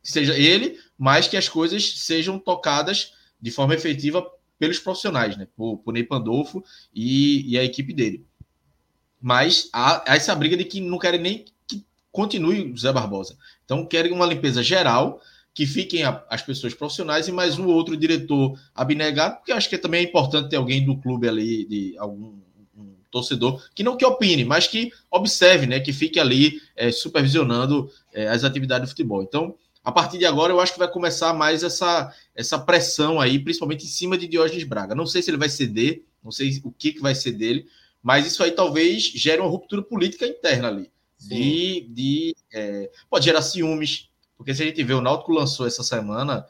Que 0.01 0.11
seja 0.11 0.35
ele, 0.37 0.79
mas 0.97 1.27
que 1.27 1.37
as 1.37 1.47
coisas 1.47 1.99
sejam 1.99 2.39
tocadas 2.39 3.13
de 3.39 3.51
forma 3.51 3.75
efetiva 3.75 4.25
pelos 4.57 4.79
profissionais, 4.79 5.35
né? 5.35 5.47
Por, 5.55 5.77
por 5.79 5.93
Ney 5.93 6.03
Pandolfo 6.03 6.63
e, 6.95 7.51
e 7.51 7.59
a 7.59 7.63
equipe 7.63 7.93
dele. 7.93 8.25
Mas 9.21 9.69
há, 9.71 10.11
há 10.11 10.15
essa 10.15 10.35
briga 10.35 10.57
de 10.57 10.65
que 10.65 10.81
não 10.81 10.97
querem 10.97 11.21
nem 11.21 11.45
que 11.67 11.85
continue 12.11 12.61
o 12.61 12.75
José 12.75 12.91
Barbosa. 12.91 13.37
Então, 13.63 13.85
querem 13.85 14.11
uma 14.11 14.25
limpeza 14.25 14.63
geral, 14.63 15.21
que 15.53 15.65
fiquem 15.65 16.03
a, 16.03 16.23
as 16.29 16.41
pessoas 16.41 16.73
profissionais 16.73 17.27
e 17.27 17.31
mais 17.31 17.59
um 17.59 17.67
outro 17.67 17.95
diretor 17.95 18.57
abnegado, 18.73 19.37
porque 19.37 19.51
acho 19.51 19.69
que 19.69 19.77
também 19.77 20.01
é 20.01 20.07
importante 20.07 20.49
ter 20.49 20.55
alguém 20.55 20.83
do 20.83 20.97
clube 20.97 21.27
ali, 21.27 21.65
de 21.65 21.95
algum 21.97 22.39
um 22.75 22.95
torcedor, 23.11 23.61
que 23.75 23.83
não 23.83 23.97
que 23.97 24.05
opine, 24.05 24.45
mas 24.45 24.67
que 24.67 24.91
observe, 25.09 25.67
né, 25.67 25.79
que 25.79 25.91
fique 25.91 26.19
ali 26.19 26.61
é, 26.75 26.91
supervisionando 26.91 27.91
é, 28.13 28.27
as 28.29 28.43
atividades 28.43 28.87
do 28.87 28.91
futebol. 28.91 29.21
Então, 29.21 29.55
a 29.83 29.91
partir 29.91 30.17
de 30.17 30.25
agora, 30.25 30.53
eu 30.53 30.59
acho 30.59 30.73
que 30.73 30.79
vai 30.79 30.87
começar 30.87 31.33
mais 31.33 31.63
essa, 31.63 32.13
essa 32.35 32.57
pressão 32.57 33.19
aí, 33.19 33.39
principalmente 33.39 33.85
em 33.85 33.89
cima 33.89 34.17
de 34.17 34.27
Diógenes 34.27 34.63
Braga. 34.63 34.95
Não 34.95 35.05
sei 35.05 35.21
se 35.21 35.29
ele 35.31 35.37
vai 35.37 35.49
ceder, 35.49 36.03
não 36.23 36.31
sei 36.31 36.61
o 36.63 36.71
que, 36.71 36.93
que 36.93 37.01
vai 37.01 37.15
ser 37.15 37.31
dele, 37.31 37.65
mas 38.01 38.25
isso 38.25 38.43
aí 38.43 38.51
talvez 38.51 39.03
gere 39.03 39.41
uma 39.41 39.49
ruptura 39.49 39.81
política 39.81 40.25
interna 40.25 40.67
ali 40.67 40.91
de, 41.27 41.87
de 41.89 42.35
é, 42.51 42.89
pode 43.09 43.25
gerar 43.25 43.41
ciúmes, 43.41 44.09
porque 44.37 44.53
se 44.53 44.63
a 44.63 44.65
gente 44.65 44.83
vê, 44.83 44.93
o 44.93 45.01
Náutico 45.01 45.31
lançou 45.31 45.67
essa 45.67 45.83
semana 45.83 46.45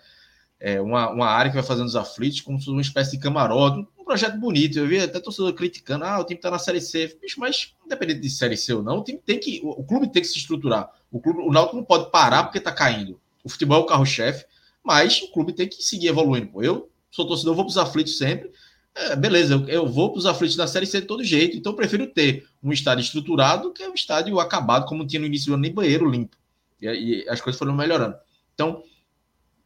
é, 0.59 0.79
uma, 0.79 1.09
uma 1.09 1.27
área 1.27 1.51
que 1.51 1.55
vai 1.55 1.63
fazendo 1.63 1.87
os 1.87 1.95
aflitos 1.95 2.41
como 2.41 2.57
se 2.57 2.65
fosse 2.65 2.75
uma 2.75 2.81
espécie 2.81 3.11
de 3.11 3.19
camarote, 3.19 3.85
um 3.99 4.05
projeto 4.05 4.37
bonito. 4.37 4.77
Eu 4.77 4.87
vi 4.87 4.99
até 4.99 5.19
torcedor 5.19 5.53
criticando, 5.53 6.05
ah, 6.05 6.19
o 6.19 6.23
time 6.23 6.37
está 6.37 6.49
na 6.51 6.59
Série 6.59 6.79
C. 6.79 7.17
Bicho, 7.21 7.39
mas 7.39 7.73
independente 7.85 8.21
de 8.21 8.29
Série 8.29 8.55
C 8.55 8.73
ou 8.73 8.83
não, 8.83 8.99
o 8.99 9.03
time 9.03 9.19
tem 9.25 9.39
que, 9.39 9.59
o, 9.63 9.83
clube 9.83 10.11
tem 10.11 10.21
que 10.21 10.27
se 10.27 10.37
estruturar. 10.37 10.89
O, 11.11 11.19
clube, 11.19 11.39
o 11.41 11.51
Náutico 11.51 11.75
não 11.75 11.83
pode 11.83 12.09
parar 12.11 12.43
porque 12.43 12.59
está 12.59 12.71
caindo. 12.71 13.19
O 13.43 13.49
futebol 13.49 13.79
é 13.79 13.81
o 13.81 13.85
carro-chefe. 13.85 14.45
mas 14.83 15.21
o 15.21 15.31
clube 15.31 15.51
tem 15.51 15.67
que 15.67 15.83
seguir 15.83 16.07
evoluindo. 16.07 16.47
Pô. 16.47 16.63
Eu 16.63 16.89
sou 17.09 17.27
torcedor, 17.27 17.55
vou 17.55 17.65
para 17.65 17.71
os 17.71 17.77
aflitos 17.77 18.17
sempre. 18.17 18.51
É, 18.93 19.15
beleza, 19.15 19.53
eu, 19.53 19.67
eu 19.67 19.87
vou 19.87 20.11
para 20.11 20.19
os 20.19 20.25
aflitos 20.25 20.55
da 20.55 20.67
Série 20.67 20.85
C 20.85 21.01
de 21.01 21.07
todo 21.07 21.23
jeito, 21.23 21.55
então 21.55 21.71
eu 21.71 21.75
prefiro 21.75 22.07
ter 22.07 22.45
um 22.61 22.73
estádio 22.73 23.03
estruturado 23.03 23.71
que 23.71 23.83
é 23.83 23.89
um 23.89 23.93
estádio 23.93 24.39
acabado, 24.39 24.85
como 24.85 25.07
tinha 25.07 25.19
no 25.19 25.25
início 25.25 25.47
do 25.47 25.53
ano, 25.53 25.63
nem 25.63 25.73
banheiro 25.73 26.09
limpo. 26.09 26.35
E, 26.81 26.87
e 26.87 27.29
as 27.29 27.39
coisas 27.39 27.57
foram 27.57 27.73
melhorando. 27.73 28.15
Então, 28.53 28.83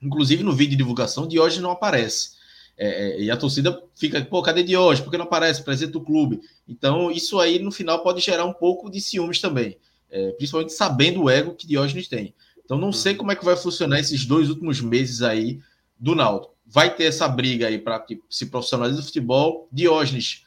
inclusive 0.01 0.43
no 0.43 0.53
vídeo 0.53 0.71
de 0.71 0.77
divulgação, 0.77 1.27
de 1.27 1.39
hoje 1.39 1.59
não 1.59 1.71
aparece. 1.71 2.35
É, 2.77 2.87
é, 2.87 3.21
e 3.21 3.31
a 3.31 3.37
torcida 3.37 3.81
fica, 3.95 4.23
pô, 4.25 4.41
cadê 4.41 4.61
de 4.61 4.75
hoje? 4.75 5.01
Por 5.01 5.09
que 5.09 5.17
não 5.17 5.25
aparece? 5.25 5.63
Presente 5.63 5.91
do 5.91 6.01
clube. 6.01 6.41
Então, 6.67 7.09
isso 7.09 7.39
aí 7.39 7.59
no 7.59 7.71
final 7.71 8.03
pode 8.03 8.21
gerar 8.21 8.45
um 8.45 8.53
pouco 8.53 8.89
de 8.89 8.99
ciúmes 8.99 9.39
também. 9.39 9.77
É, 10.09 10.31
principalmente 10.33 10.73
sabendo 10.73 11.23
o 11.23 11.29
ego 11.29 11.55
que 11.55 11.67
Diógenes 11.67 12.07
tem. 12.07 12.33
Então, 12.63 12.77
não 12.77 12.91
sei 12.91 13.13
uhum. 13.13 13.19
como 13.19 13.31
é 13.31 13.35
que 13.35 13.45
vai 13.45 13.55
funcionar 13.55 13.99
esses 13.99 14.25
dois 14.25 14.49
últimos 14.49 14.81
meses 14.81 15.21
aí 15.21 15.59
do 15.99 16.15
Náutico. 16.15 16.54
Vai 16.65 16.95
ter 16.95 17.05
essa 17.05 17.27
briga 17.27 17.67
aí 17.67 17.77
para 17.77 17.99
que 17.99 18.21
se 18.29 18.47
profissionalize 18.47 18.99
o 18.99 19.03
futebol. 19.03 19.67
Diógenes 19.71 20.45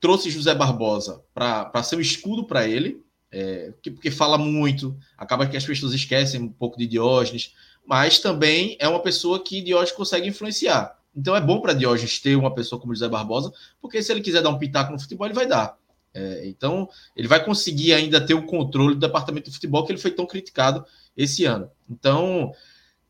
trouxe 0.00 0.30
José 0.30 0.54
Barbosa 0.54 1.22
para 1.34 1.82
ser 1.82 1.96
um 1.96 2.00
escudo 2.00 2.44
para 2.44 2.66
ele, 2.66 3.02
é, 3.30 3.72
porque 3.82 4.10
fala 4.10 4.38
muito, 4.38 4.96
acaba 5.16 5.46
que 5.46 5.56
as 5.56 5.64
pessoas 5.64 5.92
esquecem 5.92 6.40
um 6.40 6.48
pouco 6.48 6.78
de 6.78 6.86
Diógenes, 6.86 7.54
mas 7.86 8.18
também 8.18 8.76
é 8.80 8.88
uma 8.88 9.00
pessoa 9.00 9.42
que 9.42 9.60
Diógenes 9.60 9.92
consegue 9.92 10.28
influenciar. 10.28 10.98
Então 11.14 11.36
é 11.36 11.40
bom 11.40 11.60
para 11.60 11.72
Diógenes 11.72 12.18
ter 12.18 12.36
uma 12.36 12.54
pessoa 12.54 12.80
como 12.80 12.94
José 12.94 13.08
Barbosa, 13.08 13.52
porque 13.80 14.02
se 14.02 14.10
ele 14.10 14.20
quiser 14.20 14.42
dar 14.42 14.50
um 14.50 14.58
pitaco 14.58 14.92
no 14.92 15.00
futebol, 15.00 15.26
ele 15.26 15.34
vai 15.34 15.46
dar. 15.46 15.78
É, 16.12 16.48
então, 16.48 16.88
ele 17.14 17.28
vai 17.28 17.44
conseguir 17.44 17.92
ainda 17.92 18.20
ter 18.20 18.34
o 18.34 18.44
controle 18.44 18.94
do 18.94 19.00
departamento 19.00 19.48
de 19.48 19.54
futebol 19.54 19.84
que 19.84 19.92
ele 19.92 20.00
foi 20.00 20.10
tão 20.10 20.26
criticado 20.26 20.84
esse 21.16 21.44
ano. 21.44 21.70
Então, 21.88 22.52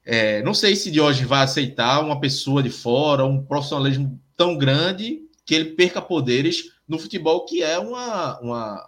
é, 0.04 0.42
não 0.42 0.54
sei 0.54 0.74
se 0.74 0.90
Diógenes 0.90 1.28
vai 1.28 1.42
aceitar 1.42 2.00
uma 2.00 2.20
pessoa 2.20 2.62
de 2.62 2.70
fora, 2.70 3.24
um 3.24 3.44
profissionalismo 3.44 4.20
tão 4.36 4.56
grande 4.56 5.20
que 5.44 5.54
ele 5.54 5.72
perca 5.72 6.00
poderes 6.00 6.72
no 6.86 6.98
futebol, 6.98 7.44
que 7.44 7.62
é 7.62 7.78
uma, 7.78 8.38
uma 8.40 8.84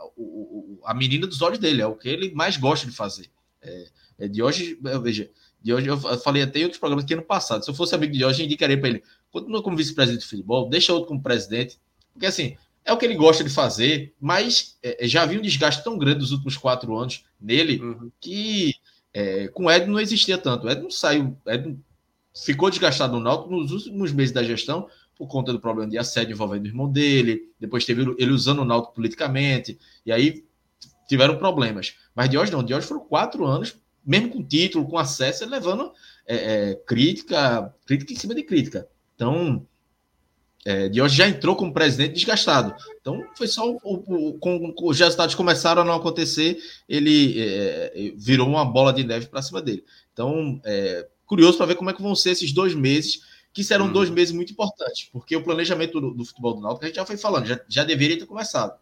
a 0.85 0.95
menina 0.95 1.27
dos 1.27 1.43
olhos 1.43 1.59
dele, 1.59 1.83
é 1.83 1.87
o 1.87 1.95
que 1.95 2.09
ele 2.09 2.33
mais 2.35 2.57
gosta 2.57 2.87
de 2.87 2.93
fazer. 2.93 3.31
É, 3.61 3.87
é 4.21 4.29
Diógenes, 4.29 4.77
veja, 5.03 5.31
Diógenes, 5.63 6.05
eu 6.05 6.19
falei 6.19 6.43
até 6.43 6.61
em 6.61 6.65
outros 6.65 6.81
programas 6.81 7.05
que 7.05 7.15
ano 7.15 7.23
passado, 7.23 7.65
se 7.65 7.71
eu 7.71 7.75
fosse 7.75 7.95
amigo 7.95 8.13
de 8.13 8.19
Diógenes, 8.19 8.41
eu 8.41 8.47
indicaria 8.47 8.79
para 8.79 8.89
ele, 8.89 9.03
continua 9.31 9.63
como 9.63 9.77
vice-presidente 9.77 10.23
de 10.23 10.29
futebol, 10.29 10.69
deixa 10.69 10.93
outro 10.93 11.09
como 11.09 11.23
presidente, 11.23 11.79
porque 12.13 12.27
assim, 12.27 12.57
é 12.85 12.93
o 12.93 12.97
que 12.97 13.05
ele 13.05 13.15
gosta 13.15 13.45
de 13.45 13.51
fazer, 13.51 14.13
mas 14.21 14.77
é, 14.83 15.05
é, 15.05 15.09
já 15.09 15.23
havia 15.23 15.39
um 15.39 15.43
desgaste 15.43 15.85
tão 15.85 15.97
grande 15.97 16.21
nos 16.21 16.33
últimos 16.33 16.57
quatro 16.57 16.97
anos 16.97 17.25
nele 17.41 17.81
uhum. 17.81 18.11
que 18.21 18.75
é, 19.15 19.49
com 19.49 19.67
o 19.67 19.71
Ed 19.71 19.87
não 19.87 20.01
existia 20.01 20.39
tanto. 20.39 20.67
O 20.67 20.71
Ed 20.71 20.83
não 20.83 20.91
saiu, 20.91 21.37
Ed 21.47 21.79
ficou 22.35 22.71
desgastado 22.71 23.13
no 23.13 23.21
Náutico 23.21 23.55
nos 23.55 23.73
últimos 23.73 24.13
meses 24.13 24.33
da 24.33 24.43
gestão 24.43 24.89
por 25.17 25.27
conta 25.27 25.53
do 25.53 25.61
problema 25.61 25.91
de 25.91 25.99
assédio 25.99 26.33
envolvendo 26.33 26.65
o 26.65 26.69
irmão 26.69 26.91
dele, 26.91 27.51
depois 27.61 27.85
teve 27.85 28.03
ele 28.19 28.33
usando 28.33 28.61
o 28.61 28.65
Náutico 28.65 28.95
politicamente, 28.95 29.79
e 30.05 30.11
aí 30.11 30.45
tiveram 31.07 31.37
problemas. 31.37 31.95
Mas 32.15 32.29
de 32.29 32.39
hoje 32.39 32.51
não, 32.51 32.63
de 32.63 32.75
hoje 32.75 32.87
foram 32.87 33.05
quatro 33.05 33.45
anos, 33.45 33.77
mesmo 34.05 34.31
com 34.31 34.43
título, 34.43 34.89
com 34.89 34.99
acesso, 34.99 35.47
levando 35.47 35.93
é, 36.27 36.71
é, 36.71 36.75
crítica, 36.75 37.73
crítica 37.87 38.13
em 38.13 38.17
cima 38.17 38.35
de 38.35 38.43
crítica. 38.43 38.89
Então, 39.15 39.67
é, 40.65 40.89
Diógenes 40.89 41.17
já 41.17 41.29
entrou 41.29 41.57
como 41.57 41.73
presidente 41.73 42.15
desgastado. 42.15 42.75
Então, 43.01 43.21
foi 43.37 43.49
só 43.49 43.69
o, 43.69 43.79
o, 43.83 44.39
com, 44.39 44.75
os 44.83 44.99
resultados 44.99 45.35
começaram 45.35 45.83
a 45.83 45.85
não 45.85 45.95
acontecer, 45.95 46.59
ele 46.89 47.37
é, 47.39 48.13
virou 48.17 48.49
uma 48.49 48.65
bola 48.65 48.93
de 48.93 49.03
neve 49.03 49.27
para 49.27 49.43
cima 49.43 49.61
dele. 49.61 49.85
Então, 50.13 50.61
é, 50.65 51.07
curioso 51.27 51.57
para 51.57 51.67
ver 51.67 51.75
como 51.75 51.91
é 51.91 51.93
que 51.93 52.03
vão 52.03 52.15
ser 52.15 52.31
esses 52.31 52.53
dois 52.53 52.75
meses, 52.75 53.23
que 53.53 53.65
serão 53.65 53.87
hum. 53.87 53.93
dois 53.93 54.09
meses 54.09 54.35
muito 54.35 54.53
importantes, 54.53 55.09
porque 55.13 55.37
o 55.37 55.43
planejamento 55.43 56.01
do, 56.01 56.15
do 56.15 56.25
futebol 56.25 56.55
do 56.55 56.61
Náutico, 56.61 56.85
a 56.85 56.89
gente 56.89 56.97
já 56.97 57.05
foi 57.05 57.17
falando, 57.17 57.47
já, 57.47 57.61
já 57.69 57.85
deveria 57.85 58.19
ter 58.19 58.27
começado. 58.27 58.79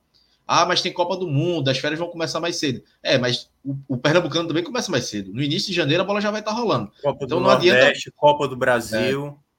Ah, 0.47 0.66
mas 0.66 0.83
tem 0.83 0.93
Copa 0.93 1.16
do 1.16 1.29
Mundo, 1.29 1.69
as 1.69 1.79
férias 1.79 1.99
vão 1.99 2.09
começar 2.09 2.40
mais 2.40 2.57
cedo. 2.57 2.83
É, 3.03 3.16
mas 3.16 3.49
o, 3.64 3.77
o 3.87 3.97
Pernambucano 3.97 4.49
também 4.49 4.64
começa 4.64 4.90
mais 4.90 5.05
cedo. 5.05 5.33
No 5.33 5.40
início 5.40 5.69
de 5.69 5.77
janeiro 5.77 6.03
a 6.03 6.07
bola 6.07 6.21
já 6.21 6.31
vai 6.31 6.40
estar 6.40 6.51
rolando. 6.51 6.90
Copa 7.01 7.25
então 7.25 7.38
não 7.38 7.47
Nordeste, 7.47 7.79
adianta. 7.79 8.12
Copa 8.16 8.49
do 8.49 8.57
Brasil. 8.57 9.27
É. 9.27 9.50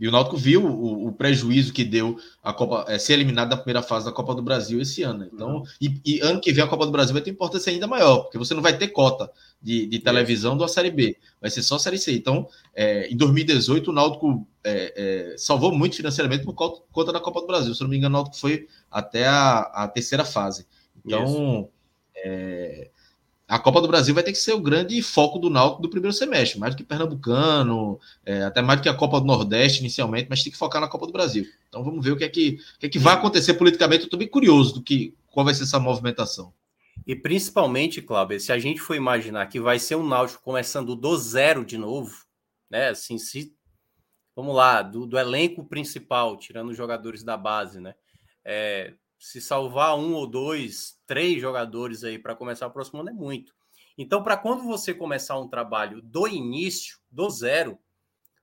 E 0.00 0.08
o 0.08 0.10
Náutico 0.10 0.38
viu 0.38 0.64
o, 0.64 1.08
o, 1.08 1.12
prejuízo 1.12 1.74
que 1.74 1.84
deu 1.84 2.18
a 2.42 2.54
Copa 2.54 2.86
é, 2.88 2.98
ser 2.98 3.12
eliminado 3.12 3.50
da 3.50 3.56
primeira 3.56 3.82
fase 3.82 4.06
da 4.06 4.12
Copa 4.12 4.34
do 4.34 4.40
Brasil 4.40 4.80
esse 4.80 5.02
ano. 5.02 5.28
Então, 5.30 5.56
uhum. 5.56 5.64
e, 5.78 6.00
e, 6.06 6.20
ano 6.20 6.40
que 6.40 6.50
vem 6.52 6.64
a 6.64 6.66
Copa 6.66 6.86
do 6.86 6.92
Brasil 6.92 7.12
vai 7.12 7.20
ter 7.20 7.30
importância 7.30 7.70
ainda 7.70 7.86
maior, 7.86 8.20
porque 8.20 8.38
você 8.38 8.54
não 8.54 8.62
vai 8.62 8.78
ter 8.78 8.88
cota 8.88 9.30
de, 9.60 9.84
de 9.84 9.98
televisão 9.98 10.56
da 10.56 10.66
Série 10.66 10.90
B, 10.90 11.18
vai 11.38 11.50
ser 11.50 11.62
só 11.62 11.78
Série 11.78 11.98
C. 11.98 12.12
Então, 12.14 12.48
é, 12.74 13.08
em 13.08 13.16
2018, 13.16 13.90
o 13.90 13.92
Náutico 13.92 14.48
é, 14.64 15.32
é, 15.32 15.36
salvou 15.36 15.70
muito 15.70 15.96
financeiramente 15.96 16.44
por 16.44 16.54
conta 16.54 17.12
da 17.12 17.20
Copa 17.20 17.42
do 17.42 17.46
Brasil. 17.46 17.74
Se 17.74 17.82
não 17.82 17.90
me 17.90 17.98
engano, 17.98 18.16
o 18.16 18.18
Náutico 18.18 18.38
foi 18.38 18.68
até 18.90 19.26
a, 19.26 19.60
a 19.60 19.88
terceira 19.88 20.24
fase. 20.24 20.66
Então, 21.04 21.68
a 23.50 23.58
Copa 23.58 23.80
do 23.80 23.88
Brasil 23.88 24.14
vai 24.14 24.22
ter 24.22 24.30
que 24.30 24.38
ser 24.38 24.52
o 24.52 24.60
grande 24.60 25.02
foco 25.02 25.36
do 25.36 25.50
Náutico 25.50 25.82
do 25.82 25.90
primeiro 25.90 26.16
semestre, 26.16 26.56
mais 26.60 26.72
do 26.72 26.78
que 26.78 26.84
Pernambucano, 26.84 27.98
é, 28.24 28.44
até 28.44 28.62
mais 28.62 28.78
do 28.78 28.84
que 28.84 28.88
a 28.88 28.94
Copa 28.94 29.20
do 29.20 29.26
Nordeste 29.26 29.80
inicialmente, 29.80 30.28
mas 30.30 30.44
tem 30.44 30.52
que 30.52 30.58
focar 30.58 30.80
na 30.80 30.86
Copa 30.86 31.04
do 31.04 31.12
Brasil. 31.12 31.44
Então 31.68 31.82
vamos 31.82 32.04
ver 32.04 32.12
o 32.12 32.16
que 32.16 32.22
é 32.22 32.28
que, 32.28 32.60
o 32.76 32.78
que, 32.78 32.86
é 32.86 32.88
que 32.88 32.98
vai 33.00 33.14
acontecer 33.14 33.54
politicamente. 33.54 34.02
Eu 34.02 34.04
estou 34.04 34.18
bem 34.20 34.28
curioso 34.28 34.74
do 34.74 34.82
que 34.82 35.16
qual 35.32 35.44
vai 35.44 35.52
ser 35.52 35.64
essa 35.64 35.80
movimentação. 35.80 36.54
E 37.04 37.16
principalmente, 37.16 38.00
Cláudio, 38.00 38.38
se 38.38 38.52
a 38.52 38.58
gente 38.58 38.80
for 38.80 38.94
imaginar 38.94 39.46
que 39.46 39.58
vai 39.58 39.80
ser 39.80 39.96
um 39.96 40.06
Náutico 40.06 40.44
começando 40.44 40.94
do 40.94 41.16
zero 41.18 41.64
de 41.64 41.76
novo, 41.76 42.24
né? 42.70 42.90
Assim, 42.90 43.18
se 43.18 43.52
vamos 44.36 44.54
lá, 44.54 44.80
do, 44.80 45.06
do 45.06 45.18
elenco 45.18 45.64
principal, 45.64 46.36
tirando 46.36 46.70
os 46.70 46.76
jogadores 46.76 47.24
da 47.24 47.36
base, 47.36 47.80
né? 47.80 47.96
É, 48.44 48.94
se 49.18 49.40
salvar 49.40 49.98
um 49.98 50.14
ou 50.14 50.24
dois, 50.24 50.99
três 51.10 51.40
jogadores 51.40 52.04
aí 52.04 52.20
para 52.20 52.36
começar 52.36 52.68
o 52.68 52.70
próximo 52.70 53.00
ano 53.00 53.08
é 53.08 53.12
muito. 53.12 53.52
Então, 53.98 54.22
para 54.22 54.36
quando 54.36 54.62
você 54.62 54.94
começar 54.94 55.36
um 55.40 55.48
trabalho 55.48 56.00
do 56.00 56.28
início, 56.28 57.00
do 57.10 57.28
zero, 57.28 57.76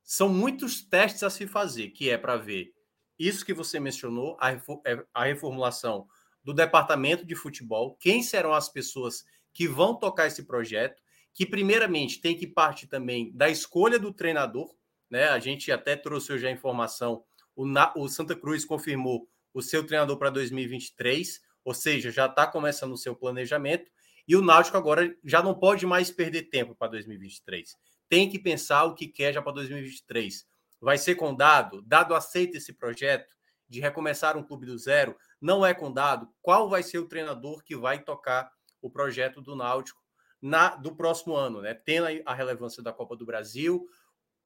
são 0.03 0.27
muitos 0.27 0.81
testes 0.81 1.23
a 1.23 1.29
se 1.29 1.47
fazer, 1.47 1.91
que 1.91 2.09
é 2.09 2.17
para 2.17 2.35
ver 2.35 2.73
isso 3.17 3.45
que 3.45 3.53
você 3.53 3.79
mencionou, 3.79 4.35
a, 4.37 4.51
é, 4.51 5.05
a 5.13 5.23
reformulação 5.23 6.09
do 6.43 6.53
departamento 6.53 7.25
de 7.25 7.35
futebol, 7.35 7.95
quem 8.01 8.21
serão 8.21 8.51
as 8.51 8.67
pessoas 8.67 9.23
que 9.53 9.65
vão 9.65 9.95
tocar 9.95 10.27
esse 10.27 10.43
projeto, 10.43 11.01
que 11.33 11.45
primeiramente 11.45 12.19
tem 12.19 12.35
que 12.35 12.47
partir 12.47 12.87
também 12.87 13.31
da 13.31 13.49
escolha 13.49 13.97
do 13.97 14.11
treinador, 14.11 14.75
né? 15.09 15.29
A 15.29 15.39
gente 15.39 15.71
até 15.71 15.95
trouxe 15.95 16.33
hoje 16.33 16.45
a 16.45 16.51
informação, 16.51 17.23
o, 17.55 17.63
o 17.95 18.09
Santa 18.09 18.35
Cruz 18.35 18.65
confirmou 18.65 19.25
o 19.53 19.61
seu 19.61 19.85
treinador 19.85 20.17
para 20.17 20.29
2023, 20.29 21.46
ou 21.67 21.73
seja, 21.73 22.09
já 22.09 22.27
está 22.27 22.47
começando 22.47 22.93
o 22.93 22.97
seu 22.97 23.13
planejamento, 23.13 23.91
e 24.25 24.37
o 24.37 24.41
Náutico 24.41 24.77
agora 24.77 25.13
já 25.21 25.43
não 25.43 25.53
pode 25.53 25.85
mais 25.85 26.09
perder 26.09 26.43
tempo 26.43 26.73
para 26.73 26.91
2023. 26.91 27.75
Tem 28.07 28.29
que 28.29 28.39
pensar 28.39 28.85
o 28.85 28.95
que 28.95 29.05
quer 29.05 29.33
já 29.33 29.41
para 29.41 29.51
2023. 29.51 30.47
Vai 30.79 30.97
ser 30.97 31.15
com 31.15 31.35
Dado? 31.35 31.81
Dado 31.81 32.15
aceita 32.15 32.55
esse 32.55 32.71
projeto 32.71 33.35
de 33.67 33.81
recomeçar 33.81 34.37
um 34.37 34.43
clube 34.43 34.65
do 34.65 34.77
zero? 34.77 35.17
Não 35.41 35.65
é 35.65 35.73
com 35.73 35.91
Dado? 35.91 36.29
Qual 36.41 36.69
vai 36.69 36.81
ser 36.81 36.99
o 36.99 37.05
treinador 37.05 37.61
que 37.65 37.75
vai 37.75 38.01
tocar 38.01 38.49
o 38.81 38.89
projeto 38.89 39.41
do 39.41 39.53
Náutico 39.53 40.01
na, 40.41 40.73
do 40.73 40.95
próximo 40.95 41.35
ano, 41.35 41.61
né? 41.61 41.73
Tendo 41.73 42.07
a 42.25 42.33
relevância 42.33 42.81
da 42.81 42.93
Copa 42.93 43.17
do 43.17 43.25
Brasil, 43.25 43.85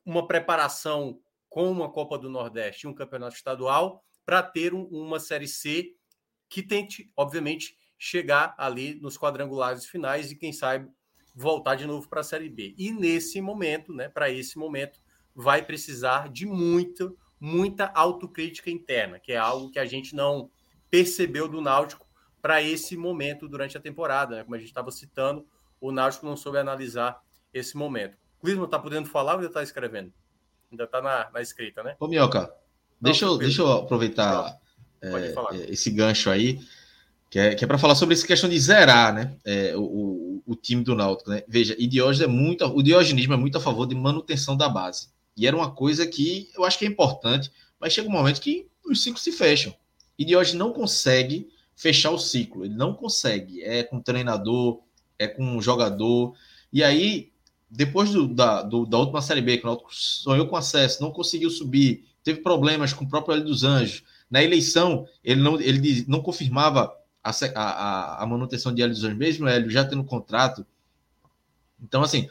uma 0.03 0.27
preparação 0.27 1.21
com 1.47 1.69
uma 1.71 1.91
Copa 1.91 2.17
do 2.17 2.31
Nordeste 2.31 2.87
e 2.87 2.89
um 2.89 2.95
campeonato 2.95 3.35
estadual, 3.35 4.03
para 4.25 4.41
ter 4.41 4.73
um, 4.73 4.85
uma 4.85 5.19
Série 5.19 5.47
C 5.47 5.95
que 6.51 6.61
tente, 6.61 7.09
obviamente, 7.15 7.77
chegar 7.97 8.53
ali 8.57 8.95
nos 8.95 9.17
quadrangulares 9.17 9.85
finais 9.85 10.29
e, 10.31 10.35
quem 10.35 10.51
sabe, 10.51 10.91
voltar 11.33 11.75
de 11.75 11.87
novo 11.87 12.09
para 12.09 12.19
a 12.19 12.23
Série 12.25 12.49
B. 12.49 12.75
E 12.77 12.91
nesse 12.91 13.39
momento, 13.39 13.93
né, 13.93 14.09
para 14.09 14.29
esse 14.29 14.57
momento, 14.59 14.99
vai 15.33 15.63
precisar 15.63 16.27
de 16.27 16.45
muita, 16.45 17.09
muita 17.39 17.89
autocrítica 17.95 18.69
interna, 18.69 19.17
que 19.17 19.31
é 19.31 19.37
algo 19.37 19.71
que 19.71 19.79
a 19.79 19.85
gente 19.85 20.13
não 20.13 20.51
percebeu 20.89 21.47
do 21.47 21.61
Náutico 21.61 22.05
para 22.41 22.61
esse 22.61 22.97
momento 22.97 23.47
durante 23.47 23.77
a 23.77 23.81
temporada. 23.81 24.35
Né? 24.35 24.43
Como 24.43 24.55
a 24.55 24.59
gente 24.59 24.67
estava 24.67 24.91
citando, 24.91 25.47
o 25.79 25.89
Náutico 25.89 26.25
não 26.25 26.35
soube 26.35 26.57
analisar 26.57 27.23
esse 27.53 27.77
momento. 27.77 28.17
Clisman 28.41 28.65
está 28.65 28.77
podendo 28.77 29.07
falar 29.07 29.33
ou 29.33 29.37
ainda 29.37 29.47
está 29.47 29.63
escrevendo? 29.63 30.11
Ainda 30.69 30.83
está 30.83 31.01
na, 31.01 31.31
na 31.31 31.41
escrita, 31.41 31.81
né? 31.81 31.95
Ô, 31.97 32.09
Minhoca, 32.09 32.53
Deixa 33.01 33.25
eu, 33.25 33.35
deixa 33.35 33.63
eu 33.63 33.71
aproveitar 33.71 34.60
é, 35.01 35.33
é, 35.53 35.71
esse 35.71 35.89
gancho 35.89 36.29
aí, 36.29 36.59
que 37.29 37.39
é, 37.39 37.55
que 37.55 37.63
é 37.63 37.67
para 37.67 37.77
falar 37.77 37.95
sobre 37.95 38.13
essa 38.13 38.27
questão 38.27 38.49
de 38.49 38.59
zerar 38.59 39.13
né, 39.13 39.35
é, 39.45 39.75
o, 39.75 39.81
o, 39.81 40.43
o, 40.47 40.55
time 40.55 40.83
do 40.83 40.95
Náutico. 40.95 41.29
Né? 41.29 41.43
Veja, 41.47 41.75
e 41.79 41.87
Diógenes 41.87 42.21
é 42.21 42.27
muito, 42.27 42.65
o 42.65 42.83
diogenismo 42.83 43.33
é 43.33 43.37
muito 43.37 43.57
a 43.57 43.61
favor 43.61 43.87
de 43.87 43.95
manutenção 43.95 44.55
da 44.55 44.67
base. 44.69 45.07
E 45.35 45.47
era 45.47 45.55
uma 45.55 45.71
coisa 45.71 46.05
que 46.05 46.49
eu 46.55 46.63
acho 46.63 46.77
que 46.77 46.85
é 46.85 46.87
importante, 46.87 47.51
mas 47.79 47.93
chega 47.93 48.07
um 48.07 48.11
momento 48.11 48.41
que 48.41 48.67
os 48.85 49.01
ciclos 49.01 49.23
se 49.23 49.31
fecham. 49.31 49.73
E 50.19 50.25
Diógenes 50.25 50.59
não 50.59 50.73
consegue 50.73 51.49
fechar 51.75 52.11
o 52.11 52.19
ciclo, 52.19 52.65
ele 52.65 52.75
não 52.75 52.93
consegue. 52.93 53.63
É 53.63 53.81
com 53.81 54.01
treinador, 54.01 54.81
é 55.17 55.27
com 55.27 55.59
jogador. 55.61 56.35
E 56.71 56.83
aí 56.83 57.31
depois 57.71 58.11
do, 58.11 58.27
da, 58.27 58.61
do, 58.61 58.85
da 58.85 58.97
última 58.97 59.21
Série 59.21 59.41
B, 59.41 59.57
que 59.57 59.63
o 59.63 59.67
Náutico 59.67 59.95
sonhou 59.95 60.45
com 60.47 60.57
acesso, 60.57 61.01
não 61.01 61.09
conseguiu 61.09 61.49
subir, 61.49 62.03
teve 62.21 62.41
problemas 62.41 62.91
com 62.91 63.05
o 63.05 63.07
próprio 63.07 63.33
Hélio 63.33 63.45
dos 63.45 63.63
Anjos. 63.63 64.03
Na 64.31 64.41
eleição, 64.41 65.05
ele 65.21 65.41
não, 65.41 65.59
ele 65.59 66.05
não 66.07 66.21
confirmava 66.21 66.95
a, 67.21 67.31
a, 67.53 68.23
a 68.23 68.25
manutenção 68.25 68.73
de 68.73 68.81
Hélio 68.81 68.95
dos 68.95 69.03
Anjos, 69.03 69.17
mesmo 69.17 69.47
Hélio 69.47 69.69
já 69.69 69.83
tendo 69.83 70.03
contrato. 70.05 70.65
Então, 71.83 72.01
assim, 72.01 72.29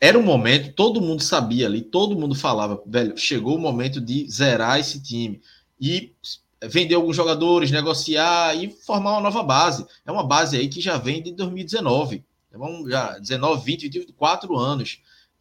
era 0.00 0.18
um 0.18 0.22
momento, 0.22 0.72
todo 0.72 1.00
mundo 1.00 1.22
sabia 1.22 1.66
ali, 1.66 1.82
todo 1.82 2.18
mundo 2.18 2.34
falava, 2.34 2.82
velho, 2.86 3.16
chegou 3.18 3.56
o 3.56 3.60
momento 3.60 4.00
de 4.00 4.30
zerar 4.30 4.78
esse 4.78 5.02
time 5.02 5.40
e 5.80 6.14
vender 6.62 6.94
alguns 6.94 7.16
jogadores, 7.16 7.70
negociar 7.70 8.54
e 8.54 8.70
formar 8.70 9.12
uma 9.12 9.20
nova 9.20 9.42
base. 9.42 9.86
É 10.04 10.12
uma 10.12 10.24
base 10.24 10.56
aí 10.56 10.68
que 10.68 10.80
já 10.80 10.96
vem 10.96 11.22
de 11.22 11.32
2019. 11.32 12.24
Vamos 12.52 12.90
já 12.90 13.18
19, 13.18 13.64
20, 13.64 13.88
24 13.88 14.56
anos. 14.56 15.00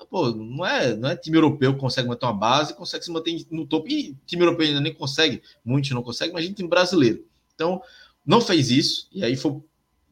Pô, 0.09 0.31
não 0.31 0.65
é, 0.65 0.95
não 0.95 1.09
é 1.09 1.15
time 1.15 1.37
europeu 1.37 1.73
que 1.73 1.79
consegue 1.79 2.07
manter 2.07 2.25
uma 2.25 2.33
base, 2.33 2.75
consegue 2.75 3.05
se 3.05 3.11
manter 3.11 3.45
no 3.49 3.65
topo. 3.65 3.87
E 3.87 4.15
time 4.25 4.43
europeu 4.43 4.67
ainda 4.67 4.81
nem 4.81 4.93
consegue, 4.93 5.41
muitos 5.63 5.91
não 5.91 6.03
conseguem, 6.03 6.33
mas 6.33 6.43
a 6.43 6.47
gente 6.47 6.57
tem 6.57 6.67
brasileiro. 6.67 7.25
Então, 7.53 7.81
não 8.25 8.41
fez 8.41 8.71
isso, 8.71 9.07
e 9.11 9.23
aí 9.23 9.35
foi 9.35 9.51
o 9.51 9.63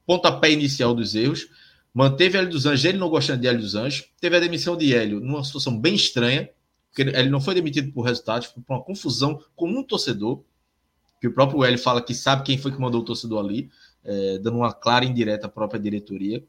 pontapé 0.05 0.51
inicial 0.51 0.93
dos 0.93 1.15
erros. 1.15 1.47
Manteve 1.93 2.37
Hélio 2.37 2.49
dos 2.49 2.65
Anjos, 2.65 2.85
ele 2.85 2.97
não 2.97 3.09
gostando 3.09 3.41
de 3.41 3.47
Hélio 3.47 3.61
dos 3.61 3.75
Anjos. 3.75 4.09
Teve 4.19 4.35
a 4.35 4.39
demissão 4.39 4.75
de 4.75 4.95
Hélio 4.95 5.19
numa 5.19 5.43
situação 5.43 5.77
bem 5.77 5.93
estranha, 5.93 6.49
porque 6.89 7.01
ele 7.01 7.29
não 7.29 7.41
foi 7.41 7.53
demitido 7.53 7.91
por 7.91 8.01
resultados, 8.01 8.47
foi 8.47 8.63
por 8.63 8.73
uma 8.73 8.83
confusão 8.83 9.43
com 9.55 9.67
um 9.67 9.83
torcedor, 9.83 10.41
que 11.19 11.27
o 11.27 11.33
próprio 11.33 11.63
Hélio 11.63 11.79
fala 11.79 12.01
que 12.01 12.13
sabe 12.13 12.43
quem 12.43 12.57
foi 12.57 12.71
que 12.71 12.79
mandou 12.79 13.01
o 13.01 13.05
torcedor 13.05 13.43
ali, 13.43 13.69
é, 14.03 14.37
dando 14.39 14.57
uma 14.57 14.73
clara 14.73 15.05
indireta 15.05 15.47
à 15.47 15.49
própria 15.49 15.79
diretoria. 15.79 16.43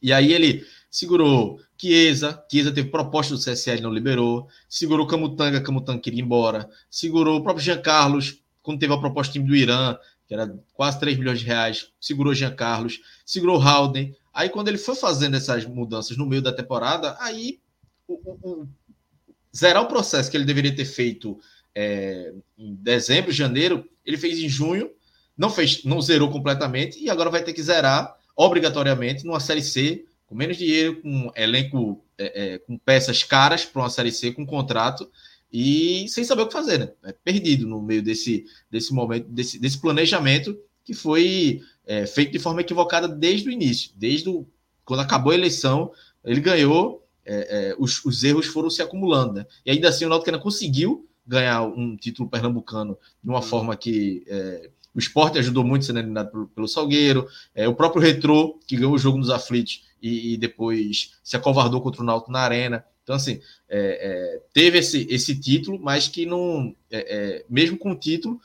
E 0.00 0.12
aí 0.12 0.32
ele 0.32 0.66
segurou 0.90 1.60
Chiesa, 1.84 2.42
Chiesa 2.50 2.72
teve 2.72 2.88
proposta 2.88 3.34
do 3.34 3.40
CSL, 3.40 3.82
não 3.82 3.92
liberou, 3.92 4.48
segurou 4.66 5.06
Camutanga, 5.06 5.60
Camutanga 5.60 6.00
queria 6.00 6.20
ir 6.20 6.22
embora, 6.22 6.68
segurou 6.88 7.38
o 7.38 7.42
próprio 7.42 7.62
Jean 7.62 7.82
Carlos, 7.82 8.42
quando 8.62 8.78
teve 8.78 8.94
a 8.94 8.98
proposta 8.98 9.30
do 9.30 9.34
time 9.34 9.46
do 9.46 9.54
Irã, 9.54 9.98
que 10.26 10.32
era 10.32 10.58
quase 10.72 10.98
3 10.98 11.18
milhões 11.18 11.40
de 11.40 11.44
reais, 11.44 11.90
segurou 12.00 12.34
Jean 12.34 12.54
Carlos, 12.54 13.00
segurou 13.26 13.60
Halden. 13.60 14.16
Aí 14.32 14.48
quando 14.48 14.68
ele 14.68 14.78
foi 14.78 14.94
fazendo 14.94 15.36
essas 15.36 15.66
mudanças 15.66 16.16
no 16.16 16.24
meio 16.24 16.40
da 16.40 16.52
temporada, 16.52 17.16
aí 17.20 17.60
o, 18.08 18.14
o, 18.14 18.62
o 18.62 18.68
zerar 19.54 19.82
o 19.82 19.88
processo 19.88 20.30
que 20.30 20.36
ele 20.38 20.46
deveria 20.46 20.74
ter 20.74 20.86
feito 20.86 21.38
é, 21.74 22.32
em 22.56 22.74
dezembro, 22.76 23.30
janeiro, 23.30 23.86
ele 24.06 24.16
fez 24.16 24.38
em 24.38 24.48
junho, 24.48 24.90
não 25.36 25.50
fez, 25.50 25.84
não 25.84 26.00
zerou 26.00 26.30
completamente 26.30 26.98
e 26.98 27.10
agora 27.10 27.28
vai 27.28 27.42
ter 27.42 27.52
que 27.52 27.62
zerar 27.62 28.16
obrigatoriamente 28.34 29.24
numa 29.24 29.40
Série 29.40 29.62
C, 29.62 30.04
com 30.26 30.34
menos 30.34 30.56
dinheiro, 30.56 31.00
com 31.00 31.30
elenco, 31.36 32.04
é, 32.18 32.54
é, 32.54 32.58
com 32.58 32.78
peças 32.78 33.22
caras 33.22 33.64
para 33.64 33.82
uma 33.82 33.90
Série 33.90 34.12
C, 34.12 34.32
com 34.32 34.46
contrato, 34.46 35.10
e 35.52 36.06
sem 36.08 36.24
saber 36.24 36.42
o 36.42 36.46
que 36.48 36.52
fazer, 36.52 36.78
né? 36.78 36.90
É 37.04 37.12
perdido 37.12 37.66
no 37.66 37.80
meio 37.80 38.02
desse, 38.02 38.44
desse 38.70 38.92
momento, 38.92 39.28
desse, 39.28 39.58
desse 39.58 39.80
planejamento 39.80 40.58
que 40.84 40.92
foi 40.92 41.60
é, 41.86 42.06
feito 42.06 42.32
de 42.32 42.38
forma 42.38 42.60
equivocada 42.60 43.06
desde 43.06 43.48
o 43.48 43.52
início, 43.52 43.90
desde 43.96 44.28
o, 44.28 44.46
quando 44.84 45.00
acabou 45.00 45.32
a 45.32 45.34
eleição, 45.34 45.92
ele 46.24 46.40
ganhou, 46.40 47.06
é, 47.24 47.70
é, 47.70 47.76
os, 47.78 48.04
os, 48.04 48.24
erros 48.24 48.46
foram 48.46 48.68
se 48.68 48.82
acumulando, 48.82 49.34
né? 49.34 49.46
E 49.64 49.70
ainda 49.70 49.88
assim 49.88 50.04
o 50.04 50.08
Náutico 50.08 50.30
ainda 50.30 50.42
conseguiu 50.42 51.08
ganhar 51.26 51.62
um 51.62 51.96
título 51.96 52.28
pernambucano 52.28 52.98
de 53.22 53.30
uma 53.30 53.40
forma 53.40 53.76
que 53.76 54.24
é, 54.26 54.70
o 54.94 54.98
esporte 54.98 55.38
ajudou 55.38 55.64
muito 55.64 55.84
sendo 55.84 55.98
eliminado 55.98 56.30
pelo, 56.30 56.46
pelo 56.48 56.68
Salgueiro. 56.68 57.26
É, 57.54 57.66
o 57.66 57.74
próprio 57.74 58.02
Retrô, 58.02 58.58
que 58.66 58.76
ganhou 58.76 58.92
o 58.92 58.98
jogo 58.98 59.18
nos 59.18 59.30
aflitos 59.30 59.84
e, 60.04 60.34
e 60.34 60.36
depois 60.36 61.14
se 61.22 61.34
acovardou 61.34 61.80
contra 61.80 62.02
o 62.02 62.04
Náutico 62.04 62.30
na 62.30 62.40
arena. 62.40 62.84
Então, 63.02 63.16
assim, 63.16 63.40
é, 63.66 63.78
é, 63.78 64.42
teve 64.52 64.78
esse, 64.78 65.06
esse 65.10 65.34
título, 65.34 65.80
mas 65.82 66.08
que 66.08 66.26
não. 66.26 66.76
É, 66.90 67.16
é, 67.16 67.44
mesmo 67.48 67.78
com 67.78 67.92
o 67.92 67.98
título, 67.98 68.38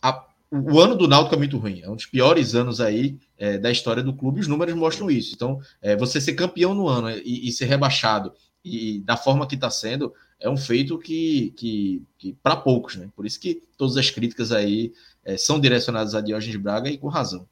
a, 0.00 0.26
o 0.50 0.80
ano 0.80 0.96
do 0.96 1.06
Náutico 1.06 1.34
é 1.34 1.38
muito 1.38 1.58
ruim. 1.58 1.82
É 1.82 1.90
um 1.90 1.96
dos 1.96 2.06
piores 2.06 2.54
anos 2.54 2.80
aí 2.80 3.18
é, 3.36 3.58
da 3.58 3.70
história 3.70 4.02
do 4.02 4.14
clube. 4.14 4.40
Os 4.40 4.48
números 4.48 4.74
mostram 4.74 5.10
isso. 5.10 5.34
Então, 5.34 5.60
você 5.98 6.18
ser 6.18 6.32
campeão 6.32 6.74
no 6.74 6.88
ano 6.88 7.10
e, 7.10 7.46
e 7.46 7.52
ser 7.52 7.66
rebaixado 7.66 8.32
e 8.64 9.00
da 9.00 9.16
forma 9.16 9.46
que 9.46 9.56
está 9.56 9.68
sendo, 9.68 10.14
é 10.40 10.48
um 10.48 10.56
feito 10.56 10.98
que, 10.98 11.52
que, 11.56 12.02
que 12.16 12.32
para 12.42 12.56
poucos, 12.56 12.96
né? 12.96 13.10
Por 13.14 13.26
isso 13.26 13.38
que 13.38 13.62
todas 13.76 13.98
as 13.98 14.08
críticas 14.10 14.50
aí 14.52 14.94
é, 15.22 15.36
são 15.36 15.60
direcionadas 15.60 16.14
a 16.14 16.22
Diógenes 16.22 16.56
Braga 16.56 16.88
e 16.88 16.96
com 16.96 17.08
razão. 17.08 17.46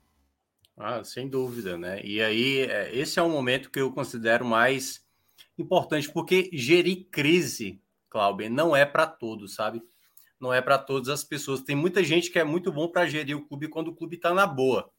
Ah, 0.76 1.04
sem 1.04 1.28
dúvida, 1.28 1.76
né? 1.76 2.00
E 2.02 2.22
aí, 2.22 2.60
é, 2.60 2.94
esse 2.96 3.18
é 3.18 3.22
um 3.22 3.30
momento 3.30 3.70
que 3.70 3.80
eu 3.80 3.92
considero 3.92 4.44
mais 4.44 5.04
importante, 5.58 6.10
porque 6.10 6.50
gerir 6.52 7.08
crise, 7.10 7.80
Cláudio, 8.08 8.50
não 8.50 8.74
é 8.74 8.84
para 8.84 9.06
todos, 9.06 9.54
sabe? 9.54 9.82
Não 10.40 10.52
é 10.52 10.60
para 10.60 10.78
todas 10.78 11.08
as 11.08 11.22
pessoas. 11.22 11.62
Tem 11.62 11.76
muita 11.76 12.02
gente 12.02 12.30
que 12.30 12.38
é 12.38 12.44
muito 12.44 12.72
bom 12.72 12.88
para 12.88 13.06
gerir 13.06 13.36
o 13.36 13.46
clube 13.46 13.68
quando 13.68 13.88
o 13.88 13.94
clube 13.94 14.16
está 14.16 14.34
na 14.34 14.46
boa. 14.46 14.90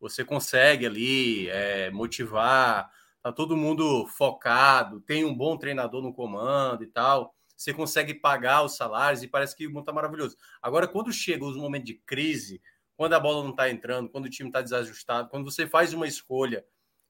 Você 0.00 0.24
consegue 0.24 0.86
ali 0.86 1.48
é, 1.48 1.90
motivar, 1.90 2.90
tá 3.22 3.32
todo 3.32 3.56
mundo 3.56 4.06
focado, 4.06 5.00
tem 5.00 5.24
um 5.24 5.34
bom 5.34 5.56
treinador 5.56 6.02
no 6.02 6.12
comando 6.12 6.84
e 6.84 6.86
tal 6.86 7.34
você 7.60 7.74
consegue 7.74 8.14
pagar 8.14 8.64
os 8.64 8.74
salários 8.74 9.22
e 9.22 9.28
parece 9.28 9.54
que 9.54 9.66
o 9.66 9.70
mundo 9.70 9.80
está 9.80 9.92
maravilhoso. 9.92 10.34
Agora, 10.62 10.88
quando 10.88 11.12
chega 11.12 11.44
os 11.44 11.58
momentos 11.58 11.88
de 11.88 11.94
crise, 11.94 12.62
quando 13.00 13.14
a 13.14 13.18
bola 13.18 13.42
não 13.42 13.52
está 13.52 13.70
entrando, 13.70 14.10
quando 14.10 14.26
o 14.26 14.28
time 14.28 14.50
está 14.50 14.60
desajustado, 14.60 15.30
quando 15.30 15.50
você 15.50 15.66
faz 15.66 15.94
uma 15.94 16.06
escolha, 16.06 16.66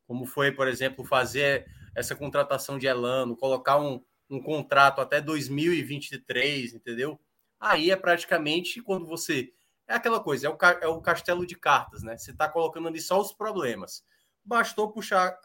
como 0.07 0.25
foi, 0.25 0.53
por 0.53 0.69
exemplo, 0.69 1.05
fazer 1.05 1.67
essa 1.97 2.15
contratação 2.15 2.79
de 2.79 2.87
Elano, 2.87 3.37
colocar 3.37 3.77
um, 3.81 4.01
um 4.31 4.41
contrato 4.41 5.01
até 5.01 5.21
2023, 5.21 6.75
entendeu? 6.75 7.19
Aí 7.59 7.91
é 7.91 7.97
praticamente 7.97 8.81
quando 8.81 9.05
você. 9.05 9.53
É 9.89 9.95
aquela 9.97 10.21
coisa, 10.21 10.47
é 10.47 10.51
o, 10.51 10.57
é 10.81 10.87
o 10.87 11.01
castelo 11.01 11.45
de 11.45 11.57
cartas, 11.57 12.05
né? 12.05 12.17
Você 12.17 12.31
está 12.31 12.49
colocando 12.49 12.87
ali 12.87 13.01
só 13.01 13.21
os 13.21 13.33
problemas. 13.33 14.05
Bastou 14.45 14.93
puxar, 14.93 15.37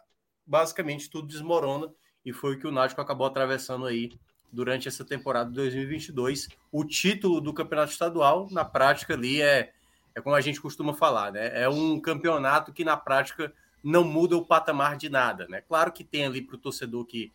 basicamente 0.46 1.10
tudo 1.10 1.28
desmorona, 1.28 1.92
e 2.24 2.32
foi 2.32 2.54
o 2.54 2.60
que 2.60 2.68
o 2.68 2.72
Náutico 2.72 3.02
acabou 3.02 3.26
atravessando 3.26 3.88
aí 3.88 4.12
durante 4.52 4.88
essa 4.88 5.04
temporada 5.04 5.50
de 5.50 5.56
2022. 5.56 6.50
O 6.72 6.86
título 6.86 7.42
do 7.42 7.52
campeonato 7.52 7.94
estadual, 7.94 8.48
na 8.52 8.64
prática, 8.64 9.16
ali 9.16 9.42
é, 9.42 9.74
é 10.16 10.22
como 10.22 10.36
a 10.36 10.42
gente 10.42 10.62
costuma 10.62 10.94
falar, 10.94 11.34
né? 11.34 11.62
É 11.62 11.68
um 11.68 12.00
campeonato 12.00 12.72
que, 12.72 12.86
na 12.86 12.96
prática, 12.96 13.54
não 13.84 14.04
muda 14.04 14.38
o 14.38 14.46
patamar 14.46 14.96
de 14.96 15.10
nada, 15.10 15.46
né? 15.48 15.62
Claro 15.62 15.92
que 15.92 16.04
tem 16.04 16.26
ali 16.26 16.42
para 16.42 16.56
o 16.56 16.60
torcedor 16.60 17.06
que, 17.06 17.34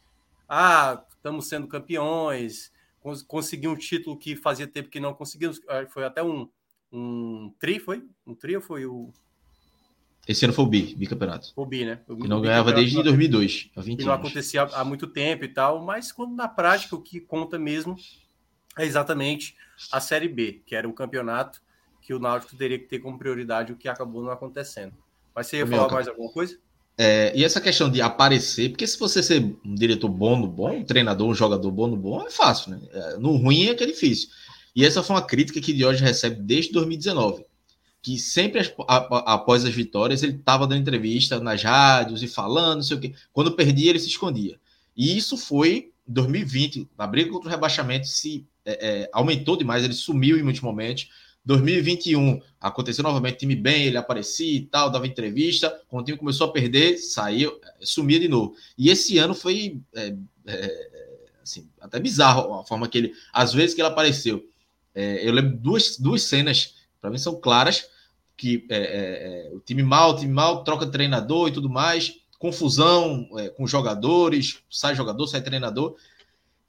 ah, 0.49 1.05
estamos 1.11 1.47
sendo 1.47 1.68
campeões, 1.68 2.72
cons 3.01 3.22
consegui 3.22 3.68
um 3.68 3.76
título 3.76 4.16
que 4.16 4.35
fazia 4.35 4.66
tempo 4.66 4.89
que 4.89 4.99
não 4.99 5.12
conseguimos, 5.12 5.61
ah, 5.68 5.87
foi 5.91 6.05
até 6.05 6.22
um, 6.22 6.49
um 6.91 7.53
tri, 7.61 7.78
foi? 7.78 8.03
Um 8.26 8.35
tri 8.35 8.57
ou 8.57 8.62
foi 8.62 8.87
o 8.87 9.12
esse 10.28 10.45
ano 10.45 10.55
foi 10.55 10.64
o 10.64 10.68
Bi, 10.68 10.95
bicampeonato. 10.95 11.53
O 11.57 11.66
Bi, 11.66 11.85
né? 11.85 12.01
O 12.07 12.16
que 12.16 12.28
não 12.28 12.41
ganhava 12.41 12.72
desde 12.72 13.03
2002, 13.03 13.70
há 13.74 13.81
20 13.81 14.05
não 14.05 14.12
anos. 14.12 14.26
acontecia 14.26 14.62
há 14.62 14.85
muito 14.85 15.07
tempo 15.07 15.45
e 15.45 15.49
tal, 15.49 15.83
mas 15.83 16.12
quando 16.12 16.37
na 16.37 16.47
prática 16.47 16.95
o 16.95 17.03
que 17.03 17.18
conta 17.18 17.59
mesmo 17.59 17.97
é 18.78 18.85
exatamente 18.85 19.57
a 19.91 19.99
Série 19.99 20.28
B, 20.28 20.62
que 20.66 20.76
era 20.76 20.89
o 20.89 20.93
campeonato 20.93 21.61
que 22.11 22.15
o 22.15 22.19
Náutico 22.19 22.57
teria 22.57 22.77
que 22.77 22.87
ter 22.87 22.99
como 22.99 23.17
prioridade, 23.17 23.73
o 23.73 23.77
que 23.77 23.87
acabou 23.87 24.21
não 24.21 24.33
acontecendo. 24.33 24.93
Mas 25.33 25.47
você 25.47 25.59
ia 25.59 25.67
falar 25.67 25.89
mais 25.93 26.09
alguma 26.09 26.33
coisa? 26.33 26.59
É, 26.99 27.33
e 27.37 27.45
essa 27.45 27.61
questão 27.61 27.89
de 27.89 28.03
aparecer, 28.03 28.71
porque 28.71 28.85
se 28.85 28.99
você 28.99 29.23
ser 29.23 29.57
um 29.65 29.77
diretor 29.77 30.09
bom 30.09 30.37
no 30.37 30.49
bom, 30.49 30.79
um 30.79 30.85
treinador, 30.85 31.29
um 31.29 31.35
jogador 31.37 31.71
bom 31.71 31.87
no 31.87 31.97
bom, 31.97 32.27
é 32.27 32.31
fácil, 32.31 32.73
né? 32.73 32.81
É, 32.93 33.17
no 33.17 33.37
ruim 33.37 33.69
é 33.69 33.77
que 33.77 33.85
é 33.85 33.87
difícil. 33.87 34.29
E 34.75 34.85
essa 34.85 35.05
foi 35.05 35.15
uma 35.15 35.23
crítica 35.23 35.61
que 35.61 35.73
Diógenes 35.73 36.01
recebe 36.01 36.43
desde 36.43 36.73
2019 36.73 37.47
que 38.03 38.19
sempre 38.19 38.75
após 38.89 39.63
as 39.63 39.75
vitórias 39.75 40.23
ele 40.23 40.37
estava 40.37 40.67
dando 40.67 40.81
entrevista 40.81 41.39
nas 41.39 41.63
rádios 41.63 42.23
e 42.23 42.27
falando, 42.27 42.77
não 42.77 42.83
sei 42.83 42.97
o 42.97 43.01
quê. 43.01 43.13
Quando 43.31 43.53
perdia, 43.53 43.91
ele 43.91 43.99
se 43.99 44.09
escondia. 44.09 44.59
E 44.97 45.19
isso 45.19 45.37
foi 45.37 45.93
2020, 46.07 46.89
na 46.97 47.07
briga 47.07 47.31
contra 47.31 47.49
o 47.49 47.51
rebaixamento, 47.51 48.09
se 48.09 48.47
é, 48.65 49.03
é, 49.03 49.11
aumentou 49.13 49.55
demais, 49.55 49.85
ele 49.85 49.93
sumiu 49.93 50.39
em 50.39 50.43
muitos 50.43 50.63
momentos. 50.63 51.09
2021 51.45 52.41
aconteceu 52.61 53.03
novamente, 53.03 53.38
time 53.38 53.57
bem, 53.57 53.86
ele 53.86 53.97
aparecia 53.97 54.57
e 54.59 54.66
tal, 54.66 54.91
dava 54.91 55.07
entrevista. 55.07 55.80
Quando 55.88 56.03
o 56.03 56.05
time 56.05 56.18
começou 56.18 56.49
a 56.49 56.53
perder, 56.53 56.99
saiu, 56.99 57.59
sumia 57.80 58.20
de 58.20 58.28
novo. 58.28 58.55
E 58.76 58.91
esse 58.91 59.18
ano 59.18 59.34
foi 59.34 59.80
é, 59.95 60.14
é 60.47 60.91
assim, 61.43 61.68
até 61.80 61.99
bizarro 61.99 62.55
a 62.55 62.64
forma 62.64 62.88
que 62.88 62.99
ele, 62.99 63.12
às 63.32 63.53
vezes 63.53 63.74
que 63.74 63.80
ele 63.80 63.88
apareceu. 63.88 64.47
É, 64.95 65.26
eu 65.26 65.32
lembro 65.32 65.57
duas, 65.57 65.97
duas 65.99 66.22
cenas 66.22 66.74
para 67.01 67.11
mim 67.11 67.18
são 67.18 67.41
claras, 67.41 67.88
que 68.36 68.66
o 69.53 69.61
time 69.61 69.82
mal, 69.82 70.12
o 70.12 70.16
time 70.16 70.32
mal, 70.32 70.64
troca 70.64 70.86
treinador 70.86 71.49
e 71.49 71.53
tudo 71.53 71.68
mais, 71.68 72.14
confusão 72.38 73.28
com 73.57 73.66
jogadores, 73.66 74.61
sai 74.70 74.95
jogador, 74.95 75.26
sai 75.26 75.43
treinador, 75.43 75.97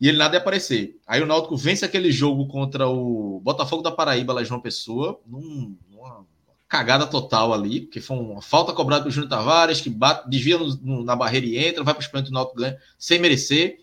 e 0.01 0.09
ele 0.09 0.17
nada 0.17 0.35
ia 0.35 0.41
aparecer. 0.41 0.99
Aí 1.05 1.21
o 1.21 1.27
Náutico 1.27 1.55
vence 1.55 1.85
aquele 1.85 2.11
jogo 2.11 2.47
contra 2.47 2.89
o 2.89 3.39
Botafogo 3.43 3.83
da 3.83 3.91
Paraíba, 3.91 4.33
lá 4.33 4.41
em 4.41 4.45
João 4.45 4.59
Pessoa, 4.59 5.21
num, 5.27 5.77
numa 5.91 6.25
cagada 6.67 7.05
total 7.05 7.53
ali, 7.53 7.81
porque 7.81 8.01
foi 8.01 8.17
uma 8.17 8.41
falta 8.41 8.73
cobrada 8.73 9.03
do 9.03 9.11
Júnior 9.11 9.29
Tavares, 9.29 9.79
que 9.79 9.91
bate, 9.91 10.27
desvia 10.27 10.57
no, 10.57 10.75
no, 10.77 11.03
na 11.03 11.15
barreira 11.15 11.45
e 11.45 11.55
entra, 11.55 11.83
vai 11.83 11.93
para 11.93 12.01
o 12.01 12.03
espanto 12.03 12.31
do 12.31 12.33
Náutico 12.33 12.57
ganha, 12.57 12.75
sem 12.97 13.19
merecer. 13.19 13.79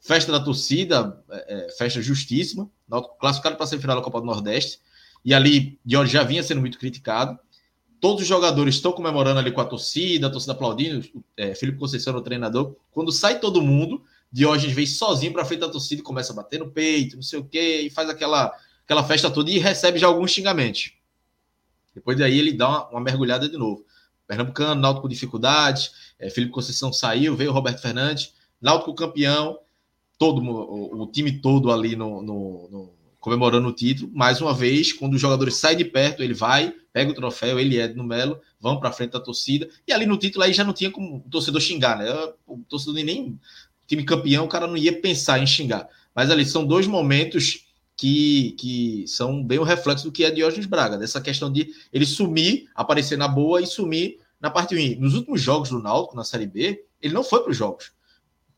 Festa 0.00 0.32
da 0.32 0.40
torcida, 0.40 1.22
é, 1.30 1.66
é 1.66 1.72
festa 1.72 2.00
justíssima, 2.00 2.70
Náutico 2.88 3.18
classificado 3.18 3.56
para 3.56 3.64
a 3.64 3.66
semifinal 3.66 3.96
da 3.96 4.02
Copa 4.02 4.20
do 4.20 4.26
Nordeste, 4.26 4.80
e 5.22 5.34
ali 5.34 5.78
já 6.06 6.22
vinha 6.22 6.42
sendo 6.42 6.62
muito 6.62 6.78
criticado. 6.78 7.38
Todos 8.00 8.22
os 8.22 8.28
jogadores 8.28 8.76
estão 8.76 8.92
comemorando 8.92 9.40
ali 9.40 9.52
com 9.52 9.60
a 9.60 9.66
torcida, 9.66 10.28
a 10.28 10.30
torcida 10.30 10.54
aplaudindo, 10.54 11.06
é, 11.36 11.54
Felipe 11.54 11.78
Conceição 11.78 12.16
o 12.16 12.22
treinador. 12.22 12.74
Quando 12.92 13.12
sai 13.12 13.38
todo 13.38 13.60
mundo, 13.60 14.02
Diógenes 14.30 14.74
vem 14.74 14.86
sozinho 14.86 15.32
para 15.32 15.44
frente 15.44 15.60
da 15.60 15.68
torcida 15.68 16.00
e 16.00 16.04
começa 16.04 16.32
a 16.32 16.36
bater 16.36 16.58
no 16.58 16.70
peito, 16.70 17.16
não 17.16 17.22
sei 17.22 17.38
o 17.38 17.44
quê, 17.44 17.82
e 17.82 17.90
faz 17.90 18.10
aquela, 18.10 18.54
aquela 18.84 19.02
festa 19.02 19.30
toda 19.30 19.50
e 19.50 19.58
recebe 19.58 19.98
já 19.98 20.06
alguns 20.06 20.30
xingamentos. 20.30 20.92
Depois 21.94 22.18
daí 22.18 22.38
ele 22.38 22.52
dá 22.52 22.68
uma, 22.68 22.88
uma 22.90 23.00
mergulhada 23.00 23.48
de 23.48 23.56
novo. 23.56 23.84
Pernambucano, 24.26 24.80
Náutico 24.80 25.02
com 25.02 25.08
dificuldades, 25.08 25.90
é, 26.18 26.28
Felipe 26.28 26.52
Conceição 26.52 26.92
saiu, 26.92 27.34
veio 27.34 27.50
Roberto 27.50 27.80
Fernandes, 27.80 28.34
Náutico 28.60 28.94
campeão, 28.94 29.58
todo 30.18 30.42
o, 30.42 31.02
o 31.02 31.06
time 31.06 31.40
todo 31.40 31.72
ali 31.72 31.96
no, 31.96 32.20
no, 32.20 32.68
no, 32.70 32.92
comemorando 33.20 33.68
o 33.68 33.72
título. 33.72 34.10
Mais 34.12 34.40
uma 34.40 34.52
vez, 34.52 34.92
quando 34.92 35.14
os 35.14 35.20
jogadores 35.20 35.56
saem 35.56 35.78
de 35.78 35.84
perto, 35.84 36.22
ele 36.22 36.34
vai, 36.34 36.74
pega 36.92 37.10
o 37.10 37.14
troféu, 37.14 37.58
ele 37.58 37.78
é 37.78 37.88
no 37.88 38.04
Melo, 38.04 38.40
vão 38.60 38.78
para 38.78 38.92
frente 38.92 39.12
da 39.12 39.20
torcida. 39.20 39.68
E 39.86 39.92
ali 39.92 40.04
no 40.04 40.18
título 40.18 40.44
aí 40.44 40.52
já 40.52 40.64
não 40.64 40.72
tinha 40.72 40.90
como 40.90 41.16
o 41.16 41.30
torcedor 41.30 41.60
xingar, 41.60 41.96
né? 41.98 42.06
O 42.46 42.58
torcedor 42.68 42.94
nem 42.94 43.38
time 43.88 44.04
campeão, 44.04 44.44
o 44.44 44.48
cara 44.48 44.68
não 44.68 44.76
ia 44.76 45.00
pensar 45.00 45.40
em 45.40 45.46
xingar. 45.46 45.88
Mas 46.14 46.30
ali 46.30 46.44
são 46.44 46.64
dois 46.64 46.86
momentos 46.86 47.66
que, 47.96 48.52
que 48.52 49.04
são 49.08 49.42
bem 49.42 49.58
o 49.58 49.64
reflexo 49.64 50.04
do 50.04 50.12
que 50.12 50.24
é 50.24 50.30
Diógenes 50.30 50.66
Braga, 50.66 50.96
dessa 50.96 51.20
questão 51.20 51.50
de 51.50 51.74
ele 51.92 52.06
sumir, 52.06 52.68
aparecer 52.74 53.18
na 53.18 53.26
boa 53.26 53.60
e 53.60 53.66
sumir 53.66 54.18
na 54.40 54.50
parte 54.50 54.74
ruim. 54.74 54.94
Nos 54.96 55.14
últimos 55.14 55.40
jogos 55.40 55.70
do 55.70 55.82
Náutico, 55.82 56.14
na 56.14 56.22
Série 56.22 56.46
B, 56.46 56.84
ele 57.02 57.14
não 57.14 57.24
foi 57.24 57.42
para 57.42 57.50
os 57.50 57.56
jogos. 57.56 57.90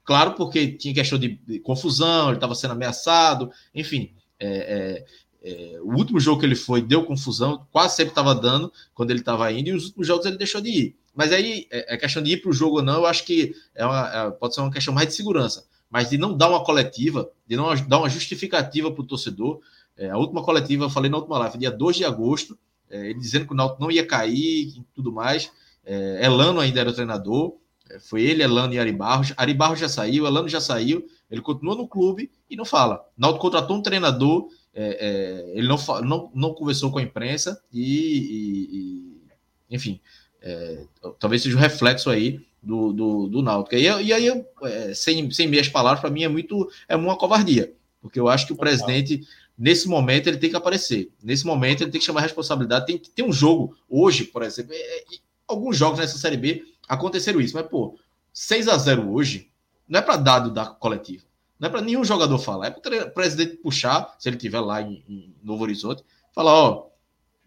Claro, 0.04 0.34
porque 0.34 0.72
tinha 0.72 0.92
questão 0.92 1.18
de, 1.18 1.40
de 1.46 1.60
confusão, 1.60 2.28
ele 2.28 2.36
estava 2.36 2.54
sendo 2.54 2.72
ameaçado, 2.72 3.50
enfim. 3.74 4.12
É, 4.38 4.48
é, 4.48 5.04
é, 5.42 5.78
o 5.82 5.94
último 5.96 6.20
jogo 6.20 6.40
que 6.40 6.46
ele 6.46 6.54
foi 6.54 6.82
deu 6.82 7.04
confusão, 7.04 7.66
quase 7.70 7.96
sempre 7.96 8.12
estava 8.12 8.34
dando 8.34 8.72
quando 8.94 9.10
ele 9.10 9.20
estava 9.20 9.50
indo, 9.50 9.68
e 9.68 9.72
os 9.72 9.86
últimos 9.86 10.06
jogos 10.06 10.26
ele 10.26 10.36
deixou 10.36 10.60
de 10.60 10.70
ir. 10.70 10.96
Mas 11.14 11.32
aí, 11.32 11.66
é, 11.70 11.94
é 11.94 11.96
questão 11.96 12.22
de 12.22 12.32
ir 12.32 12.42
para 12.42 12.50
o 12.50 12.52
jogo 12.52 12.76
ou 12.76 12.82
não, 12.82 12.94
eu 12.94 13.06
acho 13.06 13.24
que 13.24 13.54
é 13.74 13.84
uma, 13.84 14.08
é, 14.08 14.30
pode 14.30 14.54
ser 14.54 14.60
uma 14.60 14.70
questão 14.70 14.94
mais 14.94 15.08
de 15.08 15.14
segurança. 15.14 15.66
Mas 15.90 16.10
de 16.10 16.18
não 16.18 16.36
dar 16.36 16.48
uma 16.48 16.62
coletiva, 16.62 17.28
de 17.46 17.56
não 17.56 17.74
dar 17.86 17.98
uma 17.98 18.08
justificativa 18.08 18.92
para 18.92 19.02
o 19.02 19.06
torcedor. 19.06 19.60
É, 19.96 20.10
a 20.10 20.16
última 20.16 20.42
coletiva, 20.42 20.84
eu 20.84 20.90
falei 20.90 21.10
na 21.10 21.16
última 21.16 21.38
live, 21.38 21.58
dia 21.58 21.70
2 21.70 21.96
de 21.96 22.04
agosto, 22.04 22.56
é, 22.88 23.10
ele 23.10 23.18
dizendo 23.18 23.46
que 23.46 23.52
o 23.52 23.56
Náutico 23.56 23.82
não 23.82 23.90
ia 23.90 24.06
cair 24.06 24.68
e 24.68 24.84
tudo 24.94 25.12
mais. 25.12 25.50
Elano 25.84 26.60
ainda 26.60 26.80
era 26.80 26.90
o 26.90 26.92
treinador. 26.92 27.56
Foi 28.02 28.22
ele, 28.22 28.44
Elano 28.44 28.72
e 28.72 28.78
Ari 28.78 28.92
Barros. 28.92 29.32
Ari 29.36 29.54
Barros 29.54 29.80
já 29.80 29.88
saiu, 29.88 30.26
Elano 30.26 30.48
já 30.48 30.60
saiu. 30.60 31.04
Ele 31.28 31.40
continua 31.40 31.74
no 31.74 31.88
clube 31.88 32.30
e 32.48 32.54
não 32.54 32.64
fala. 32.64 33.04
Náutico 33.16 33.42
contratou 33.42 33.76
um 33.76 33.82
treinador, 33.82 34.48
é, 34.74 35.52
ele 35.54 35.66
não, 35.66 35.76
não, 36.02 36.30
não 36.34 36.54
conversou 36.54 36.90
com 36.90 36.98
a 36.98 37.02
imprensa 37.02 37.60
e, 37.72 37.82
e, 37.82 38.76
e 38.76 39.76
enfim, 39.76 40.00
é, 40.42 40.84
talvez 41.18 41.42
seja 41.42 41.56
um 41.56 41.60
reflexo 41.60 42.10
aí 42.10 42.40
do, 42.62 42.92
do, 42.92 43.28
do 43.28 43.42
Náutico. 43.42 43.74
E, 43.74 43.82
e 43.82 44.12
aí, 44.12 44.26
eu, 44.26 44.46
é, 44.62 44.94
sem, 44.94 45.30
sem 45.30 45.46
meias 45.48 45.68
palavras, 45.68 46.00
para 46.00 46.10
mim 46.10 46.24
é 46.24 46.28
muito 46.28 46.70
é 46.88 46.96
uma 46.96 47.16
covardia, 47.16 47.72
porque 48.00 48.18
eu 48.18 48.28
acho 48.28 48.46
que 48.46 48.52
o 48.52 48.56
presidente, 48.56 49.26
nesse 49.58 49.88
momento, 49.88 50.28
ele 50.28 50.38
tem 50.38 50.50
que 50.50 50.56
aparecer. 50.56 51.10
Nesse 51.22 51.46
momento, 51.46 51.82
ele 51.82 51.90
tem 51.90 52.00
que 52.00 52.06
chamar 52.06 52.20
a 52.20 52.24
responsabilidade. 52.24 52.86
Tem 52.86 52.98
que 52.98 53.10
ter 53.10 53.22
um 53.22 53.32
jogo, 53.32 53.76
hoje, 53.88 54.24
por 54.24 54.42
exemplo, 54.42 54.72
é, 54.72 54.76
é 54.76 55.04
alguns 55.46 55.76
jogos 55.76 55.98
nessa 55.98 56.18
Série 56.18 56.36
B 56.36 56.64
aconteceram 56.88 57.40
isso, 57.40 57.54
mas, 57.56 57.66
pô, 57.66 57.98
6 58.32 58.68
a 58.68 58.76
0 58.76 59.12
hoje 59.12 59.50
não 59.88 59.98
é 59.98 60.02
para 60.02 60.16
dado 60.16 60.50
da 60.50 60.66
coletiva. 60.66 61.24
Não 61.60 61.68
é 61.68 61.70
para 61.70 61.82
nenhum 61.82 62.02
jogador 62.02 62.38
falar, 62.38 62.68
é 62.68 62.70
para 62.70 63.06
o 63.06 63.10
presidente 63.10 63.58
puxar, 63.58 64.16
se 64.18 64.28
ele 64.28 64.36
estiver 64.36 64.60
lá 64.60 64.80
em, 64.80 65.04
em 65.06 65.36
Novo 65.42 65.62
Horizonte, 65.62 66.02
falar, 66.32 66.54
ó, 66.54 66.86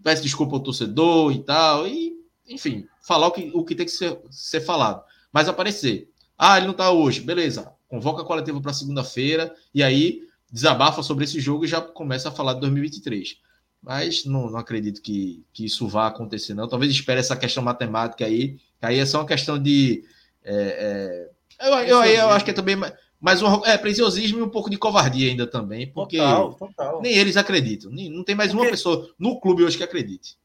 peço 0.03 0.21
desculpa 0.21 0.55
ao 0.55 0.59
torcedor 0.59 1.31
e 1.33 1.43
tal, 1.43 1.87
e 1.87 2.13
enfim, 2.47 2.85
falar 3.01 3.27
o 3.27 3.31
que, 3.31 3.51
o 3.53 3.63
que 3.63 3.73
tem 3.73 3.85
que 3.85 3.91
ser, 3.91 4.19
ser 4.29 4.61
falado. 4.61 5.03
Mas 5.31 5.47
aparecer. 5.47 6.09
Ah, 6.37 6.57
ele 6.57 6.67
não 6.67 6.73
está 6.73 6.91
hoje. 6.91 7.21
Beleza. 7.21 7.71
Convoca 7.87 8.21
a 8.21 8.25
coletiva 8.25 8.61
para 8.61 8.73
segunda-feira 8.73 9.53
e 9.73 9.81
aí 9.81 10.21
desabafa 10.51 11.01
sobre 11.01 11.23
esse 11.23 11.39
jogo 11.39 11.65
e 11.65 11.67
já 11.67 11.81
começa 11.81 12.29
a 12.29 12.31
falar 12.31 12.53
de 12.53 12.59
2023. 12.61 13.37
Mas 13.81 14.25
não, 14.25 14.49
não 14.49 14.59
acredito 14.59 15.01
que, 15.01 15.43
que 15.51 15.65
isso 15.65 15.87
vá 15.87 16.07
acontecer, 16.07 16.53
não. 16.53 16.67
Talvez 16.67 16.91
espere 16.91 17.19
essa 17.19 17.35
questão 17.35 17.63
matemática 17.63 18.25
aí. 18.25 18.57
Que 18.79 18.85
aí 18.85 18.99
é 18.99 19.05
só 19.05 19.19
uma 19.19 19.27
questão 19.27 19.61
de. 19.61 20.03
É, 20.43 21.29
é, 21.59 21.67
eu, 21.67 21.73
eu, 21.79 22.03
eu, 22.03 22.29
acho 22.29 22.45
que 22.45 22.51
é 22.51 22.53
também 22.53 22.75
mais 23.23 23.41
um 23.41 23.65
é, 23.65 23.77
preciosismo 23.77 24.39
e 24.39 24.41
um 24.41 24.49
pouco 24.49 24.69
de 24.69 24.77
covardia 24.77 25.31
ainda 25.31 25.47
também, 25.47 25.89
porque 25.89 26.17
total, 26.17 26.53
total. 26.55 27.01
nem 27.01 27.13
eles 27.13 27.37
acreditam. 27.37 27.89
Nem, 27.89 28.09
não 28.09 28.21
tem 28.21 28.35
mais 28.35 28.51
porque... 28.51 28.65
uma 28.65 28.69
pessoa 28.69 29.09
no 29.17 29.39
clube 29.39 29.63
hoje 29.63 29.77
que 29.77 29.83
acredite. 29.83 30.37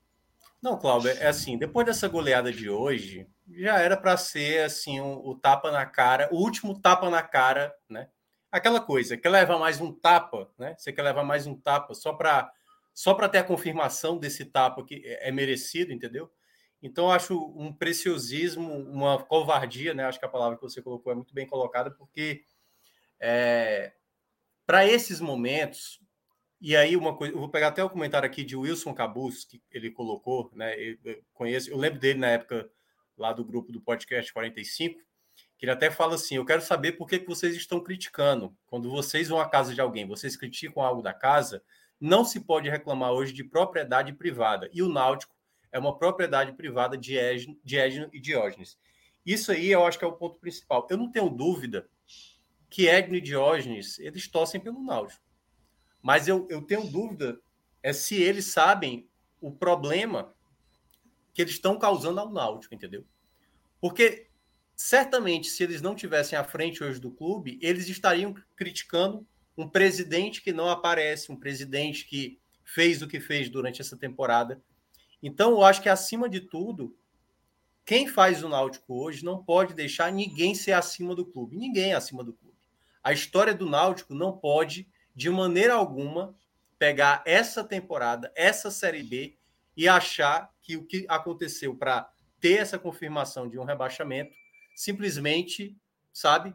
Não, 0.63 0.79
Cláudio, 0.79 1.11
é 1.11 1.27
assim, 1.27 1.59
depois 1.59 1.85
dessa 1.85 2.07
goleada 2.07 2.53
de 2.53 2.71
hoje, 2.71 3.27
já 3.51 3.81
era 3.81 3.97
para 3.97 4.17
ser 4.17 4.65
assim 4.65 5.01
o, 5.01 5.29
o, 5.29 5.35
tapa 5.35 5.73
na 5.73 5.85
cara, 5.87 6.29
o 6.31 6.37
último 6.37 6.79
tapa 6.79 7.11
na 7.11 7.21
cara, 7.21 7.75
né? 7.91 8.07
Aquela 8.51 8.81
coisa, 8.81 9.17
quer 9.17 9.31
levar 9.31 9.59
mais 9.59 9.81
um 9.81 9.93
tapa, 9.93 10.49
né? 10.57 10.77
Você 10.79 10.93
quer 10.93 11.03
levar 11.03 11.25
mais 11.25 11.49
um 11.49 11.57
tapa 11.57 11.95
só 11.95 12.13
para 12.13 12.49
só 12.95 13.13
para 13.13 13.29
ter 13.29 13.39
a 13.39 13.45
confirmação 13.45 14.19
desse 14.19 14.45
tapa 14.45 14.85
que 14.85 15.03
é, 15.05 15.31
é 15.31 15.33
merecido, 15.33 15.93
entendeu? 15.93 16.31
Então 16.81 17.11
acho 17.11 17.37
um 17.57 17.73
preciosismo, 17.73 18.73
uma 18.73 19.19
covardia, 19.19 19.93
né? 19.95 20.05
Acho 20.05 20.21
que 20.21 20.25
a 20.25 20.29
palavra 20.29 20.57
que 20.57 20.63
você 20.63 20.81
colocou 20.81 21.13
é 21.13 21.17
muito 21.17 21.35
bem 21.35 21.45
colocada, 21.45 21.91
porque 21.91 22.45
é, 23.21 23.93
para 24.67 24.87
esses 24.87 25.21
momentos 25.21 26.01
e 26.61 26.75
aí, 26.75 26.97
uma 26.97 27.17
coisa, 27.17 27.33
eu 27.33 27.39
vou 27.39 27.49
pegar 27.49 27.69
até 27.69 27.85
o 27.85 27.91
comentário 27.91 28.27
aqui 28.27 28.43
de 28.43 28.57
Wilson 28.57 28.93
Cabus, 28.93 29.45
que 29.45 29.63
ele 29.71 29.93
colocou, 29.93 30.51
né? 30.53 30.75
Eu, 30.77 30.99
conheço, 31.33 31.71
eu 31.71 31.77
lembro 31.77 32.01
dele 32.01 32.19
na 32.19 32.31
época 32.31 32.69
lá 33.17 33.33
do 33.33 33.45
grupo 33.45 33.71
do 33.71 33.81
podcast 33.81 34.33
45, 34.33 35.01
que 35.57 35.65
ele 35.65 35.71
até 35.71 35.89
fala 35.89 36.17
assim: 36.17 36.35
Eu 36.35 36.45
quero 36.45 36.61
saber 36.61 36.93
por 36.93 37.07
que, 37.07 37.21
que 37.21 37.29
vocês 37.29 37.55
estão 37.55 37.81
criticando. 37.81 38.57
Quando 38.67 38.91
vocês 38.91 39.29
vão 39.29 39.41
à 39.41 39.49
casa 39.49 39.73
de 39.73 39.81
alguém, 39.81 40.05
vocês 40.05 40.37
criticam 40.37 40.83
algo 40.83 41.01
da 41.01 41.13
casa, 41.13 41.63
não 42.01 42.25
se 42.25 42.41
pode 42.41 42.69
reclamar 42.69 43.13
hoje 43.13 43.33
de 43.33 43.45
propriedade 43.45 44.13
privada. 44.13 44.69
E 44.73 44.83
o 44.83 44.89
Náutico 44.89 45.35
é 45.71 45.79
uma 45.79 45.97
propriedade 45.97 46.53
privada 46.55 46.99
de 46.99 47.17
Edno 47.17 47.57
e 48.13 48.21
Diógenes. 48.21 48.77
Isso 49.25 49.53
aí 49.53 49.71
eu 49.71 49.87
acho 49.87 49.97
que 49.97 50.05
é 50.05 50.09
o 50.09 50.13
ponto 50.13 50.41
principal. 50.41 50.89
Eu 50.91 50.97
não 50.97 51.11
tenho 51.13 51.31
dúvida 51.31 51.89
que 52.69 52.89
Edno 52.89 53.17
e 53.17 53.21
Diógenes 53.21 53.99
eles 53.99 54.29
torcem 54.29 54.61
pelo 54.61 54.83
Náutico. 54.83 55.23
Mas 56.03 56.29
eu, 56.29 56.47
eu 56.51 56.63
tenho 56.63 56.85
dúvida 56.85 57.41
é 57.83 57.93
se 57.93 58.17
eles 58.17 58.47
sabem 58.47 59.09
o 59.41 59.51
problema 59.51 60.35
que 61.33 61.43
eles 61.43 61.55
estão 61.55 61.79
causando 61.79 62.21
ao 62.21 62.31
Náutico, 62.31 62.75
entendeu? 62.75 63.05
Porque 63.81 64.29
certamente, 64.75 65.49
se 65.49 65.63
eles 65.63 65.81
não 65.81 65.95
tivessem 65.95 66.39
à 66.39 66.45
frente 66.45 66.83
hoje 66.83 67.01
do 67.01 67.11
clube, 67.11 67.59
eles 67.63 67.89
estariam 67.89 68.35
criticando 68.57 69.27
um 69.57 69.69
presidente 69.69 70.43
que 70.43 70.53
não 70.53 70.69
aparece, 70.69 71.33
um 71.33 71.37
presidente 71.37 72.05
que 72.07 72.39
fez 72.65 73.03
o 73.03 73.09
que 73.09 73.19
fez 73.19 73.49
durante 73.49 73.81
essa 73.81 73.97
temporada. 73.97 74.63
Então, 75.23 75.51
eu 75.51 75.65
acho 75.65 75.83
que 75.83 75.89
acima 75.89 76.29
de 76.29 76.41
tudo, 76.41 76.97
quem 77.85 78.07
faz 78.07 78.45
o 78.45 78.49
Náutico 78.49 79.03
hoje 79.03 79.25
não 79.25 79.43
pode 79.43 79.75
deixar 79.75 80.13
ninguém 80.13 80.55
ser 80.55 80.73
acima 80.73 81.15
do 81.15 81.25
clube. 81.25 81.57
Ninguém 81.57 81.93
é 81.93 81.95
acima 81.95 82.23
do 82.23 82.33
clube. 82.33 82.48
A 83.03 83.13
história 83.13 83.55
do 83.55 83.69
Náutico 83.69 84.15
não 84.15 84.37
pode 84.37 84.89
de 85.15 85.29
maneira 85.31 85.75
alguma, 85.75 86.35
pegar 86.79 87.23
essa 87.27 87.65
temporada, 87.65 88.33
essa 88.37 88.71
Série 88.71 89.03
B, 89.03 89.37
e 89.77 89.89
achar 89.89 90.51
que 90.63 90.77
o 90.77 90.85
que 90.85 91.05
aconteceu 91.09 91.75
para 91.75 92.09
ter 92.41 92.59
essa 92.59 92.79
confirmação 92.79 93.49
de 93.49 93.59
um 93.59 93.65
rebaixamento 93.65 94.33
simplesmente, 94.77 95.77
sabe? 96.13 96.55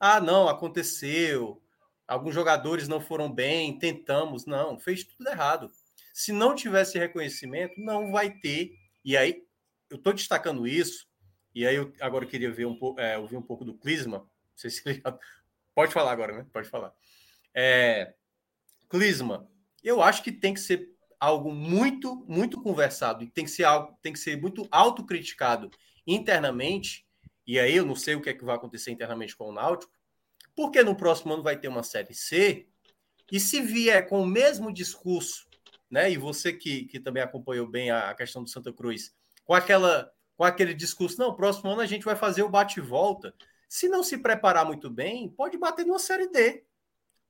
Ah, 0.00 0.20
não, 0.20 0.48
aconteceu. 0.48 1.62
Alguns 2.08 2.34
jogadores 2.34 2.88
não 2.88 3.00
foram 3.00 3.32
bem, 3.32 3.78
tentamos. 3.78 4.46
Não, 4.46 4.78
fez 4.78 5.04
tudo 5.04 5.28
errado. 5.28 5.70
Se 6.12 6.32
não 6.32 6.54
tivesse 6.54 6.98
reconhecimento, 6.98 7.74
não 7.80 8.10
vai 8.10 8.30
ter. 8.30 8.72
E 9.04 9.16
aí, 9.16 9.44
eu 9.88 9.96
estou 9.96 10.12
destacando 10.12 10.66
isso, 10.66 11.06
e 11.54 11.66
aí 11.66 11.76
eu 11.76 11.92
agora 12.00 12.26
queria 12.26 12.50
ver 12.50 12.66
um 12.66 12.78
é, 12.98 13.16
ouvir 13.18 13.36
um 13.36 13.42
pouco 13.42 13.64
do 13.64 13.74
Clisma. 13.74 14.18
Não 14.18 14.28
sei 14.56 14.70
se 14.70 14.82
pode 15.74 15.92
falar 15.92 16.12
agora, 16.12 16.36
né? 16.36 16.46
Pode 16.52 16.68
falar. 16.68 16.92
É, 17.54 18.14
Clisma, 18.88 19.48
eu 19.82 20.02
acho 20.02 20.22
que 20.22 20.32
tem 20.32 20.54
que 20.54 20.60
ser 20.60 20.90
algo 21.18 21.52
muito, 21.52 22.24
muito 22.28 22.60
conversado 22.60 23.22
e 23.22 23.30
tem 23.30 23.44
que 23.44 23.50
ser 23.50 23.64
algo, 23.64 23.96
tem 24.02 24.12
que 24.12 24.18
ser 24.18 24.40
muito 24.40 24.66
autocriticado 24.70 25.70
internamente. 26.06 27.06
E 27.46 27.58
aí 27.58 27.76
eu 27.76 27.86
não 27.86 27.94
sei 27.94 28.14
o 28.14 28.20
que 28.20 28.30
é 28.30 28.34
que 28.34 28.44
vai 28.44 28.56
acontecer 28.56 28.90
internamente 28.90 29.36
com 29.36 29.48
o 29.48 29.52
Náutico, 29.52 29.92
porque 30.54 30.82
no 30.82 30.96
próximo 30.96 31.32
ano 31.32 31.42
vai 31.42 31.56
ter 31.56 31.68
uma 31.68 31.82
série 31.82 32.14
C. 32.14 32.66
E 33.30 33.40
se 33.40 33.60
vier 33.60 34.08
com 34.08 34.20
o 34.20 34.26
mesmo 34.26 34.72
discurso, 34.72 35.46
né? 35.90 36.10
E 36.10 36.16
você 36.16 36.52
que, 36.52 36.86
que 36.86 36.98
também 36.98 37.22
acompanhou 37.22 37.66
bem 37.66 37.90
a, 37.90 38.10
a 38.10 38.14
questão 38.14 38.42
do 38.42 38.50
Santa 38.50 38.72
Cruz, 38.72 39.14
com 39.44 39.54
aquela 39.54 40.10
com 40.36 40.44
aquele 40.44 40.74
discurso, 40.74 41.18
não, 41.18 41.36
próximo 41.36 41.70
ano 41.70 41.82
a 41.82 41.86
gente 41.86 42.04
vai 42.04 42.16
fazer 42.16 42.42
o 42.42 42.48
bate-volta. 42.48 43.34
Se 43.72 43.88
não 43.88 44.02
se 44.02 44.18
preparar 44.18 44.66
muito 44.66 44.90
bem, 44.90 45.30
pode 45.30 45.56
bater 45.56 45.86
numa 45.86 45.98
série 45.98 46.28
D. 46.28 46.62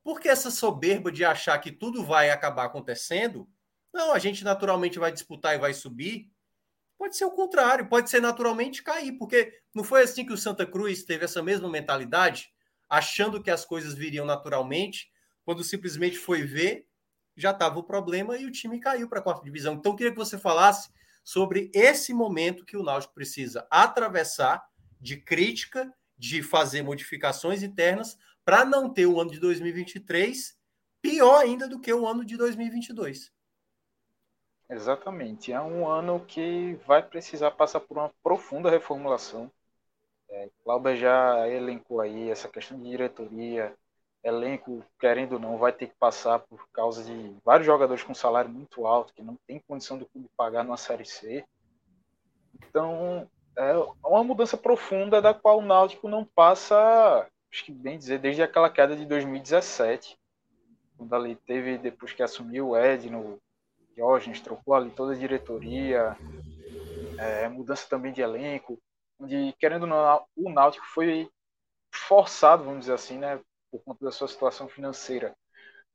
Porque 0.03 0.29
essa 0.29 0.51
soberba 0.51 1.13
de 1.13 1.25
achar 1.25 1.57
que 1.61 1.71
tudo 1.71 2.05
vai 2.05 2.31
acabar 2.31 2.65
acontecendo, 2.65 3.49
não, 3.95 4.13
a 4.13 4.19
gente 4.19 4.43
naturalmente 4.43 4.99
vai 4.99 5.13
disputar 5.13 5.55
e 5.55 5.59
vai 5.61 5.73
subir. 5.73 6.33
Pode 6.99 7.17
ser 7.17 7.27
o 7.27 7.31
contrário, 7.31 7.89
pode 7.89 8.11
ser 8.11 8.21
naturalmente 8.21 8.83
cair, 8.83 9.13
porque 9.13 9.57
não 9.73 9.85
foi 9.85 10.03
assim 10.03 10.27
que 10.27 10.33
o 10.33 10.37
Santa 10.37 10.67
Cruz 10.67 11.05
teve 11.05 11.25
essa 11.25 11.41
mesma 11.41 11.71
mentalidade, 11.71 12.53
achando 12.91 13.41
que 13.41 13.51
as 13.51 13.65
coisas 13.65 13.95
viriam 13.95 14.27
naturalmente, 14.27 15.13
quando 15.45 15.63
simplesmente 15.63 16.19
foi 16.19 16.43
ver, 16.43 16.89
já 17.37 17.53
estava 17.53 17.79
o 17.79 17.85
problema 17.85 18.37
e 18.37 18.47
o 18.47 18.51
time 18.51 18.81
caiu 18.81 19.09
para 19.09 19.21
a 19.21 19.23
quarta 19.23 19.45
divisão. 19.45 19.75
Então, 19.75 19.93
eu 19.93 19.97
queria 19.97 20.11
que 20.11 20.19
você 20.19 20.37
falasse 20.37 20.91
sobre 21.23 21.71
esse 21.73 22.13
momento 22.13 22.67
que 22.67 22.77
o 22.77 22.83
Náutico 22.83 23.15
precisa 23.15 23.65
atravessar 23.71 24.69
de 25.01 25.17
crítica, 25.19 25.89
de 26.23 26.41
fazer 26.41 26.83
modificações 26.83 27.65
internas, 27.65 28.17
para 28.45 28.65
não 28.65 28.89
ter 28.89 29.07
o 29.07 29.21
ano 29.21 29.33
de 29.33 29.41
2023 29.41 30.57
pior 31.01 31.39
ainda 31.39 31.69
do 31.69 31.81
que 31.81 31.93
o 31.93 32.07
ano 32.07 32.25
de 32.25 32.37
2022. 32.37 33.33
Exatamente. 34.71 35.53
É 35.53 35.61
um 35.61 35.85
ano 35.89 36.25
que 36.25 36.79
vai 36.87 37.03
precisar 37.03 37.51
passar 37.51 37.81
por 37.81 37.99
uma 37.99 38.09
profunda 38.23 38.71
reformulação. 38.71 39.51
É, 40.31 40.49
Cláudia 40.63 40.95
já 40.95 41.49
elencou 41.49 42.01
aí 42.01 42.31
essa 42.31 42.49
questão 42.49 42.81
de 42.81 42.89
diretoria, 42.89 43.75
elenco, 44.23 44.85
querendo 45.01 45.33
ou 45.33 45.41
não, 45.41 45.59
vai 45.59 45.73
ter 45.73 45.89
que 45.89 45.97
passar 45.97 46.39
por 46.39 46.69
causa 46.69 47.03
de 47.03 47.37
vários 47.45 47.67
jogadores 47.67 48.05
com 48.05 48.15
salário 48.15 48.49
muito 48.49 48.87
alto, 48.87 49.13
que 49.13 49.23
não 49.23 49.37
tem 49.45 49.59
condição 49.59 49.99
do 49.99 50.07
clube 50.07 50.31
pagar 50.37 50.63
numa 50.63 50.77
Série 50.77 51.05
C. 51.05 51.45
Então, 52.55 53.29
é 53.57 53.75
uma 54.05 54.25
mudança 54.25 54.57
profunda 54.57 55.21
da 55.21 55.35
qual 55.35 55.59
o 55.59 55.65
Náutico 55.65 56.09
não 56.09 56.25
passa, 56.25 57.29
acho 57.53 57.65
que 57.65 57.73
bem 57.73 57.99
dizer, 57.99 58.19
desde 58.19 58.43
aquela 58.43 58.71
queda 58.71 58.97
de 58.97 59.05
2017, 59.05 60.19
quando 60.97 61.15
ali 61.15 61.37
teve, 61.37 61.79
depois 61.79 62.13
que 62.13 62.23
assumiu 62.23 62.71
o 62.71 62.77
Ed 62.77 63.11
no 63.11 63.39
Diógenes, 63.95 64.41
trocou 64.41 64.75
ali 64.75 64.91
toda 64.91 65.13
a 65.13 65.19
diretoria, 65.19 66.17
é, 67.19 67.49
mudança 67.49 67.87
também 67.89 68.13
de 68.13 68.23
elenco, 68.23 68.79
onde, 69.19 69.55
querendo 69.59 69.83
ou 69.83 69.89
não, 69.89 70.25
o 70.37 70.51
Náutico 70.51 70.87
foi 70.87 71.29
forçado, 71.95 72.65
vamos 72.65 72.81
dizer 72.81 72.95
assim, 72.95 73.19
né, 73.19 73.41
por 73.71 73.83
conta 73.83 74.05
da 74.05 74.11
sua 74.11 74.29
situação 74.29 74.69
financeira, 74.69 75.35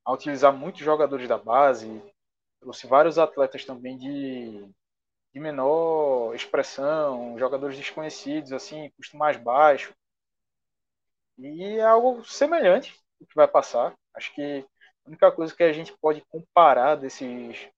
a 0.06 0.14
utilizar 0.14 0.54
muitos 0.54 0.82
jogadores 0.82 1.28
da 1.28 1.38
base, 1.38 2.02
trouxe 2.60 2.88
vários 2.88 3.18
atletas 3.18 3.66
também 3.66 3.98
de, 3.98 4.70
de 5.38 5.44
menor 5.44 6.34
expressão, 6.36 7.38
jogadores 7.38 7.78
desconhecidos, 7.78 8.52
assim, 8.52 8.90
custo 8.98 9.16
mais 9.16 9.38
baixo. 9.38 9.94
E 11.38 11.78
é 11.78 11.84
algo 11.84 12.26
semelhante 12.26 12.94
que 13.20 13.36
vai 13.36 13.48
passar. 13.48 13.96
Acho 14.16 14.34
que 14.34 14.66
a 15.06 15.10
única 15.10 15.32
coisa 15.32 15.56
que 15.56 15.64
a 15.64 15.72
gente 15.72 15.96
pode 16.02 16.22
comparar 16.30 16.96
desses, 16.96 17.70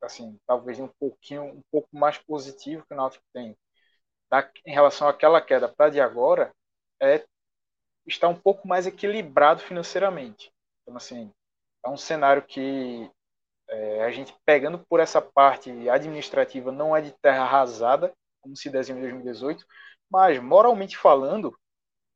assim, 0.00 0.38
talvez 0.46 0.78
um 0.78 0.88
pouquinho, 1.00 1.44
um 1.44 1.62
pouco 1.72 1.88
mais 1.92 2.18
positivo 2.18 2.84
que 2.86 2.94
o 2.94 2.96
Náutico 2.96 3.24
tem 3.32 3.56
em 4.66 4.72
relação 4.72 5.08
àquela 5.08 5.40
queda 5.40 5.68
para 5.68 5.90
de 5.90 6.00
agora, 6.00 6.52
é 7.00 7.24
está 8.06 8.28
um 8.28 8.34
pouco 8.34 8.68
mais 8.68 8.86
equilibrado 8.86 9.60
financeiramente. 9.60 10.52
Então, 10.82 10.96
assim, 10.96 11.32
é 11.84 11.88
um 11.88 11.96
cenário 11.96 12.42
que 12.42 13.10
é, 13.68 14.04
a 14.04 14.10
gente 14.10 14.34
pegando 14.44 14.78
por 14.78 15.00
essa 15.00 15.20
parte 15.20 15.70
administrativa 15.88 16.72
não 16.72 16.96
é 16.96 17.00
de 17.00 17.12
terra 17.20 17.42
arrasada, 17.42 18.12
como 18.40 18.56
se 18.56 18.70
desenhou 18.70 19.00
em 19.00 19.02
2018, 19.02 19.64
mas 20.10 20.40
moralmente 20.40 20.96
falando, 20.96 21.56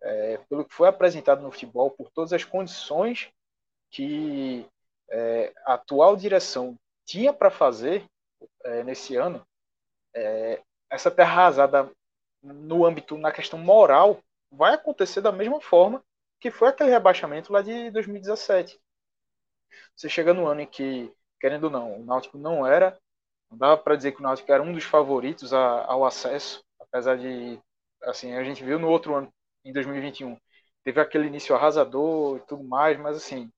é, 0.02 0.38
pelo 0.48 0.64
que 0.64 0.74
foi 0.74 0.88
apresentado 0.88 1.42
no 1.42 1.50
futebol, 1.50 1.90
por 1.90 2.10
todas 2.10 2.32
as 2.32 2.44
condições 2.44 3.30
que 3.90 4.66
é, 5.10 5.52
a 5.66 5.74
atual 5.74 6.16
direção 6.16 6.76
tinha 7.04 7.32
para 7.32 7.50
fazer 7.50 8.06
é, 8.64 8.82
nesse 8.82 9.16
ano, 9.16 9.46
é, 10.14 10.62
essa 10.90 11.10
terra 11.10 11.32
arrasada 11.32 11.90
no 12.42 12.84
âmbito, 12.84 13.16
na 13.16 13.30
questão 13.30 13.58
moral, 13.58 14.20
vai 14.50 14.74
acontecer 14.74 15.20
da 15.20 15.32
mesma 15.32 15.60
forma 15.60 16.02
que 16.40 16.50
foi 16.50 16.68
aquele 16.68 16.90
rebaixamento 16.90 17.52
lá 17.52 17.62
de 17.62 17.90
2017. 17.90 18.80
Você 19.94 20.08
chega 20.08 20.34
no 20.34 20.46
ano 20.46 20.62
em 20.62 20.66
que, 20.66 21.12
querendo 21.42 21.64
ou 21.64 21.70
não, 21.70 22.00
o 22.00 22.04
Náutico 22.04 22.38
não 22.38 22.64
era, 22.64 22.96
não 23.50 23.58
dava 23.58 23.76
para 23.76 23.96
dizer 23.96 24.12
que 24.12 24.20
o 24.20 24.22
Náutico 24.22 24.52
era 24.52 24.62
um 24.62 24.72
dos 24.72 24.84
favoritos 24.84 25.52
a, 25.52 25.84
ao 25.86 26.04
acesso, 26.06 26.62
apesar 26.78 27.18
de, 27.18 27.58
assim, 28.04 28.32
a 28.34 28.44
gente 28.44 28.62
viu 28.62 28.78
no 28.78 28.88
outro 28.88 29.16
ano, 29.16 29.34
em 29.64 29.72
2021, 29.72 30.38
teve 30.84 31.00
aquele 31.00 31.26
início 31.26 31.54
arrasador 31.56 32.36
e 32.38 32.40
tudo 32.46 32.62
mais, 32.62 32.96
mas 32.98 33.16
assim, 33.16 33.50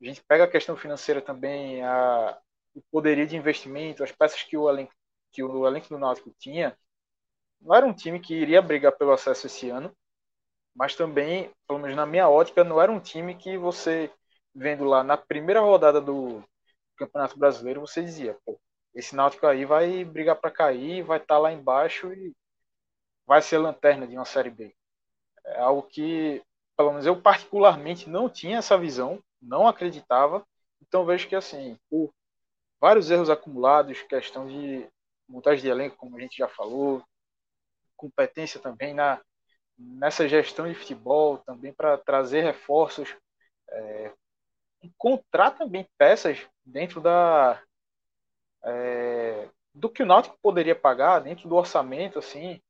a 0.00 0.04
gente 0.04 0.22
pega 0.22 0.44
a 0.44 0.48
questão 0.48 0.76
financeira 0.76 1.20
também, 1.20 1.82
a, 1.82 2.38
o 2.76 2.82
poderio 2.92 3.26
de 3.26 3.36
investimento, 3.36 4.04
as 4.04 4.12
peças 4.12 4.44
que 4.44 4.56
o 4.56 4.70
elenco, 4.70 4.92
que 5.32 5.42
o 5.42 5.66
elenco 5.66 5.88
do 5.88 5.98
Náutico 5.98 6.32
tinha, 6.38 6.78
não 7.60 7.74
era 7.74 7.86
um 7.86 7.92
time 7.94 8.20
que 8.20 8.34
iria 8.34 8.62
brigar 8.62 8.92
pelo 8.92 9.12
acesso 9.12 9.48
esse 9.48 9.68
ano, 9.68 9.92
mas 10.74 10.94
também, 10.94 11.50
pelo 11.66 11.80
menos 11.80 11.96
na 11.96 12.06
minha 12.06 12.28
ótica, 12.28 12.64
não 12.64 12.80
era 12.80 12.92
um 12.92 13.00
time 13.00 13.34
que 13.34 13.58
você, 13.58 14.10
vendo 14.54 14.84
lá 14.84 15.02
na 15.04 15.16
primeira 15.16 15.60
rodada 15.60 16.00
do 16.00 16.42
Campeonato 16.96 17.38
Brasileiro, 17.38 17.80
você 17.80 18.02
dizia, 18.02 18.36
pô, 18.44 18.60
esse 18.94 19.16
Náutico 19.16 19.46
aí 19.46 19.64
vai 19.64 20.04
brigar 20.04 20.36
para 20.36 20.50
cair, 20.50 21.02
vai 21.02 21.18
estar 21.18 21.34
tá 21.34 21.38
lá 21.38 21.52
embaixo 21.52 22.12
e 22.12 22.34
vai 23.26 23.40
ser 23.40 23.58
lanterna 23.58 24.06
de 24.06 24.14
uma 24.14 24.24
Série 24.24 24.50
B. 24.50 24.74
É 25.44 25.60
algo 25.60 25.82
que, 25.82 26.42
pelo 26.76 26.90
menos 26.90 27.06
eu 27.06 27.20
particularmente 27.20 28.08
não 28.08 28.28
tinha 28.28 28.58
essa 28.58 28.78
visão, 28.78 29.22
não 29.40 29.66
acreditava, 29.66 30.46
então 30.80 31.06
vejo 31.06 31.28
que 31.28 31.34
assim, 31.34 31.78
por 31.88 32.12
vários 32.80 33.10
erros 33.10 33.30
acumulados, 33.30 34.02
questão 34.02 34.46
de 34.46 34.86
montagem 35.28 35.62
de 35.62 35.68
elenco, 35.68 35.96
como 35.96 36.16
a 36.16 36.20
gente 36.20 36.36
já 36.36 36.48
falou, 36.48 37.02
competência 37.96 38.60
também 38.60 38.92
na 38.94 39.20
nessa 39.78 40.28
gestão 40.28 40.68
de 40.68 40.74
futebol 40.74 41.38
também 41.38 41.72
para 41.72 41.98
trazer 41.98 42.42
reforços, 42.42 43.16
é, 43.68 44.12
encontrar 44.82 45.52
também 45.52 45.86
peças 45.96 46.38
dentro 46.64 47.00
da 47.00 47.62
é, 48.64 49.48
do 49.74 49.88
que 49.88 50.02
o 50.02 50.06
Náutico 50.06 50.38
poderia 50.42 50.74
pagar 50.74 51.20
dentro 51.20 51.48
do 51.48 51.56
orçamento, 51.56 52.18
assim, 52.18 52.60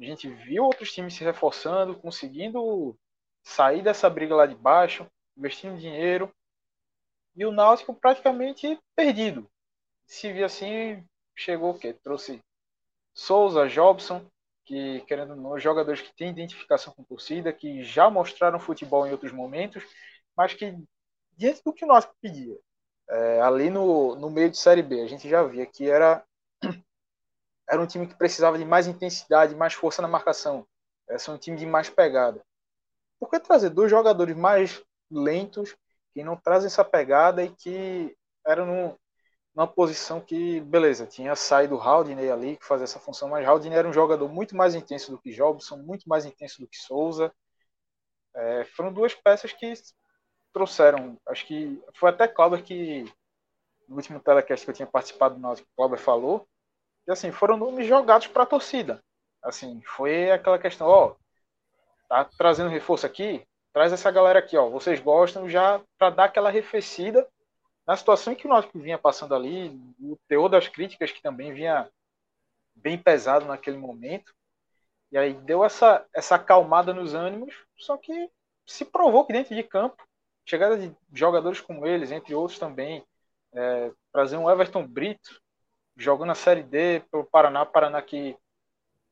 a 0.00 0.04
gente 0.04 0.28
viu 0.28 0.64
outros 0.64 0.92
times 0.92 1.14
se 1.14 1.24
reforçando, 1.24 1.98
conseguindo 1.98 2.96
sair 3.42 3.82
dessa 3.82 4.08
briga 4.08 4.34
lá 4.34 4.46
de 4.46 4.54
baixo, 4.54 5.06
investindo 5.36 5.78
dinheiro, 5.78 6.32
e 7.36 7.44
o 7.44 7.52
Náutico 7.52 7.94
praticamente 7.94 8.78
perdido. 8.96 9.48
Se 10.06 10.32
via 10.32 10.46
assim, 10.46 11.04
chegou 11.36 11.70
o 11.70 11.78
quê? 11.78 11.92
Trouxe 11.92 12.40
Souza, 13.14 13.68
Jobson, 13.68 14.24
que, 14.64 15.00
querendo 15.02 15.34
não, 15.34 15.58
jogadores 15.58 16.00
que 16.00 16.14
têm 16.14 16.30
identificação 16.30 16.92
com 16.94 17.02
torcida, 17.02 17.52
que 17.52 17.82
já 17.82 18.10
mostraram 18.10 18.60
futebol 18.60 19.06
em 19.06 19.12
outros 19.12 19.32
momentos, 19.32 19.82
mas 20.36 20.54
que, 20.54 20.76
diante 21.38 21.62
do 21.64 21.72
que 21.72 21.84
o 21.84 21.88
Náutico 21.88 22.14
pedia, 22.20 22.58
é, 23.08 23.40
ali 23.40 23.70
no, 23.70 24.16
no 24.16 24.28
meio 24.28 24.50
de 24.50 24.58
Série 24.58 24.82
B, 24.82 25.00
a 25.00 25.06
gente 25.06 25.28
já 25.28 25.42
via 25.44 25.64
que 25.64 25.88
era, 25.88 26.24
era 27.70 27.80
um 27.80 27.86
time 27.86 28.06
que 28.06 28.16
precisava 28.16 28.58
de 28.58 28.64
mais 28.64 28.86
intensidade, 28.86 29.54
mais 29.54 29.72
força 29.72 30.02
na 30.02 30.08
marcação. 30.08 30.66
Era 31.08 31.18
um 31.30 31.38
time 31.38 31.56
de 31.56 31.64
mais 31.64 31.88
pegada. 31.88 32.44
Por 33.18 33.30
que 33.30 33.40
trazer 33.40 33.70
dois 33.70 33.90
jogadores 33.90 34.36
mais 34.36 34.82
lentos, 35.10 35.76
que 36.12 36.22
não 36.22 36.36
trazem 36.36 36.66
essa 36.66 36.84
pegada 36.84 37.42
e 37.42 37.54
que 37.54 38.16
eram 38.46 38.98
numa 39.54 39.66
posição 39.66 40.20
que, 40.20 40.60
beleza, 40.60 41.06
tinha 41.06 41.34
saído 41.34 41.76
o 41.76 41.80
Haldney 41.80 42.30
ali, 42.30 42.56
que 42.56 42.64
fazia 42.64 42.84
essa 42.84 43.00
função, 43.00 43.28
mas 43.28 43.46
Haldney 43.46 43.76
era 43.76 43.88
um 43.88 43.92
jogador 43.92 44.28
muito 44.28 44.56
mais 44.56 44.74
intenso 44.74 45.10
do 45.10 45.18
que 45.18 45.32
Jobson, 45.32 45.78
muito 45.78 46.08
mais 46.08 46.24
intenso 46.26 46.60
do 46.60 46.68
que 46.68 46.76
Souza. 46.76 47.32
É, 48.34 48.64
foram 48.76 48.92
duas 48.92 49.14
peças 49.14 49.52
que 49.52 49.72
trouxeram, 50.52 51.16
acho 51.26 51.46
que 51.46 51.82
foi 51.94 52.10
até 52.10 52.26
Cláudio 52.26 52.62
que, 52.62 53.04
no 53.88 53.96
último 53.96 54.20
telecast 54.20 54.64
que 54.64 54.70
eu 54.70 54.74
tinha 54.74 54.86
participado 54.86 55.38
do 55.38 55.56
que 55.56 55.66
Cláudio 55.76 55.98
falou, 55.98 56.46
que 57.04 57.10
assim, 57.10 57.30
foram 57.32 57.56
nomes 57.56 57.86
jogados 57.86 58.26
para 58.26 58.42
a 58.42 58.46
torcida. 58.46 59.02
Assim, 59.42 59.80
foi 59.82 60.30
aquela 60.30 60.58
questão, 60.58 60.86
ó, 60.86 61.14
tá 62.08 62.24
trazendo 62.36 62.68
reforço 62.70 63.06
aqui, 63.06 63.46
traz 63.72 63.92
essa 63.92 64.10
galera 64.10 64.38
aqui, 64.38 64.56
ó, 64.56 64.68
vocês 64.68 65.00
gostam 65.00 65.48
já 65.48 65.80
para 65.96 66.10
dar 66.10 66.24
aquela 66.24 66.48
arrefecida 66.48 67.26
na 67.86 67.96
situação 67.96 68.34
que 68.34 68.46
o 68.46 68.50
Náutico 68.50 68.78
vinha 68.78 68.98
passando 68.98 69.34
ali, 69.34 69.70
o 70.00 70.18
teor 70.28 70.48
das 70.48 70.68
críticas 70.68 71.10
que 71.10 71.22
também 71.22 71.54
vinha 71.54 71.90
bem 72.74 72.98
pesado 72.98 73.46
naquele 73.46 73.78
momento, 73.78 74.34
e 75.10 75.16
aí 75.16 75.32
deu 75.32 75.64
essa, 75.64 76.06
essa 76.12 76.34
acalmada 76.34 76.92
nos 76.92 77.14
ânimos, 77.14 77.54
só 77.76 77.96
que 77.96 78.30
se 78.66 78.84
provou 78.84 79.24
que 79.24 79.32
dentro 79.32 79.54
de 79.54 79.62
campo, 79.62 80.06
chegada 80.48 80.78
de 80.78 80.90
jogadores 81.12 81.60
como 81.60 81.86
eles, 81.86 82.10
entre 82.10 82.34
outros 82.34 82.58
também, 82.58 83.04
é, 83.52 83.92
trazer 84.10 84.38
um 84.38 84.50
Everton 84.50 84.86
Brito 84.86 85.40
jogando 85.94 86.32
a 86.32 86.34
Série 86.34 86.62
D 86.62 87.00
pelo 87.10 87.24
Paraná, 87.24 87.66
Paraná 87.66 88.00
que 88.00 88.34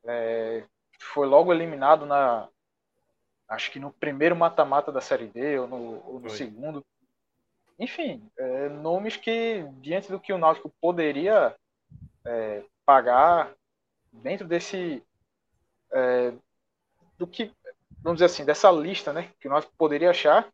é, 0.05 0.65
foi 0.99 1.27
logo 1.27 1.53
eliminado 1.53 2.07
na 2.07 2.49
acho 3.49 3.71
que 3.71 3.79
no 3.79 3.93
primeiro 3.93 4.35
mata-mata 4.35 4.91
da 4.91 5.01
Série 5.01 5.27
D 5.27 5.59
ou 5.59 5.69
no, 5.69 5.77
ou 6.07 6.21
no 6.21 6.31
segundo. 6.31 6.85
Enfim, 7.79 8.29
é, 8.39 8.69
nomes 8.71 9.17
que 9.17 9.65
diante 9.81 10.11
do 10.11 10.19
que 10.19 10.33
o 10.33 10.39
Náutico 10.39 10.73
poderia 10.81 11.55
é, 12.25 12.65
pagar 12.85 13.53
dentro 14.11 14.47
desse 14.49 15.03
é, 15.93 16.33
do 17.19 17.27
que 17.27 17.53
vamos 18.03 18.19
dizer 18.19 18.27
assim 18.27 18.45
dessa 18.45 18.71
lista, 18.71 19.13
né, 19.13 19.31
que 19.39 19.49
o 19.49 19.51
Náutico 19.51 19.75
poderia 19.77 20.11
achar, 20.11 20.51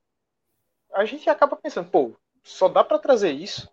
a 0.94 1.04
gente 1.04 1.28
acaba 1.28 1.56
pensando, 1.56 1.90
pô, 1.90 2.14
só 2.42 2.68
dá 2.68 2.82
para 2.84 2.98
trazer 2.98 3.32
isso. 3.32 3.70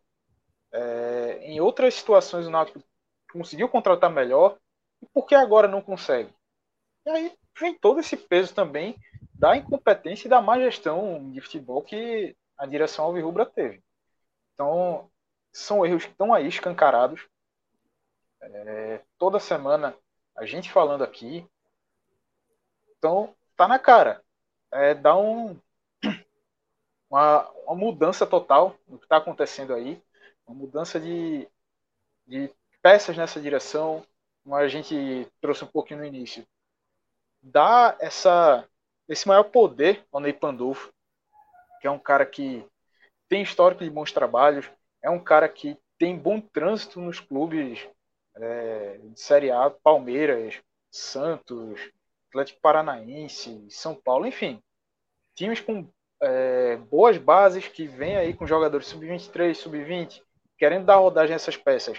É, 0.71 1.39
em 1.43 1.59
outras 1.59 1.95
situações 1.95 2.45
o 2.45 2.51
Náutico 2.51 2.83
conseguiu 3.31 3.67
contratar 3.67 4.09
melhor 4.09 4.57
e 5.01 5.05
por 5.07 5.25
que 5.25 5.35
agora 5.35 5.67
não 5.67 5.81
consegue? 5.81 6.33
E 7.05 7.09
aí 7.09 7.37
vem 7.59 7.73
todo 7.73 7.99
esse 7.99 8.15
peso 8.15 8.53
também 8.53 8.95
da 9.33 9.55
incompetência 9.55 10.27
e 10.27 10.29
da 10.29 10.41
má 10.41 10.59
gestão 10.59 11.31
de 11.31 11.41
futebol 11.41 11.81
que 11.81 12.35
a 12.57 12.65
direção 12.65 13.05
Alvirrubra 13.05 13.45
teve. 13.45 13.81
Então, 14.53 15.09
são 15.51 15.85
erros 15.85 16.05
que 16.05 16.11
estão 16.11 16.33
aí 16.33 16.47
escancarados. 16.47 17.25
É, 18.41 19.01
toda 19.17 19.39
semana 19.39 19.95
a 20.35 20.45
gente 20.45 20.71
falando 20.71 21.03
aqui. 21.03 21.47
Então, 22.97 23.33
tá 23.55 23.67
na 23.67 23.79
cara. 23.79 24.21
É, 24.71 24.93
dá 24.93 25.17
um, 25.17 25.57
uma, 27.09 27.49
uma 27.65 27.75
mudança 27.75 28.25
total 28.25 28.75
no 28.87 28.97
que 28.97 29.05
está 29.05 29.17
acontecendo 29.17 29.73
aí. 29.73 30.01
Uma 30.45 30.55
mudança 30.55 30.99
de, 30.99 31.47
de 32.27 32.51
peças 32.81 33.17
nessa 33.17 33.41
direção, 33.41 34.05
como 34.43 34.55
a 34.55 34.67
gente 34.67 35.27
trouxe 35.41 35.63
um 35.63 35.67
pouquinho 35.67 35.99
no 35.99 36.05
início. 36.05 36.45
Dá 37.41 37.95
essa, 37.99 38.67
esse 39.07 39.27
maior 39.27 39.43
poder 39.43 40.05
ao 40.11 40.19
Ney 40.19 40.33
Pandolfo, 40.33 40.93
que 41.81 41.87
é 41.87 41.91
um 41.91 41.99
cara 41.99 42.25
que 42.25 42.65
tem 43.27 43.41
histórico 43.41 43.83
de 43.83 43.89
bons 43.89 44.11
trabalhos, 44.11 44.69
é 45.01 45.09
um 45.09 45.23
cara 45.23 45.47
que 45.47 45.77
tem 45.97 46.17
bom 46.17 46.41
trânsito 46.41 46.99
nos 46.99 47.19
clubes 47.19 47.87
é, 48.35 48.97
de 48.97 49.19
Série 49.19 49.51
A, 49.51 49.69
Palmeiras, 49.69 50.59
Santos, 50.91 51.79
Atlético 52.29 52.61
Paranaense, 52.61 53.65
São 53.69 53.95
Paulo, 53.95 54.25
enfim, 54.25 54.61
times 55.35 55.61
com 55.61 55.87
é, 56.21 56.77
boas 56.77 57.17
bases 57.17 57.67
que 57.67 57.87
vêm 57.87 58.17
aí 58.17 58.33
com 58.33 58.47
jogadores 58.47 58.87
sub-23, 58.87 59.55
sub-20, 59.55 60.21
querendo 60.57 60.85
dar 60.85 60.97
rodagem 60.97 61.33
a 61.33 61.35
essas 61.35 61.55
peças 61.55 61.97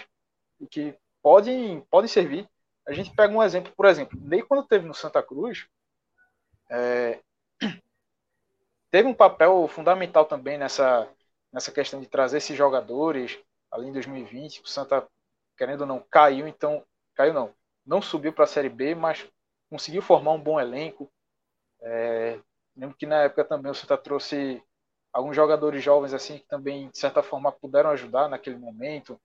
e 0.59 0.67
que 0.67 0.95
podem, 1.21 1.81
podem 1.89 2.07
servir. 2.07 2.47
A 2.87 2.93
gente 2.93 3.13
pega 3.15 3.33
um 3.33 3.43
exemplo, 3.43 3.71
por 3.75 3.85
exemplo, 3.85 4.19
nem 4.21 4.45
quando 4.45 4.67
teve 4.67 4.85
no 4.85 4.93
Santa 4.93 5.21
Cruz, 5.21 5.67
é, 6.69 7.19
teve 8.91 9.07
um 9.07 9.13
papel 9.13 9.67
fundamental 9.67 10.25
também 10.25 10.57
nessa, 10.57 11.07
nessa 11.51 11.71
questão 11.71 11.99
de 11.99 12.07
trazer 12.07 12.37
esses 12.37 12.55
jogadores 12.55 13.37
ali 13.71 13.87
em 13.87 13.93
2020. 13.93 14.61
O 14.61 14.67
Santa, 14.67 15.07
querendo 15.57 15.81
ou 15.81 15.87
não, 15.87 15.99
caiu, 16.09 16.47
então. 16.47 16.83
Caiu 17.13 17.33
não. 17.33 17.53
Não 17.85 18.01
subiu 18.01 18.31
para 18.31 18.45
a 18.45 18.47
Série 18.47 18.69
B, 18.69 18.95
mas 18.95 19.27
conseguiu 19.69 20.01
formar 20.01 20.31
um 20.31 20.41
bom 20.41 20.59
elenco. 20.59 21.11
É, 21.81 22.39
lembro 22.75 22.95
que 22.95 23.05
na 23.05 23.23
época 23.23 23.45
também 23.45 23.71
o 23.71 23.75
Santa 23.75 23.97
trouxe 23.97 24.61
alguns 25.11 25.35
jogadores 25.35 25.83
jovens 25.83 26.13
assim 26.13 26.37
que 26.37 26.47
também 26.47 26.89
de 26.89 26.97
certa 26.97 27.21
forma 27.21 27.51
puderam 27.51 27.89
ajudar 27.91 28.29
naquele 28.29 28.57
momento. 28.57 29.19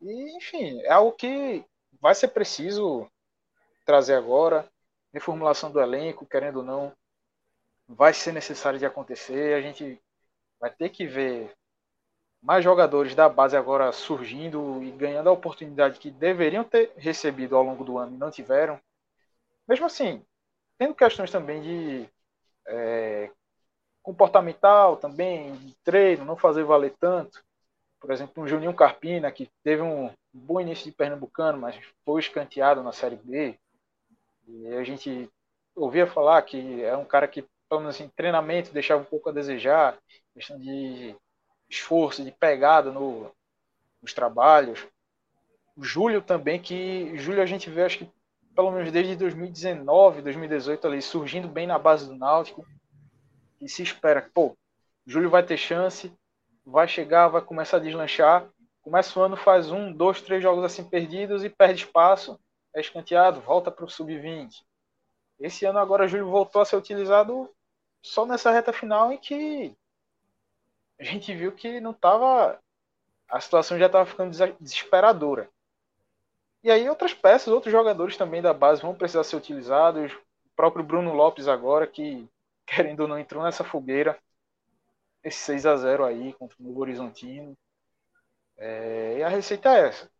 E 0.00 0.36
enfim, 0.36 0.80
é 0.82 0.92
algo 0.92 1.12
que 1.12 1.64
vai 2.00 2.14
ser 2.14 2.28
preciso 2.28 3.08
trazer 3.84 4.14
agora, 4.14 4.68
reformulação 5.12 5.70
do 5.70 5.80
elenco, 5.80 6.26
querendo 6.26 6.56
ou 6.56 6.64
não, 6.64 6.92
vai 7.86 8.12
ser 8.12 8.32
necessário 8.32 8.78
de 8.78 8.86
acontecer. 8.86 9.54
A 9.54 9.60
gente 9.60 10.00
vai 10.58 10.70
ter 10.70 10.88
que 10.88 11.06
ver 11.06 11.54
mais 12.42 12.62
jogadores 12.62 13.14
da 13.14 13.28
base 13.28 13.56
agora 13.56 13.90
surgindo 13.92 14.82
e 14.82 14.90
ganhando 14.90 15.28
a 15.28 15.32
oportunidade 15.32 15.98
que 15.98 16.10
deveriam 16.10 16.64
ter 16.64 16.92
recebido 16.96 17.56
ao 17.56 17.62
longo 17.62 17.84
do 17.84 17.96
ano 17.96 18.14
e 18.14 18.18
não 18.18 18.30
tiveram. 18.30 18.78
Mesmo 19.66 19.86
assim, 19.86 20.22
tendo 20.76 20.94
questões 20.94 21.30
também 21.30 21.62
de 21.62 22.08
é, 22.66 23.30
comportamental 24.02 24.96
também, 24.96 25.54
treino, 25.82 26.24
não 26.24 26.36
fazer 26.36 26.64
valer 26.64 26.94
tanto. 27.00 27.42
Por 27.98 28.10
exemplo, 28.10 28.42
um 28.42 28.46
Juninho 28.46 28.74
Carpina, 28.74 29.32
que 29.32 29.50
teve 29.62 29.80
um 29.82 30.10
bom 30.32 30.60
início 30.60 30.84
de 30.84 30.92
Pernambucano, 30.92 31.58
mas 31.58 31.74
foi 32.04 32.20
escanteado 32.20 32.82
na 32.82 32.92
Série 32.92 33.16
B. 33.16 33.58
E 34.46 34.74
a 34.74 34.84
gente 34.84 35.30
ouvia 35.74 36.06
falar 36.06 36.42
que 36.42 36.84
é 36.84 36.96
um 36.96 37.04
cara 37.04 37.26
que, 37.26 37.42
pelo 37.68 37.80
menos 37.80 37.96
assim, 37.96 38.10
treinamento 38.14 38.72
deixava 38.72 39.00
um 39.00 39.06
pouco 39.06 39.30
a 39.30 39.32
desejar, 39.32 39.98
questão 40.34 40.58
de 40.58 41.16
esforço, 41.68 42.22
de 42.22 42.30
pegada 42.30 42.92
no, 42.92 43.32
nos 44.02 44.12
trabalhos. 44.12 44.86
O 45.76 45.82
Júlio 45.82 46.20
também, 46.20 46.60
que 46.60 47.16
Júlio 47.16 47.42
a 47.42 47.46
gente 47.46 47.70
vê, 47.70 47.84
acho 47.84 47.98
que 47.98 48.10
pelo 48.54 48.70
menos 48.70 48.92
desde 48.92 49.16
2019, 49.16 50.22
2018 50.22 50.86
ali, 50.86 51.02
surgindo 51.02 51.48
bem 51.48 51.66
na 51.66 51.78
base 51.78 52.06
do 52.06 52.14
Náutico. 52.14 52.66
E 53.60 53.68
se 53.68 53.82
espera 53.82 54.22
que, 54.22 54.30
pô, 54.30 54.56
Júlio 55.06 55.30
vai 55.30 55.42
ter 55.42 55.56
chance, 55.56 56.12
vai 56.64 56.86
chegar, 56.86 57.28
vai 57.28 57.42
começar 57.42 57.78
a 57.78 57.80
deslanchar. 57.80 58.48
Começa 58.82 59.18
o 59.18 59.22
ano, 59.22 59.36
faz 59.36 59.70
um, 59.70 59.92
dois, 59.92 60.20
três 60.20 60.42
jogos 60.42 60.64
assim 60.64 60.84
perdidos 60.84 61.42
e 61.42 61.48
perde 61.48 61.84
espaço, 61.84 62.38
é 62.74 62.80
escanteado, 62.80 63.40
volta 63.40 63.70
para 63.70 63.84
o 63.84 63.90
sub-20. 63.90 64.62
Esse 65.40 65.64
ano 65.64 65.78
agora 65.78 66.06
Júlio 66.06 66.30
voltou 66.30 66.60
a 66.62 66.64
ser 66.64 66.76
utilizado 66.76 67.50
só 68.02 68.26
nessa 68.26 68.50
reta 68.50 68.72
final 68.72 69.10
em 69.12 69.18
que 69.18 69.74
a 70.98 71.04
gente 71.04 71.34
viu 71.34 71.52
que 71.52 71.80
não 71.80 71.90
estava. 71.90 72.60
A 73.28 73.40
situação 73.40 73.78
já 73.78 73.86
estava 73.86 74.06
ficando 74.06 74.36
desesperadora. 74.60 75.50
E 76.64 76.70
aí 76.70 76.88
outras 76.88 77.12
peças, 77.12 77.48
outros 77.48 77.70
jogadores 77.70 78.16
também 78.16 78.40
da 78.40 78.54
base 78.54 78.80
vão 78.80 78.94
precisar 78.94 79.22
ser 79.22 79.36
utilizados. 79.36 80.12
O 80.12 80.50
próprio 80.56 80.82
Bruno 80.82 81.12
Lopes 81.12 81.46
agora, 81.46 81.86
que 81.86 82.26
querendo 82.66 83.00
ou 83.00 83.08
não 83.08 83.18
entrou 83.18 83.44
nessa 83.44 83.62
fogueira. 83.62 84.18
Esse 85.22 85.38
6 85.38 85.66
a 85.66 85.76
0 85.76 86.04
aí 86.04 86.32
contra 86.32 86.56
o 86.58 86.62
Novo 86.62 86.80
Horizontino. 86.80 87.54
É, 88.56 89.18
e 89.18 89.22
a 89.22 89.28
receita 89.28 89.68
é 89.68 89.88
essa. 89.88 90.10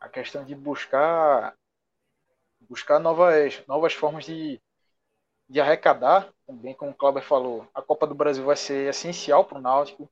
A 0.00 0.08
questão 0.08 0.44
de 0.44 0.54
buscar 0.54 1.56
buscar 2.60 3.00
novas, 3.00 3.62
novas 3.66 3.94
formas 3.94 4.24
de, 4.24 4.60
de 5.48 5.60
arrecadar, 5.60 6.32
também 6.46 6.74
como 6.74 6.92
o 6.92 6.94
Cláudio 6.94 7.22
falou, 7.22 7.68
a 7.74 7.82
Copa 7.82 8.06
do 8.06 8.14
Brasil 8.14 8.44
vai 8.44 8.56
ser 8.56 8.90
essencial 8.90 9.44
para 9.44 9.58
o 9.58 9.60
Náutico. 9.60 10.10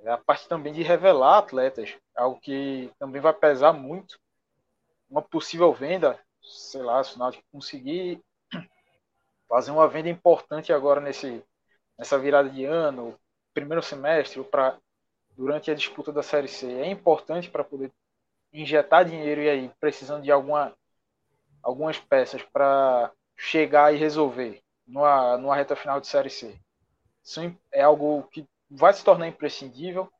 É 0.00 0.10
a 0.10 0.18
parte 0.18 0.48
também 0.48 0.72
de 0.72 0.82
revelar 0.82 1.38
atletas, 1.38 1.96
algo 2.16 2.40
que 2.40 2.90
também 2.98 3.20
vai 3.20 3.34
pesar 3.34 3.72
muito 3.72 4.18
uma 5.08 5.22
possível 5.22 5.72
venda, 5.72 6.18
sei 6.42 6.82
lá, 6.82 7.02
se 7.02 7.18
Náutico 7.18 7.44
conseguir 7.52 8.22
fazer 9.48 9.70
uma 9.70 9.88
venda 9.88 10.08
importante 10.08 10.72
agora 10.72 11.00
nesse, 11.00 11.42
nessa 11.98 12.18
virada 12.18 12.48
de 12.50 12.64
ano, 12.64 13.18
primeiro 13.52 13.82
semestre, 13.82 14.42
para 14.44 14.78
durante 15.36 15.70
a 15.70 15.74
disputa 15.74 16.12
da 16.12 16.22
Série 16.22 16.48
C, 16.48 16.66
é 16.66 16.86
importante 16.86 17.50
para 17.50 17.62
poder 17.62 17.92
injetar 18.52 19.04
dinheiro 19.04 19.42
e 19.42 19.50
aí 19.50 19.70
precisando 19.78 20.22
de 20.22 20.32
alguma, 20.32 20.74
algumas 21.62 21.98
peças 21.98 22.42
para 22.42 23.12
chegar 23.36 23.94
e 23.94 23.98
resolver 23.98 24.62
numa, 24.86 25.36
numa 25.36 25.54
reta 25.54 25.76
final 25.76 26.00
de 26.00 26.06
Série 26.06 26.30
C. 26.30 26.58
Isso 27.22 27.40
é 27.72 27.82
algo 27.82 28.22
que 28.30 28.48
vai 28.70 28.94
se 28.94 29.04
tornar 29.04 29.28
imprescindível. 29.28 30.10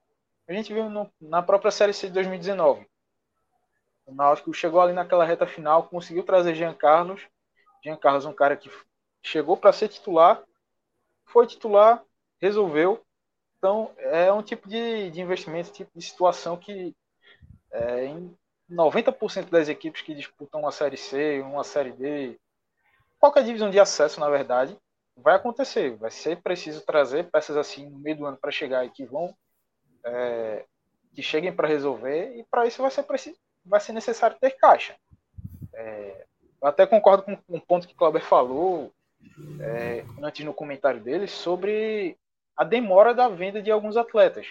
A 0.48 0.52
gente 0.52 0.72
viu 0.72 0.90
no, 0.90 1.10
na 1.20 1.42
própria 1.42 1.70
Série 1.70 1.92
C 1.92 2.08
de 2.08 2.14
2019. 2.14 2.86
O 4.06 4.14
Náutico 4.14 4.54
chegou 4.54 4.80
ali 4.80 4.92
naquela 4.92 5.24
reta 5.24 5.46
final, 5.46 5.88
conseguiu 5.88 6.22
trazer 6.22 6.54
Jean 6.54 6.72
Carlos. 6.72 7.20
Jean 7.82 7.96
Carlos 7.96 8.24
é 8.24 8.28
um 8.28 8.34
cara 8.34 8.56
que 8.56 8.70
chegou 9.20 9.56
para 9.56 9.72
ser 9.72 9.88
titular, 9.88 10.42
foi 11.24 11.46
titular, 11.46 12.02
resolveu. 12.40 13.04
Então, 13.58 13.90
é 13.98 14.32
um 14.32 14.42
tipo 14.42 14.68
de, 14.68 15.10
de 15.10 15.20
investimento, 15.20 15.72
tipo 15.72 15.90
de 15.92 16.04
situação 16.04 16.56
que 16.56 16.94
é, 17.72 18.04
em 18.04 18.36
90% 18.70 19.50
das 19.50 19.68
equipes 19.68 20.02
que 20.02 20.14
disputam 20.14 20.60
uma 20.60 20.70
Série 20.70 20.96
C, 20.96 21.40
uma 21.40 21.64
Série 21.64 21.92
D, 21.92 22.38
qualquer 23.18 23.42
divisão 23.42 23.70
de 23.70 23.80
acesso, 23.80 24.20
na 24.20 24.30
verdade, 24.30 24.78
vai 25.16 25.34
acontecer. 25.34 25.96
Vai 25.96 26.12
ser 26.12 26.40
preciso 26.42 26.84
trazer 26.84 27.28
peças 27.30 27.56
assim 27.56 27.88
no 27.88 27.98
meio 27.98 28.16
do 28.18 28.26
ano 28.26 28.36
para 28.36 28.52
chegar 28.52 28.84
e 28.84 28.90
que 28.90 29.04
vão 29.04 29.34
é, 30.04 30.64
que 31.12 31.22
cheguem 31.22 31.52
para 31.52 31.66
resolver 31.66 32.36
e 32.36 32.44
para 32.44 32.66
isso 32.66 32.80
vai 32.80 32.90
ser 32.90 33.02
preciso 33.02 33.38
vai 33.66 33.80
ser 33.80 33.92
necessário 33.92 34.36
ter 34.40 34.52
caixa. 34.52 34.96
É, 35.72 36.26
eu 36.60 36.68
até 36.68 36.86
concordo 36.86 37.22
com 37.22 37.38
um 37.48 37.60
ponto 37.60 37.86
que 37.86 37.94
o 37.94 37.96
Clauber 37.96 38.22
falou 38.22 38.92
é, 39.60 40.04
antes 40.22 40.44
no 40.44 40.54
comentário 40.54 41.00
dele 41.00 41.26
sobre 41.26 42.16
a 42.56 42.64
demora 42.64 43.14
da 43.14 43.28
venda 43.28 43.60
de 43.60 43.70
alguns 43.70 43.96
atletas. 43.96 44.46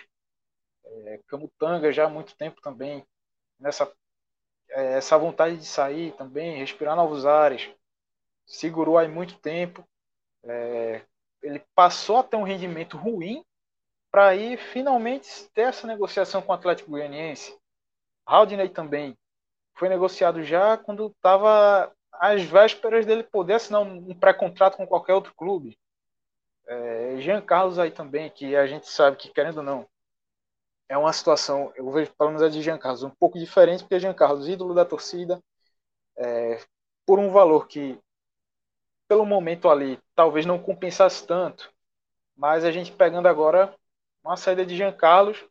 É, 0.86 1.20
Camutanga 1.28 1.91
já 1.91 2.05
há 2.05 2.09
muito 2.09 2.36
tempo 2.36 2.61
também 2.61 3.03
nessa 3.59 3.91
é, 4.70 4.97
essa 4.97 5.18
vontade 5.18 5.57
de 5.57 5.66
sair 5.66 6.11
também, 6.13 6.57
respirar 6.57 6.95
novos 6.95 7.26
ares. 7.26 7.70
Segurou 8.45 8.97
aí 8.97 9.07
muito 9.07 9.38
tempo. 9.39 9.88
É, 10.43 11.01
ele 11.41 11.63
passou 11.74 12.18
a 12.18 12.24
ter 12.24 12.38
um 12.38 12.43
rendimento 12.43 12.97
ruim 12.97 13.43
para 14.11 14.30
aí 14.30 14.57
finalmente 14.57 15.49
ter 15.53 15.63
essa 15.63 15.88
negociação 15.88 16.41
com 16.41 16.51
o 16.51 16.55
Atlético 16.55 16.91
Goianiense. 16.91 17.57
Haldney 18.26 18.69
também 18.69 19.17
foi 19.76 19.89
negociado 19.89 20.43
já 20.43 20.78
quando 20.78 21.07
estava 21.07 21.91
às 22.13 22.43
vésperas 22.43 23.05
dele 23.05 23.23
poder 23.23 23.55
assinar 23.55 23.82
um 23.82 24.13
pré-contrato 24.13 24.78
com 24.78 24.88
qualquer 24.88 25.13
outro 25.13 25.34
clube. 25.36 25.78
É, 26.67 27.17
Jean 27.19 27.41
Carlos 27.41 27.78
aí 27.78 27.91
também, 27.91 28.30
que 28.30 28.55
a 28.55 28.65
gente 28.65 28.89
sabe 28.89 29.17
que, 29.17 29.30
querendo 29.30 29.57
ou 29.57 29.63
não, 29.63 29.88
é 30.89 30.97
uma 30.97 31.13
situação, 31.13 31.71
eu 31.76 31.91
vejo 31.91 32.13
pelo 32.15 32.30
menos 32.30 32.43
a 32.43 32.49
de 32.49 32.61
Jean 32.61 32.78
Carlos, 32.78 33.03
um 33.03 33.09
pouco 33.09 33.38
diferente, 33.38 33.84
porque 33.84 33.99
Jean 33.99 34.13
Carlos, 34.13 34.47
ídolo 34.47 34.73
da 34.73 34.86
torcida, 34.86 35.41
é, 36.17 36.59
por 37.05 37.19
um 37.19 37.32
valor 37.32 37.67
que, 37.67 37.99
pelo 39.07 39.26
momento 39.26 39.69
ali, 39.69 39.99
talvez 40.15 40.45
não 40.45 40.59
compensasse 40.59 41.26
tanto, 41.26 41.71
mas 42.36 42.63
a 42.63 42.71
gente 42.71 42.91
pegando 42.91 43.28
agora 43.28 43.76
uma 44.23 44.38
saída 44.38 44.65
de 44.65 44.76
Jean 44.76 44.91
Carlos, 44.91 45.43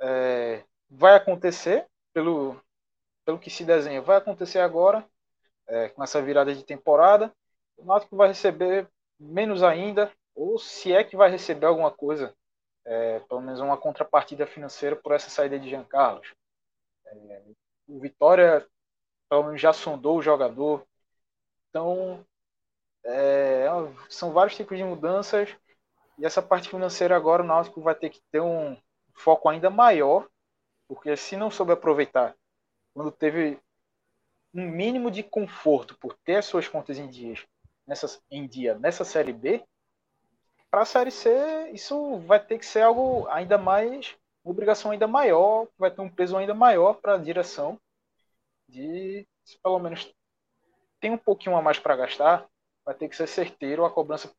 é, 0.00 0.64
vai 0.90 1.14
acontecer, 1.14 1.86
pelo, 2.12 2.60
pelo 3.24 3.38
que 3.38 3.50
se 3.50 3.64
desenha, 3.64 4.00
vai 4.00 4.16
acontecer 4.16 4.60
agora, 4.60 5.04
é, 5.66 5.88
com 5.90 6.02
essa 6.02 6.20
virada 6.22 6.54
de 6.54 6.64
temporada. 6.64 7.32
O 7.76 7.84
Náutico 7.84 8.16
vai 8.16 8.28
receber 8.28 8.88
menos 9.18 9.62
ainda, 9.62 10.10
ou 10.34 10.58
se 10.58 10.92
é 10.92 11.04
que 11.04 11.16
vai 11.16 11.30
receber 11.30 11.66
alguma 11.66 11.90
coisa, 11.90 12.34
é, 12.84 13.20
pelo 13.20 13.40
menos 13.40 13.60
uma 13.60 13.76
contrapartida 13.76 14.46
financeira 14.46 14.96
por 14.96 15.12
essa 15.12 15.28
saída 15.28 15.58
de 15.58 15.68
Jean 15.68 15.84
Carlos. 15.84 16.32
É, 17.06 17.42
o 17.86 18.00
Vitória, 18.00 18.66
pelo 19.28 19.44
menos, 19.44 19.60
já 19.60 19.72
sondou 19.72 20.18
o 20.18 20.22
jogador. 20.22 20.86
Então, 21.68 22.24
é, 23.04 23.66
são 24.08 24.32
vários 24.32 24.56
tipos 24.56 24.76
de 24.76 24.84
mudanças. 24.84 25.54
E 26.18 26.26
essa 26.26 26.42
parte 26.42 26.68
financeira 26.68 27.16
agora 27.16 27.42
o 27.42 27.46
Náutico 27.46 27.80
vai 27.80 27.94
ter 27.94 28.10
que 28.10 28.20
ter 28.30 28.40
um 28.40 28.76
foco 29.14 29.48
ainda 29.48 29.70
maior, 29.70 30.28
porque 30.88 31.16
se 31.16 31.36
não 31.36 31.50
souber 31.50 31.76
aproveitar 31.76 32.34
quando 32.94 33.12
teve 33.12 33.60
um 34.52 34.66
mínimo 34.66 35.10
de 35.10 35.22
conforto 35.22 35.96
por 35.98 36.14
ter 36.24 36.36
as 36.36 36.46
suas 36.46 36.66
contas 36.66 36.98
em, 36.98 37.06
dias, 37.06 37.46
nessa, 37.86 38.20
em 38.30 38.48
dia 38.48 38.76
nessa 38.78 39.04
Série 39.04 39.32
B, 39.32 39.62
para 40.70 40.82
a 40.82 40.86
Série 40.86 41.10
C 41.10 41.70
isso 41.72 42.18
vai 42.20 42.44
ter 42.44 42.58
que 42.58 42.66
ser 42.66 42.80
algo 42.80 43.28
ainda 43.28 43.58
mais, 43.58 44.16
uma 44.42 44.52
obrigação 44.52 44.90
ainda 44.90 45.06
maior, 45.06 45.68
vai 45.78 45.90
ter 45.90 46.00
um 46.00 46.10
peso 46.10 46.36
ainda 46.36 46.54
maior 46.54 46.94
para 46.94 47.14
a 47.14 47.18
direção 47.18 47.78
de, 48.66 49.26
se 49.44 49.58
pelo 49.60 49.78
menos 49.78 50.12
tem 51.00 51.12
um 51.12 51.18
pouquinho 51.18 51.56
a 51.56 51.62
mais 51.62 51.78
para 51.78 51.96
gastar, 51.96 52.46
vai 52.84 52.94
ter 52.94 53.08
que 53.08 53.16
ser 53.16 53.26
certeiro, 53.26 53.84
a 53.84 53.90
cobrança 53.90 54.32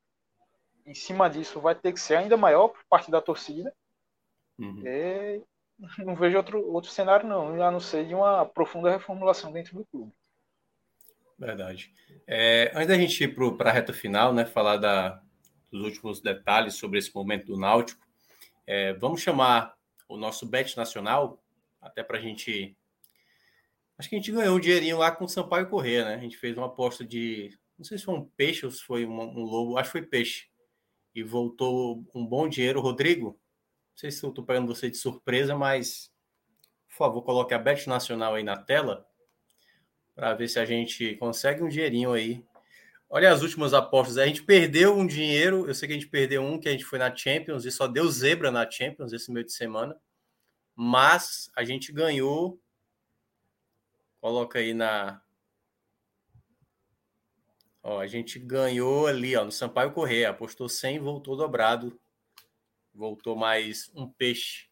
em 0.85 0.93
cima 0.93 1.29
disso 1.29 1.61
vai 1.61 1.75
ter 1.75 1.93
que 1.93 1.99
ser 1.99 2.15
ainda 2.15 2.35
maior 2.35 2.69
por 2.69 2.83
parte 2.89 3.11
da 3.11 3.21
torcida. 3.21 3.73
Uhum. 4.57 4.81
E 4.85 5.43
não 5.99 6.15
vejo 6.15 6.37
outro, 6.37 6.71
outro 6.71 6.91
cenário, 6.91 7.27
não, 7.27 7.61
a 7.61 7.71
não 7.71 7.79
ser 7.79 8.05
de 8.05 8.13
uma 8.13 8.45
profunda 8.45 8.91
reformulação 8.91 9.51
dentro 9.51 9.77
do 9.77 9.85
clube. 9.85 10.11
Verdade. 11.37 11.93
É, 12.27 12.71
antes 12.75 12.87
da 12.87 12.97
gente 12.97 13.23
ir 13.23 13.35
para 13.55 13.69
a 13.69 13.73
reta 13.73 13.93
final, 13.93 14.33
né, 14.33 14.45
falar 14.45 14.77
da, 14.77 15.21
dos 15.71 15.85
últimos 15.85 16.21
detalhes 16.21 16.75
sobre 16.75 16.99
esse 16.99 17.13
momento 17.15 17.45
do 17.45 17.57
Náutico, 17.57 18.05
é, 18.67 18.93
vamos 18.93 19.21
chamar 19.21 19.73
o 20.07 20.17
nosso 20.17 20.45
Bet 20.45 20.75
Nacional, 20.75 21.41
até 21.81 22.03
para 22.03 22.17
a 22.17 22.21
gente. 22.21 22.75
Acho 23.97 24.09
que 24.09 24.15
a 24.15 24.19
gente 24.19 24.31
ganhou 24.31 24.57
um 24.57 24.59
dinheirinho 24.59 24.97
lá 24.97 25.11
com 25.11 25.25
o 25.25 25.29
Sampaio 25.29 25.69
Corrêa, 25.69 26.05
né? 26.05 26.15
A 26.15 26.19
gente 26.19 26.37
fez 26.37 26.57
uma 26.57 26.67
aposta 26.67 27.05
de. 27.05 27.57
Não 27.77 27.85
sei 27.85 27.97
se 27.97 28.03
foi 28.03 28.15
um 28.15 28.25
peixe 28.25 28.65
ou 28.65 28.71
se 28.71 28.83
foi 28.83 29.05
um, 29.05 29.19
um 29.19 29.43
lobo, 29.43 29.77
acho 29.77 29.91
que 29.91 29.99
foi 29.99 30.07
peixe. 30.07 30.47
E 31.15 31.23
voltou 31.23 32.03
um 32.13 32.25
bom 32.25 32.49
dinheiro. 32.49 32.81
Rodrigo, 32.81 33.39
sei 33.99 34.11
se 34.11 34.23
eu 34.23 34.29
estou 34.29 34.45
pegando 34.45 34.73
você 34.73 34.89
de 34.89 34.95
surpresa, 34.95 35.55
mas 35.55 36.09
por 36.87 36.95
favor, 36.95 37.21
coloque 37.21 37.53
a 37.53 37.59
Bet 37.59 37.87
Nacional 37.87 38.33
aí 38.33 38.43
na 38.43 38.55
tela 38.55 39.05
para 40.15 40.33
ver 40.33 40.47
se 40.47 40.57
a 40.57 40.63
gente 40.63 41.15
consegue 41.17 41.61
um 41.61 41.67
dinheirinho 41.67 42.13
aí. 42.13 42.45
Olha 43.09 43.31
as 43.31 43.41
últimas 43.41 43.73
apostas. 43.73 44.17
A 44.17 44.25
gente 44.25 44.43
perdeu 44.43 44.95
um 44.95 45.05
dinheiro. 45.05 45.67
Eu 45.67 45.75
sei 45.75 45.87
que 45.87 45.93
a 45.93 45.97
gente 45.97 46.07
perdeu 46.07 46.41
um 46.41 46.57
que 46.57 46.69
a 46.69 46.71
gente 46.71 46.85
foi 46.85 46.97
na 46.97 47.13
Champions 47.13 47.65
e 47.65 47.71
só 47.71 47.87
deu 47.87 48.07
zebra 48.09 48.49
na 48.51 48.69
Champions 48.69 49.11
esse 49.11 49.31
meio 49.31 49.45
de 49.45 49.51
semana. 49.51 49.99
Mas 50.73 51.51
a 51.55 51.65
gente 51.65 51.91
ganhou. 51.91 52.57
Coloca 54.21 54.59
aí 54.59 54.73
na. 54.73 55.21
Ó, 57.83 57.99
a 57.99 58.07
gente 58.07 58.39
ganhou 58.39 59.07
ali, 59.07 59.35
ó, 59.35 59.43
no 59.43 59.51
Sampaio 59.51 59.91
Correia. 59.91 60.29
Apostou 60.29 60.69
100, 60.69 60.99
voltou 60.99 61.35
dobrado 61.35 61.99
voltou 62.99 63.33
mais 63.33 63.89
um 63.95 64.05
peixe, 64.05 64.67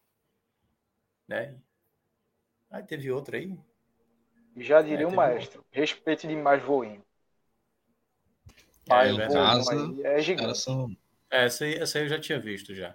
né? 1.26 1.56
Ah, 2.70 2.82
teve 2.82 3.10
outro 3.10 3.34
aí? 3.34 3.58
Já 4.54 4.82
diria 4.82 5.04
é, 5.04 5.08
o 5.08 5.16
maestro, 5.16 5.60
outro. 5.60 5.70
respeite 5.72 6.28
demais 6.28 6.62
voinho. 6.62 7.02
Mas 8.86 9.18
é, 9.18 9.28
voinho 9.28 10.06
é 10.06 10.20
gigante. 10.20 10.58
São... 10.58 10.94
É, 11.30 11.46
essa, 11.46 11.64
aí, 11.64 11.76
essa 11.76 11.96
aí 11.96 12.04
eu 12.04 12.08
já 12.08 12.20
tinha 12.20 12.38
visto 12.38 12.74
já. 12.74 12.94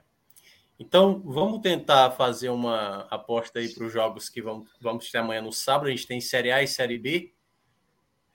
Então, 0.77 1.19
vamos 1.21 1.61
tentar 1.61 2.11
fazer 2.11 2.49
uma 2.49 3.07
aposta 3.09 3.57
aí 3.57 3.73
para 3.73 3.85
os 3.85 3.91
jogos 3.91 4.29
que 4.29 4.41
vamos, 4.41 4.69
vamos 4.79 5.09
ter 5.09 5.17
amanhã 5.17 5.41
no 5.41 5.51
sábado. 5.51 5.87
A 5.87 5.91
gente 5.91 6.05
tem 6.05 6.21
Série 6.21 6.51
A 6.51 6.61
e 6.61 6.67
Série 6.67 6.99
B. 6.99 7.33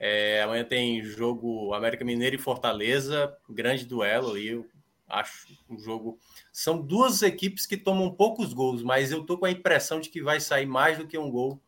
É, 0.01 0.43
amanhã 0.43 0.65
tem 0.65 1.05
jogo 1.05 1.73
América 1.75 2.05
Mineiro 2.05 2.35
e 2.35 2.41
Fortaleza, 2.41 3.37
grande 3.49 3.87
duelo 3.87 4.35
aí 4.35 4.65
acho 5.09 5.57
um 5.69 5.79
jogo. 5.79 6.19
São 6.53 6.81
duas 6.81 7.23
equipes 7.23 7.67
que 7.67 7.77
tomam 7.77 8.13
poucos 8.15 8.53
gols, 8.53 8.83
mas 8.83 9.11
eu 9.11 9.25
tô 9.25 9.39
com 9.39 9.47
a 9.47 9.51
impressão 9.51 10.01
de 10.01 10.09
que 10.09 10.23
vai 10.23 10.41
sair 10.41 10.67
mais 10.67 10.99
do 10.99 11.07
que 11.07 11.17
um 11.17 11.31
gol 11.31 11.61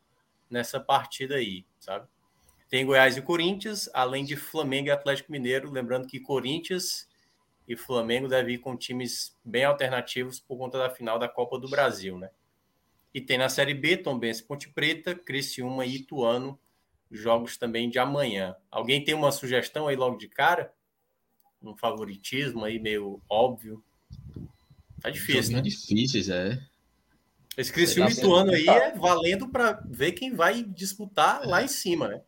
nessa 0.49 0.79
partida 0.79 1.37
aí, 1.37 1.65
sabe? 1.79 2.07
Tem 2.69 2.87
Goiás 2.87 3.17
e 3.17 3.23
Corinthians, 3.23 3.89
além 3.93 4.25
de 4.25 4.37
Flamengo 4.37 4.89
e 4.89 4.91
Atlético 4.93 5.33
Mineiro. 5.33 5.71
Lembrando 5.71 6.07
que 6.07 6.21
Corinthians 6.21 7.09
e 7.67 7.77
Flamengo 7.77 8.29
devem 8.29 8.55
ir 8.55 8.59
com 8.59 8.77
times 8.77 9.37
bem 9.45 9.65
alternativos 9.65 10.39
por 10.39 10.57
conta 10.57 10.79
da 10.79 10.91
final 10.91 11.19
da 11.19 11.29
Copa 11.29 11.59
do 11.59 11.69
Brasil, 11.69 12.19
né? 12.19 12.31
E 13.13 13.21
tem 13.21 13.39
na 13.39 13.49
Série 13.49 13.75
B 13.75 13.97
Tombense 13.97 14.45
Ponte 14.45 14.69
Preta, 14.69 15.17
Criciúma 15.17 15.85
e 15.85 15.97
Ituano, 15.97 16.59
jogos 17.11 17.57
também 17.57 17.91
de 17.91 17.99
amanhã. 17.99 18.55
Alguém 18.71 19.03
tem 19.03 19.15
uma 19.15 19.33
sugestão 19.33 19.89
aí 19.89 19.97
logo 19.97 20.17
de 20.17 20.29
cara? 20.29 20.73
Um 21.63 21.77
favoritismo 21.77 22.65
aí 22.65 22.79
meio 22.79 23.21
óbvio. 23.29 23.83
Tá 25.01 25.11
difícil, 25.11 25.57
né? 25.57 25.63
difíceis, 25.63 26.29
é. 26.29 26.61
Esse 27.57 27.73
Cristiano 27.73 28.11
Ituano 28.11 28.53
aí 28.53 28.69
é 28.69 28.97
valendo 28.97 29.49
para 29.49 29.83
ver 29.87 30.13
quem 30.13 30.35
vai 30.35 30.63
disputar 30.63 31.43
é. 31.43 31.47
lá 31.47 31.63
em 31.63 31.69
cima, 31.69 32.09
né? 32.09 32.23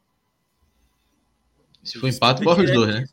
Se 1.82 1.98
for 1.98 2.08
empate, 2.08 2.44
corre 2.44 2.64
os 2.64 2.70
dois, 2.70 2.94
né? 2.94 3.04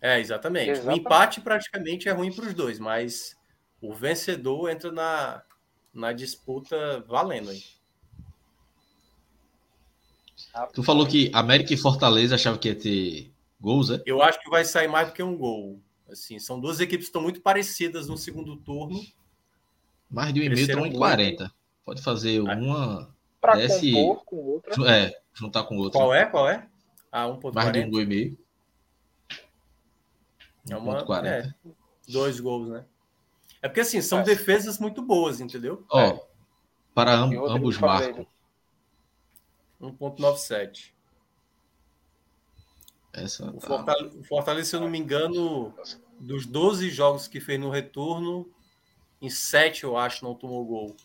É, 0.00 0.18
exatamente. 0.18 0.70
exatamente. 0.70 0.98
O 0.98 1.00
empate 1.00 1.40
praticamente 1.40 2.08
é 2.08 2.12
ruim 2.12 2.32
para 2.32 2.46
os 2.46 2.54
dois, 2.54 2.78
mas 2.78 3.36
o 3.80 3.94
vencedor 3.94 4.70
entra 4.70 4.90
na, 4.90 5.42
na 5.92 6.12
disputa 6.12 7.00
valendo 7.06 7.50
aí. 7.50 7.62
Tu 10.74 10.82
falou 10.82 11.06
que 11.06 11.30
América 11.32 11.72
e 11.72 11.76
Fortaleza 11.76 12.34
achava 12.34 12.58
que 12.58 12.68
ia 12.68 12.74
ter 12.74 13.32
Gols, 13.62 13.90
é? 13.90 14.02
Eu 14.04 14.20
acho 14.20 14.40
que 14.40 14.50
vai 14.50 14.64
sair 14.64 14.88
mais 14.88 15.06
do 15.06 15.14
que 15.14 15.22
um 15.22 15.36
gol. 15.36 15.80
Assim, 16.10 16.38
são 16.40 16.60
duas 16.60 16.80
equipes 16.80 17.06
que 17.06 17.10
estão 17.10 17.22
muito 17.22 17.40
parecidas 17.40 18.08
no 18.08 18.18
segundo 18.18 18.56
turno. 18.56 19.00
Mais 20.10 20.34
de 20.34 20.40
um 20.40 20.42
e 20.42 20.48
meio 20.48 20.60
estão 20.60 20.84
em 20.84 20.92
40. 20.92 21.50
Pode 21.84 22.02
fazer 22.02 22.40
uma. 22.40 23.14
Para 23.40 23.54
desce... 23.54 23.92
compor 23.92 24.24
com 24.24 24.36
outra. 24.36 24.90
É, 24.90 25.20
juntar 25.32 25.62
com 25.62 25.76
outra. 25.78 26.00
Qual 26.00 26.12
é? 26.12 26.26
Qual 26.26 26.48
é? 26.48 26.68
Ah, 27.10 27.26
1.40. 27.26 27.54
Mais 27.54 27.72
de 27.72 27.80
um 27.80 27.90
gol 27.90 28.00
e 28.00 28.06
meio. 28.06 28.38
É 30.68 30.76
uma, 30.76 30.98
é, 31.26 31.52
dois 32.08 32.38
gols, 32.40 32.68
né? 32.68 32.84
É 33.60 33.68
porque 33.68 33.80
assim, 33.80 34.00
são 34.02 34.20
é. 34.20 34.22
defesas 34.22 34.78
muito 34.78 35.02
boas, 35.02 35.40
entendeu? 35.40 35.84
Ó, 35.88 36.00
é. 36.00 36.20
para 36.94 37.14
amb 37.14 37.36
ambos 37.48 37.78
marcam. 37.78 38.26
1.97. 39.80 40.92
Essa 43.12 43.44
o, 43.50 43.58
tá. 43.58 43.66
Fortaleza, 43.66 44.18
o 44.18 44.24
Fortaleza, 44.24 44.70
se 44.70 44.76
eu 44.76 44.80
não 44.80 44.88
me 44.88 44.98
engano, 44.98 45.74
dos 46.18 46.46
12 46.46 46.88
jogos 46.90 47.28
que 47.28 47.40
fez 47.40 47.60
no 47.60 47.68
retorno, 47.68 48.50
em 49.20 49.28
7, 49.28 49.84
eu 49.84 49.96
acho, 49.96 50.24
não 50.24 50.34
tomou 50.34 50.64
gol. 50.64 50.96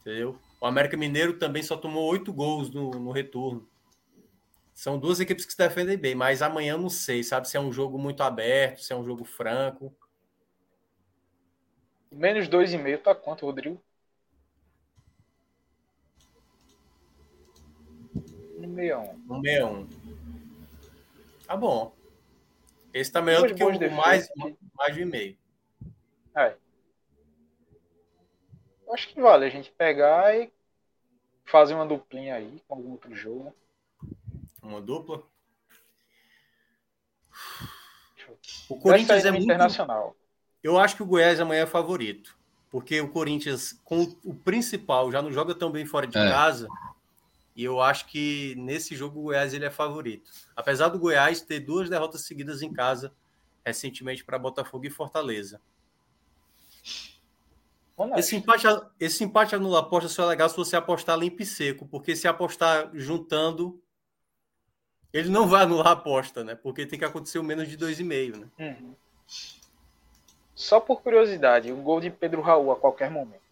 Entendeu? 0.00 0.38
O 0.60 0.66
América 0.66 0.96
Mineiro 0.96 1.38
também 1.38 1.62
só 1.62 1.76
tomou 1.76 2.08
8 2.10 2.32
gols 2.32 2.70
no, 2.70 2.90
no 2.90 3.10
retorno. 3.10 3.68
São 4.72 4.98
duas 4.98 5.20
equipes 5.20 5.44
que 5.44 5.52
se 5.52 5.58
defendem 5.58 5.96
bem, 5.96 6.14
mas 6.14 6.42
amanhã 6.42 6.76
não 6.76 6.88
sei, 6.88 7.22
sabe? 7.22 7.48
Se 7.48 7.56
é 7.56 7.60
um 7.60 7.72
jogo 7.72 7.98
muito 7.98 8.22
aberto, 8.22 8.82
se 8.82 8.92
é 8.92 8.96
um 8.96 9.04
jogo 9.04 9.24
franco. 9.24 9.94
Menos 12.10 12.48
2,5 12.48 13.02
tá 13.02 13.14
quanto, 13.14 13.46
Rodrigo? 13.46 13.80
Um 18.58 18.66
meia 18.66 18.98
um. 18.98 19.22
Um 19.28 19.40
meia 19.40 19.66
um. 19.66 19.86
Tá 21.46 21.56
bom. 21.56 21.94
Esse 22.92 23.12
tá 23.12 23.20
melhor 23.20 23.48
do 23.48 23.54
que 23.54 23.64
o 23.64 23.90
mais, 23.92 24.28
mais 24.74 24.94
de 24.94 25.02
e-mail. 25.02 25.36
É. 26.36 26.54
Acho 28.92 29.08
que 29.08 29.20
vale 29.20 29.46
a 29.46 29.50
gente 29.50 29.72
pegar 29.72 30.36
e 30.36 30.52
fazer 31.44 31.74
uma 31.74 31.86
duplinha 31.86 32.36
aí 32.36 32.62
com 32.66 32.74
algum 32.76 32.92
outro 32.92 33.14
jogo. 33.14 33.44
Né? 33.44 33.52
Uma 34.62 34.80
dupla? 34.80 35.22
O 38.68 38.78
Corinthians 38.78 39.24
é 39.24 39.30
muito... 39.30 39.44
internacional. 39.44 40.16
Eu 40.62 40.78
acho 40.78 40.96
que 40.96 41.02
o 41.02 41.06
Goiás 41.06 41.40
amanhã 41.40 41.62
é 41.62 41.66
favorito. 41.66 42.38
Porque 42.70 43.00
o 43.00 43.08
Corinthians, 43.08 43.72
com 43.84 44.02
o 44.24 44.34
principal, 44.34 45.12
já 45.12 45.20
não 45.20 45.30
joga 45.30 45.54
tão 45.54 45.70
bem 45.70 45.84
fora 45.86 46.06
de 46.06 46.18
é. 46.18 46.30
casa. 46.30 46.66
E 47.54 47.62
eu 47.62 47.80
acho 47.80 48.06
que 48.06 48.54
nesse 48.56 48.96
jogo 48.96 49.20
o 49.20 49.22
Goiás 49.24 49.54
ele 49.54 49.64
é 49.64 49.70
favorito. 49.70 50.30
Apesar 50.56 50.88
do 50.88 50.98
Goiás 50.98 51.40
ter 51.40 51.60
duas 51.60 51.88
derrotas 51.88 52.22
seguidas 52.22 52.62
em 52.62 52.72
casa 52.72 53.14
recentemente 53.64 54.24
para 54.24 54.38
Botafogo 54.38 54.86
e 54.86 54.90
Fortaleza. 54.90 55.60
Esse 58.16 58.34
empate, 58.34 58.66
esse 58.98 59.22
empate 59.22 59.54
anula 59.54 59.78
aposta 59.78 60.08
só 60.08 60.24
é 60.24 60.26
legal 60.26 60.48
se 60.48 60.56
você 60.56 60.74
apostar 60.74 61.16
limpo 61.16 61.42
e 61.42 61.46
seco, 61.46 61.86
porque 61.86 62.16
se 62.16 62.26
apostar 62.26 62.90
juntando, 62.92 63.80
ele 65.12 65.30
não 65.30 65.46
vai 65.46 65.62
anular 65.62 65.86
a 65.86 65.92
aposta, 65.92 66.42
né? 66.42 66.56
Porque 66.56 66.86
tem 66.86 66.98
que 66.98 67.04
acontecer 67.04 67.38
o 67.38 67.44
menos 67.44 67.68
de 67.68 67.78
2,5, 67.78 68.36
né? 68.36 68.48
Uhum. 68.58 68.96
Só 70.56 70.80
por 70.80 71.02
curiosidade, 71.02 71.70
o 71.70 71.76
gol 71.76 72.00
de 72.00 72.10
Pedro 72.10 72.42
Raul 72.42 72.72
a 72.72 72.76
qualquer 72.76 73.10
momento. 73.10 73.43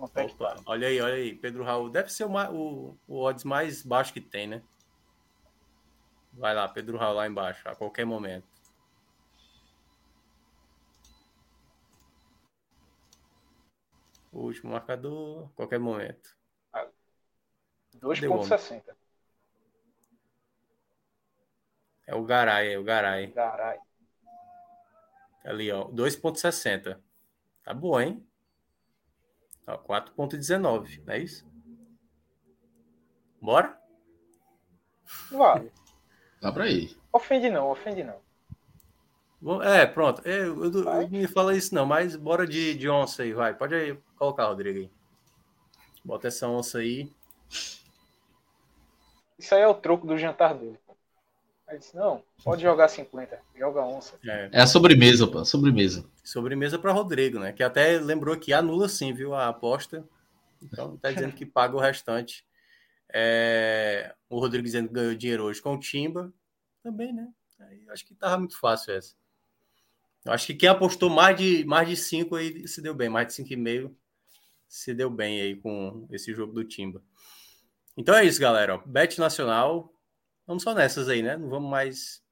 Opa, 0.00 0.62
olha 0.64 0.88
aí, 0.88 0.98
olha 1.00 1.14
aí. 1.14 1.34
Pedro 1.34 1.62
Raul 1.62 1.90
deve 1.90 2.10
ser 2.10 2.24
o, 2.24 2.30
o, 2.30 2.98
o 3.06 3.22
odds 3.22 3.44
mais 3.44 3.82
baixo 3.82 4.14
que 4.14 4.20
tem, 4.20 4.46
né? 4.46 4.62
Vai 6.32 6.54
lá, 6.54 6.66
Pedro 6.66 6.96
Raul 6.96 7.16
lá 7.16 7.26
embaixo, 7.26 7.68
a 7.68 7.74
qualquer 7.74 8.06
momento. 8.06 8.48
O 14.32 14.40
último 14.40 14.72
marcador, 14.72 15.50
qualquer 15.54 15.78
momento. 15.78 16.34
2,60. 18.00 18.96
É 22.06 22.14
o 22.14 22.24
Garay, 22.24 22.72
é 22.72 22.78
o 22.78 22.84
Garay. 22.84 23.26
Garay. 23.32 23.78
Ali, 25.44 25.70
ó, 25.70 25.88
2,60. 25.88 26.98
Tá 27.62 27.74
bom, 27.74 28.00
hein? 28.00 28.29
4,19, 29.78 31.02
não 31.04 31.14
é 31.14 31.18
isso? 31.18 31.46
Bora? 33.40 33.78
Vale. 35.30 35.72
Dá 36.40 36.52
pra 36.52 36.68
ir. 36.68 36.96
Ofende 37.12 37.50
não, 37.50 37.70
ofende 37.70 38.04
não. 38.04 38.20
É, 39.62 39.86
pronto. 39.86 40.20
É, 40.24 40.40
eu, 40.40 40.64
eu, 40.64 40.84
eu, 40.84 41.08
me 41.08 41.26
fala 41.26 41.56
isso 41.56 41.74
não, 41.74 41.86
mas 41.86 42.14
bora 42.14 42.46
de, 42.46 42.74
de 42.74 42.88
onça 42.88 43.22
aí, 43.22 43.32
vai. 43.32 43.54
Pode 43.54 43.74
aí 43.74 43.98
colocar, 44.16 44.46
Rodrigo 44.46 44.78
aí. 44.78 44.90
Bota 46.04 46.28
essa 46.28 46.46
onça 46.46 46.78
aí. 46.78 47.10
Isso 49.38 49.54
aí 49.54 49.62
é 49.62 49.66
o 49.66 49.74
troco 49.74 50.06
do 50.06 50.18
jantar 50.18 50.54
dele. 50.54 50.78
Aí 51.66 51.78
disse, 51.78 51.96
não, 51.96 52.22
pode 52.44 52.62
jogar 52.62 52.88
50, 52.88 53.40
joga 53.56 53.82
onça. 53.82 54.18
É, 54.24 54.50
é 54.52 54.60
a 54.60 54.66
sobremesa, 54.66 55.26
pô, 55.26 55.44
sobremesa. 55.44 56.04
Sobremesa 56.22 56.78
para 56.78 56.92
Rodrigo, 56.92 57.38
né? 57.38 57.52
Que 57.52 57.62
até 57.62 57.98
lembrou 57.98 58.36
que 58.38 58.52
anula 58.52 58.88
sim, 58.88 59.12
viu, 59.12 59.34
a 59.34 59.48
aposta. 59.48 60.06
Então 60.62 60.96
tá 60.96 61.10
dizendo 61.12 61.32
que 61.32 61.46
paga 61.46 61.76
o 61.76 61.80
restante. 61.80 62.46
É... 63.12 64.14
O 64.28 64.38
Rodrigo 64.38 64.64
dizendo 64.64 64.88
que 64.88 64.94
ganhou 64.94 65.14
dinheiro 65.14 65.44
hoje 65.44 65.60
com 65.60 65.74
o 65.74 65.80
Timba. 65.80 66.32
Também, 66.82 67.12
né? 67.12 67.28
Aí, 67.60 67.84
acho 67.90 68.06
que 68.06 68.14
tava 68.14 68.38
muito 68.38 68.58
fácil 68.58 68.94
essa. 68.94 69.14
Eu 70.24 70.32
acho 70.32 70.46
que 70.46 70.54
quem 70.54 70.68
apostou 70.68 71.08
mais 71.08 71.36
de 71.36 71.64
mais 71.64 71.88
de 71.88 71.96
5 71.96 72.36
aí 72.36 72.68
se 72.68 72.82
deu 72.82 72.94
bem, 72.94 73.08
mais 73.08 73.28
de 73.28 73.42
5,5 73.42 73.94
se 74.68 74.94
deu 74.94 75.10
bem 75.10 75.40
aí 75.40 75.56
com 75.56 76.06
esse 76.10 76.32
jogo 76.32 76.52
do 76.52 76.64
Timba. 76.64 77.02
Então 77.96 78.14
é 78.14 78.24
isso, 78.24 78.40
galera. 78.40 78.78
Bet 78.86 79.18
Nacional. 79.18 79.92
Vamos 80.46 80.62
só 80.62 80.74
nessas 80.74 81.08
aí, 81.08 81.22
né? 81.22 81.36
Não 81.36 81.48
vamos 81.48 81.70
mais. 81.70 82.22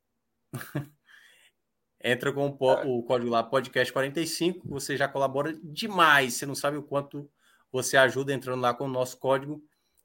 Entra 2.03 2.33
com 2.33 2.47
o, 2.47 3.03
código 3.03 3.31
lá, 3.31 3.43
podcast 3.43 3.93
45. 3.93 4.69
Você 4.69 4.97
já 4.97 5.09
colabora 5.09 5.53
demais. 5.63 6.35
Você 6.35 6.47
não 6.47 6.55
sabe 6.55 6.77
o 6.77 6.83
quanto 6.83 7.29
você 7.73 7.97
ajuda 7.97 8.33
entrando 8.33 8.61
lá 8.61 8.73
com 8.73 8.85
o 8.85 8.89
nosso 8.89 9.19
código, 9.19 9.63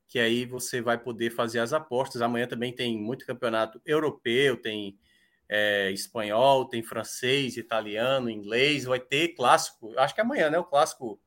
que 0.07 0.19
aí 0.19 0.45
você 0.45 0.81
vai 0.81 0.97
poder 0.97 1.29
fazer 1.29 1.59
as 1.59 1.71
apostas. 1.71 2.21
Amanhã 2.21 2.47
também 2.47 2.73
tem 2.73 2.97
muito 2.97 3.25
campeonato 3.25 3.79
europeu, 3.85 4.57
tem 4.57 4.97
é, 5.47 5.91
espanhol, 5.91 6.65
tem 6.65 6.81
francês, 6.81 7.57
italiano, 7.57 8.29
inglês, 8.29 8.85
vai 8.85 8.99
ter 8.99 9.29
clássico. 9.29 9.93
Acho 9.97 10.15
que 10.15 10.21
é 10.21 10.23
amanhã, 10.23 10.49
né? 10.49 10.57
O 10.57 10.65
clássico 10.65 11.21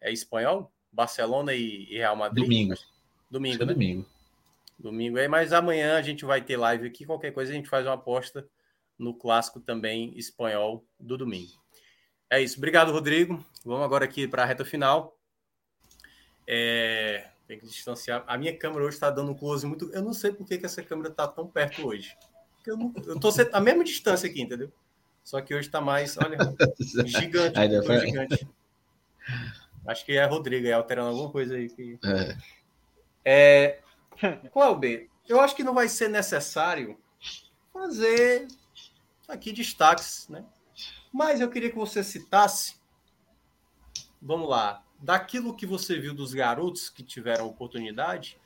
é 0.00 0.12
espanhol, 0.12 0.72
Barcelona 0.92 1.54
e, 1.54 1.86
e 1.90 1.96
Real 1.98 2.16
Madrid. 2.16 2.44
Domingo. 2.44 2.74
Domingo, 3.30 3.64
né? 3.64 3.72
Domingo. 3.72 4.06
Domingo 4.78 5.18
aí, 5.18 5.28
mas 5.28 5.52
amanhã 5.52 5.96
a 5.96 6.02
gente 6.02 6.24
vai 6.24 6.40
ter 6.40 6.56
live 6.56 6.86
aqui. 6.86 7.04
Qualquer 7.04 7.32
coisa 7.32 7.52
a 7.52 7.54
gente 7.54 7.68
faz 7.68 7.86
uma 7.86 7.94
aposta 7.94 8.48
no 8.98 9.14
clássico 9.14 9.60
também 9.60 10.12
espanhol 10.16 10.84
do 10.98 11.16
domingo. 11.16 11.52
É 12.30 12.40
isso. 12.40 12.58
Obrigado, 12.58 12.92
Rodrigo. 12.92 13.44
Vamos 13.64 13.84
agora 13.84 14.04
aqui 14.04 14.26
para 14.26 14.42
a 14.42 14.46
reta 14.46 14.64
final. 14.64 15.16
É... 16.46 17.28
Tem 17.46 17.58
que 17.58 17.66
distanciar. 17.66 18.24
A 18.26 18.36
minha 18.36 18.56
câmera 18.56 18.84
hoje 18.84 18.96
está 18.96 19.10
dando 19.10 19.30
um 19.30 19.34
close 19.34 19.66
muito. 19.66 19.90
Eu 19.94 20.02
não 20.02 20.12
sei 20.12 20.32
por 20.32 20.46
que, 20.46 20.58
que 20.58 20.66
essa 20.66 20.82
câmera 20.82 21.08
está 21.08 21.26
tão 21.26 21.46
perto 21.46 21.86
hoje 21.86 22.14
eu 22.68 22.76
não, 22.76 22.92
eu 23.06 23.18
tô 23.18 23.30
a 23.52 23.60
mesma 23.60 23.82
distância 23.82 24.28
aqui, 24.28 24.42
entendeu? 24.42 24.70
Só 25.24 25.40
que 25.40 25.54
hoje 25.54 25.68
tá 25.68 25.80
mais, 25.80 26.16
olha, 26.18 26.38
gigante, 27.06 27.86
foi... 27.86 28.00
gigante. 28.00 28.48
Acho 29.86 30.04
que 30.04 30.12
é 30.12 30.24
Rodrigo 30.24 30.66
aí 30.66 30.72
alterando 30.72 31.08
alguma 31.08 31.30
coisa 31.30 31.54
aí. 31.54 31.68
Que... 31.68 31.98
É. 33.24 33.80
é... 34.20 34.48
Cláudio, 34.52 35.08
eu 35.28 35.40
acho 35.40 35.54
que 35.54 35.64
não 35.64 35.74
vai 35.74 35.88
ser 35.88 36.08
necessário 36.08 36.98
fazer 37.72 38.48
aqui 39.28 39.52
destaques, 39.52 40.26
né? 40.28 40.44
Mas 41.12 41.40
eu 41.40 41.50
queria 41.50 41.70
que 41.70 41.76
você 41.76 42.02
citasse, 42.02 42.76
vamos 44.20 44.48
lá, 44.48 44.82
daquilo 44.98 45.54
que 45.54 45.66
você 45.66 45.98
viu 45.98 46.14
dos 46.14 46.32
garotos 46.32 46.88
que 46.88 47.02
tiveram 47.02 47.46
oportunidade, 47.46 48.40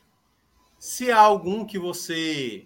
se 0.78 1.10
há 1.12 1.20
algum 1.20 1.64
que 1.64 1.78
você 1.78 2.64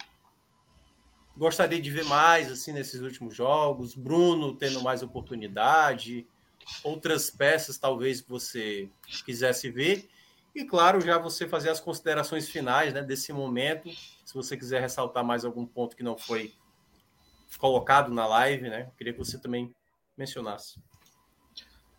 gostaria 1.37 1.81
de 1.81 1.91
ver 1.91 2.05
mais 2.05 2.51
assim 2.51 2.73
nesses 2.73 3.01
últimos 3.03 3.35
jogos? 3.35 3.95
Bruno 3.95 4.57
tendo 4.57 4.81
mais 4.83 5.03
oportunidade, 5.03 6.27
outras 6.83 7.31
peças 7.31 7.77
talvez 7.79 8.23
que 8.23 8.29
você 8.29 8.89
quisesse 9.25 9.71
ver. 9.71 10.09
E 10.55 10.65
claro, 10.65 11.01
já 11.03 11.19
você 11.19 11.47
fazer 11.47 11.69
as 11.69 11.79
considerações 11.81 12.49
finais 12.49 12.95
né, 12.95 13.03
desse 13.03 13.33
momento. 13.33 13.91
Se 14.25 14.33
você 14.33 14.57
quiser 14.57 14.81
ressaltar 14.81 15.23
mais 15.23 15.45
algum 15.45 15.67
ponto 15.67 15.95
que 15.95 16.03
não 16.03 16.17
foi 16.17 16.55
colocado 17.59 18.13
na 18.13 18.27
live, 18.27 18.69
né? 18.69 18.89
Queria 18.97 19.13
que 19.13 19.19
você 19.19 19.39
também 19.39 19.73
mencionasse. 20.17 20.79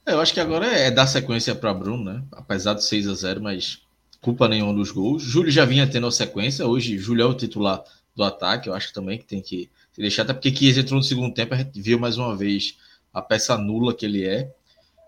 É, 0.06 0.14
eu 0.14 0.22
acho 0.22 0.34
que 0.34 0.40
agora 0.40 0.66
é 0.68 0.90
dar 0.90 1.08
sequência 1.08 1.54
para 1.54 1.74
Bruno, 1.74 2.04
né? 2.04 2.24
Apesar 2.32 2.74
de 2.74 2.84
6 2.84 3.08
a 3.08 3.14
0 3.14 3.42
mas 3.42 3.82
culpa 4.22 4.48
nenhuma 4.48 4.74
dos 4.74 4.92
gols. 4.92 5.24
Júlio 5.24 5.52
já 5.52 5.66
vinha 5.66 5.86
tendo 5.86 6.08
a 6.08 6.12
sequência, 6.12 6.66
hoje 6.66 6.98
Júlio 6.98 7.24
é 7.24 7.26
o 7.26 7.34
titular 7.34 7.84
do 8.16 8.24
ataque, 8.24 8.68
eu 8.68 8.74
acho 8.74 8.94
também 8.94 9.18
que 9.18 9.26
tem 9.26 9.42
que 9.42 9.70
deixar, 9.96 10.24
até 10.24 10.34
porque 10.34 10.52
Kies 10.52 10.78
entrou 10.78 10.98
no 10.98 11.04
segundo 11.04 11.34
tempo, 11.34 11.54
a 11.54 11.58
gente 11.58 11.80
viu 11.80 12.00
mais 12.00 12.18
uma 12.18 12.36
vez 12.36 12.78
a 13.14 13.22
peça 13.22 13.58
nula 13.58 13.94
que 13.94 14.06
ele 14.06 14.26
é. 14.26 14.52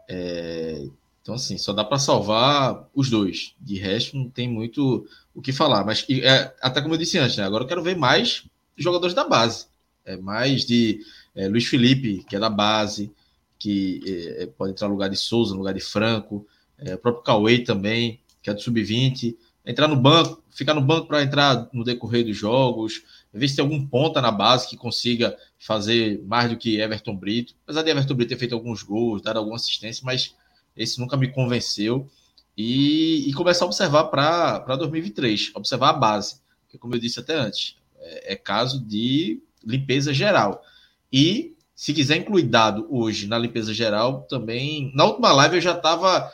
é 0.07 0.85
então, 1.21 1.35
assim, 1.35 1.57
só 1.57 1.73
dá 1.73 1.83
para 1.83 1.99
salvar 1.99 2.87
os 2.95 3.09
dois. 3.09 3.53
De 3.59 3.77
resto, 3.77 4.17
não 4.17 4.29
tem 4.29 4.49
muito 4.49 5.07
o 5.35 5.41
que 5.41 5.51
falar. 5.51 5.85
Mas, 5.85 6.03
é, 6.09 6.51
até 6.59 6.81
como 6.81 6.95
eu 6.95 6.97
disse 6.97 7.19
antes, 7.19 7.37
né, 7.37 7.43
agora 7.43 7.63
eu 7.63 7.67
quero 7.67 7.83
ver 7.83 7.95
mais 7.95 8.45
jogadores 8.75 9.13
da 9.13 9.27
base. 9.27 9.67
É, 10.09 10.17
mais 10.17 10.65
de 10.65 11.01
é, 11.35 11.47
Luiz 11.47 11.65
Felipe, 11.65 12.23
que 12.27 12.35
é 12.35 12.39
da 12.39 12.49
base, 12.49 13.11
que 13.57 14.01
é, 14.37 14.45
pode 14.45 14.71
entrar 14.71 14.87
no 14.87 14.93
lugar 14.93 15.09
de 15.09 15.17
Souza, 15.17 15.53
no 15.53 15.59
lugar 15.59 15.73
de 15.73 15.81
Franco. 15.81 16.47
É, 16.77 16.95
o 16.95 16.97
próprio 16.97 17.23
Cauê 17.23 17.59
também, 17.59 18.19
que 18.41 18.49
é 18.49 18.53
do 18.53 18.61
sub-20 18.61 19.35
entrar 19.65 19.87
no 19.87 19.95
banco, 19.95 20.41
ficar 20.49 20.73
no 20.73 20.81
banco 20.81 21.07
para 21.07 21.21
entrar 21.21 21.69
no 21.71 21.83
decorrer 21.83 22.25
dos 22.25 22.35
jogos, 22.35 23.03
ver 23.31 23.47
se 23.47 23.55
tem 23.55 23.63
algum 23.63 23.85
ponta 23.85 24.19
na 24.19 24.31
base 24.31 24.67
que 24.67 24.75
consiga 24.75 25.37
fazer 25.59 26.23
mais 26.25 26.49
do 26.49 26.57
que 26.57 26.79
Everton 26.79 27.15
Brito. 27.15 27.53
Apesar 27.63 27.83
de 27.83 27.91
Everton 27.91 28.15
Brito 28.15 28.29
ter 28.29 28.37
feito 28.37 28.55
alguns 28.55 28.81
gols, 28.81 29.21
dar 29.21 29.37
alguma 29.37 29.57
assistência, 29.57 30.01
mas 30.03 30.35
esse 30.75 30.99
nunca 30.99 31.15
me 31.15 31.31
convenceu. 31.31 32.09
E, 32.57 33.29
e 33.29 33.33
começar 33.33 33.65
a 33.65 33.67
observar 33.67 34.05
para 34.05 34.75
2023, 34.75 35.51
observar 35.53 35.89
a 35.91 35.93
base, 35.93 36.41
que 36.67 36.77
como 36.77 36.95
eu 36.95 36.99
disse 36.99 37.19
até 37.19 37.35
antes, 37.35 37.77
é, 37.99 38.33
é 38.33 38.35
caso 38.35 38.83
de 38.83 39.39
limpeza 39.63 40.13
geral. 40.13 40.63
E 41.11 41.55
se 41.75 41.93
quiser 41.93 42.17
incluir 42.17 42.43
dado 42.43 42.87
hoje 42.89 43.27
na 43.27 43.37
limpeza 43.37 43.73
geral, 43.73 44.23
também. 44.29 44.91
Na 44.93 45.05
última 45.05 45.31
live 45.31 45.55
eu 45.55 45.61
já 45.61 45.75
estava. 45.75 46.31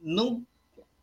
Não 0.00 0.42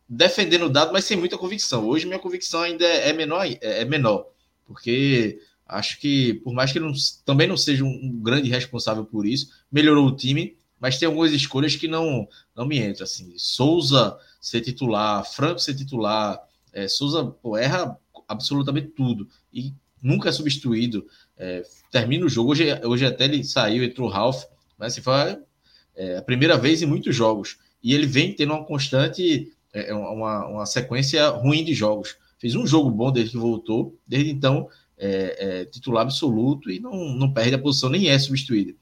defendendo 0.08 0.66
o 0.66 0.70
dado, 0.70 0.94
mas 0.94 1.06
sem 1.06 1.18
muita 1.18 1.38
convicção. 1.38 1.88
Hoje 1.88 2.06
minha 2.06 2.20
convicção 2.20 2.62
ainda 2.62 2.86
é 2.86 3.12
menor, 3.14 3.46
é 3.62 3.84
menor 3.86 4.34
porque 4.66 5.40
acho 5.68 6.00
que, 6.00 6.36
por 6.36 6.54
mais 6.54 6.72
que 6.72 6.78
ele 6.78 6.86
não, 6.86 6.94
também 7.26 7.48
não 7.48 7.58
seja 7.58 7.84
um 7.84 8.20
grande 8.22 8.50
responsável 8.50 9.06
por 9.06 9.26
isso, 9.26 9.50
melhorou 9.72 10.08
o 10.08 10.16
time, 10.16 10.58
mas 10.80 10.98
tem 10.98 11.06
algumas 11.08 11.32
escolhas 11.32 11.76
que 11.76 11.88
não, 11.88 12.28
não 12.56 12.66
me 12.66 12.78
entram. 12.80 13.04
Assim. 13.04 13.34
Souza 13.38 14.18
ser 14.42 14.62
titular, 14.62 15.24
Franco 15.26 15.60
ser 15.60 15.76
titular, 15.76 16.40
é, 16.72 16.88
Souza 16.88 17.24
pô, 17.24 17.58
erra 17.58 17.98
absolutamente 18.28 18.88
tudo 18.90 19.28
e 19.54 19.74
nunca 20.04 20.30
é 20.30 20.32
substituído. 20.32 21.08
É, 21.38 21.64
termina 21.90 22.26
o 22.26 22.30
jogo. 22.30 22.52
Hoje, 22.52 22.66
hoje 22.84 23.06
até 23.06 23.24
ele 23.24 23.44
saiu, 23.44 23.84
entrou 23.84 24.10
o 24.10 24.12
Ralph, 24.12 24.44
mas 24.78 24.94
assim, 24.94 25.02
foi 25.02 25.38
é, 25.96 26.18
a 26.18 26.22
primeira 26.22 26.58
vez 26.58 26.82
em 26.82 26.86
muitos 26.86 27.16
jogos. 27.16 27.58
E 27.82 27.94
ele 27.94 28.06
vem 28.06 28.34
tendo 28.34 28.54
uma 28.54 28.66
constante, 28.66 29.52
é, 29.74 29.94
uma, 29.94 30.48
uma 30.48 30.66
sequência 30.66 31.28
ruim 31.30 31.64
de 31.64 31.74
jogos. 31.74 32.18
Fez 32.38 32.56
um 32.56 32.68
jogo 32.68 32.92
bom 32.92 33.12
desde 33.12 33.32
que 33.32 33.38
voltou, 33.38 33.98
desde 34.06 34.30
então 34.30 34.68
é, 34.98 35.62
é 35.62 35.66
titular 35.66 36.04
absoluto 36.04 36.70
e 36.70 36.80
não, 36.80 36.94
não 37.16 37.34
perde 37.34 37.56
a 37.56 37.60
posição, 37.60 37.90
nem 37.90 38.10
é 38.10 38.20
substituído. 38.20 38.76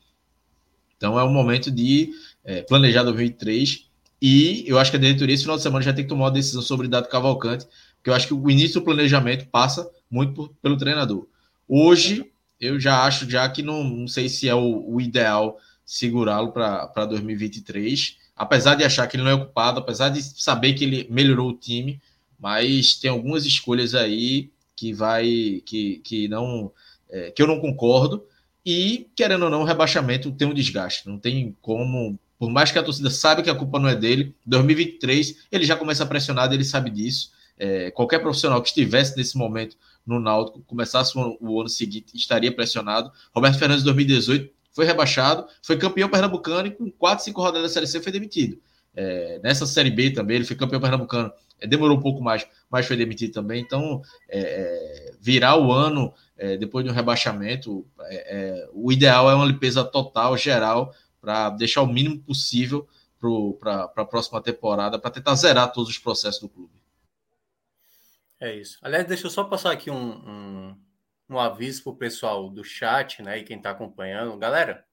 Então 0.97 1.19
é 1.19 1.23
o 1.23 1.29
momento 1.29 1.71
de 1.71 2.11
é, 2.43 2.61
planejar 2.61 3.03
2003 3.03 3.87
e 4.21 4.63
eu 4.67 4.77
acho 4.77 4.91
que 4.91 4.97
a 4.97 4.99
diretoria 4.99 5.33
esse 5.33 5.43
final 5.43 5.57
de 5.57 5.63
semana 5.63 5.83
já 5.83 5.93
tem 5.93 6.03
que 6.03 6.09
tomar 6.09 6.25
uma 6.25 6.31
decisão 6.31 6.61
sobre 6.61 6.87
Dado 6.87 7.09
Cavalcante, 7.09 7.65
porque 7.95 8.09
eu 8.09 8.13
acho 8.13 8.27
que 8.27 8.33
o 8.33 8.49
início 8.49 8.79
do 8.79 8.85
planejamento 8.85 9.47
passa 9.47 9.89
muito 10.11 10.53
pelo 10.61 10.77
treinador. 10.77 11.25
Hoje 11.67 12.29
eu 12.59 12.79
já 12.79 13.03
acho 13.03 13.27
já 13.29 13.47
que 13.49 13.63
não, 13.63 13.83
não 13.83 14.07
sei 14.07 14.29
se 14.29 14.47
é 14.47 14.53
o, 14.53 14.85
o 14.87 15.01
ideal 15.01 15.57
segurá-lo 15.85 16.51
para 16.51 17.05
2023, 17.05 18.17
apesar 18.35 18.75
de 18.75 18.83
achar 18.83 19.07
que 19.07 19.15
ele 19.15 19.23
não 19.23 19.31
é 19.31 19.33
ocupado, 19.33 19.79
apesar 19.79 20.09
de 20.09 20.21
saber 20.21 20.73
que 20.73 20.83
ele 20.83 21.07
melhorou 21.09 21.49
o 21.49 21.57
time, 21.57 21.99
mas 22.39 22.95
tem 22.95 23.09
algumas 23.09 23.45
escolhas 23.45 23.95
aí 23.95 24.51
que 24.75 24.93
vai 24.93 25.61
que, 25.65 26.01
que 26.03 26.27
não 26.27 26.71
é, 27.09 27.29
que 27.29 27.41
eu 27.41 27.45
não 27.45 27.59
concordo 27.59 28.25
e 28.65 29.07
querendo 29.15 29.43
ou 29.43 29.49
não 29.49 29.61
o 29.61 29.65
rebaixamento 29.65 30.31
tem 30.31 30.47
um 30.47 30.53
desgaste 30.53 31.07
não 31.07 31.19
tem 31.19 31.55
como 31.61 32.17
por 32.39 32.49
mais 32.49 32.71
que 32.71 32.79
a 32.79 32.83
torcida 32.83 33.11
saiba 33.11 33.43
que 33.43 33.49
a 33.49 33.55
culpa 33.55 33.77
não 33.77 33.87
é 33.87 33.95
dele 33.95 34.33
2023 34.45 35.45
ele 35.51 35.65
já 35.65 35.75
começa 35.75 36.05
pressionado 36.05 36.55
ele 36.55 36.63
sabe 36.63 36.89
disso 36.89 37.31
é, 37.59 37.91
qualquer 37.91 38.19
profissional 38.19 38.59
que 38.59 38.69
estivesse 38.69 39.15
nesse 39.15 39.37
momento 39.37 39.77
no 40.05 40.19
Náutico 40.19 40.61
começasse 40.63 41.13
o, 41.17 41.59
ano 41.59 41.69
seguinte 41.69 42.15
estaria 42.15 42.53
pressionado 42.53 43.11
Roberto 43.33 43.59
Fernandes 43.59 43.83
2018 43.83 44.51
foi 44.73 44.85
rebaixado 44.85 45.45
foi 45.61 45.77
campeão 45.77 46.09
pernambucano 46.09 46.67
e 46.67 46.71
com 46.71 46.91
quatro 46.91 47.23
cinco 47.23 47.41
rodadas 47.41 47.69
da 47.69 47.73
Série 47.73 47.87
C 47.87 48.01
foi 48.01 48.11
demitido 48.11 48.59
é, 48.95 49.39
nessa 49.43 49.65
Série 49.65 49.91
B 49.91 50.11
também 50.11 50.37
ele 50.37 50.45
foi 50.45 50.55
campeão 50.55 50.81
pernambucano 50.81 51.31
é, 51.61 51.67
demorou 51.67 51.95
um 51.95 52.01
pouco 52.01 52.21
mais, 52.21 52.45
mas 52.69 52.87
foi 52.87 52.97
demitido 52.97 53.31
também. 53.31 53.61
Então, 53.61 54.01
é, 54.27 54.39
é 54.39 55.13
virar 55.21 55.57
o 55.57 55.71
ano 55.71 56.11
é, 56.35 56.57
depois 56.57 56.83
de 56.83 56.91
um 56.91 56.93
rebaixamento, 56.93 57.85
é, 58.09 58.67
o 58.73 58.91
ideal 58.91 59.29
é 59.29 59.35
uma 59.35 59.45
limpeza 59.45 59.83
total, 59.83 60.35
geral, 60.35 60.93
para 61.21 61.51
deixar 61.51 61.83
o 61.83 61.87
mínimo 61.87 62.19
possível 62.19 62.87
para 63.59 63.83
a 63.95 64.05
próxima 64.05 64.41
temporada, 64.41 64.97
para 64.97 65.11
tentar 65.11 65.35
zerar 65.35 65.71
todos 65.71 65.91
os 65.91 65.99
processos 65.99 66.41
do 66.41 66.49
clube. 66.49 66.80
É 68.41 68.55
isso. 68.55 68.77
Aliás, 68.81 69.05
deixa 69.05 69.27
eu 69.27 69.31
só 69.31 69.43
passar 69.43 69.71
aqui 69.71 69.89
um, 69.89 69.95
um, 69.95 70.77
um 71.29 71.39
aviso 71.39 71.83
para 71.83 71.93
o 71.93 71.95
pessoal 71.95 72.49
do 72.49 72.63
chat, 72.63 73.21
né? 73.21 73.37
E 73.37 73.43
quem 73.43 73.57
está 73.57 73.69
acompanhando. 73.69 74.37
Galera, 74.37 74.83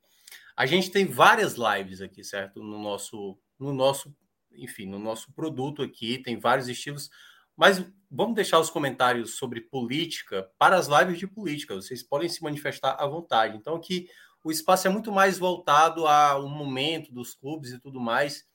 a 0.55 0.67
gente 0.67 0.91
tem 0.91 1.07
várias 1.07 1.55
lives 1.55 2.01
aqui, 2.01 2.23
certo? 2.23 2.63
No 2.63 2.79
nosso, 2.79 3.37
no 3.59 3.73
nosso 3.73 4.15
enfim, 4.53 4.87
no 4.87 4.99
nosso 4.99 5.33
produto 5.33 5.83
aqui, 5.83 6.19
tem 6.19 6.39
vários 6.39 6.69
estilos, 6.69 7.11
mas 7.57 7.85
vamos 8.11 8.35
deixar 8.35 8.59
os 8.59 8.71
comentários 8.71 9.37
sobre 9.37 9.61
política 9.61 10.51
para 10.59 10.77
as 10.77 10.87
lives 10.87 11.19
de 11.19 11.27
política. 11.27 11.75
Vocês 11.75 12.03
podem 12.03 12.29
se 12.29 12.43
manifestar 12.43 12.97
à 12.99 13.07
vontade. 13.07 13.57
Então, 13.57 13.75
aqui 13.75 14.09
o 14.45 14.51
espaço 14.51 14.87
é 14.87 14.91
muito 14.91 15.11
mais 15.11 15.39
voltado 15.39 16.07
ao 16.07 16.49
momento 16.49 17.13
dos 17.13 17.35
clubes 17.35 17.73
e 17.73 17.81
tudo 17.81 18.01
mais. 18.01 18.47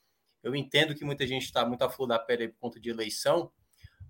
Eu 0.42 0.56
entendo 0.56 0.96
que 0.96 1.06
muita 1.06 1.26
gente 1.26 1.44
está 1.46 1.66
muito 1.66 1.84
a 1.84 1.90
flor 1.90 2.08
da 2.08 2.20
pele 2.20 2.50
por 2.50 2.60
conta 2.60 2.80
de 2.80 2.90
eleição, 2.90 3.52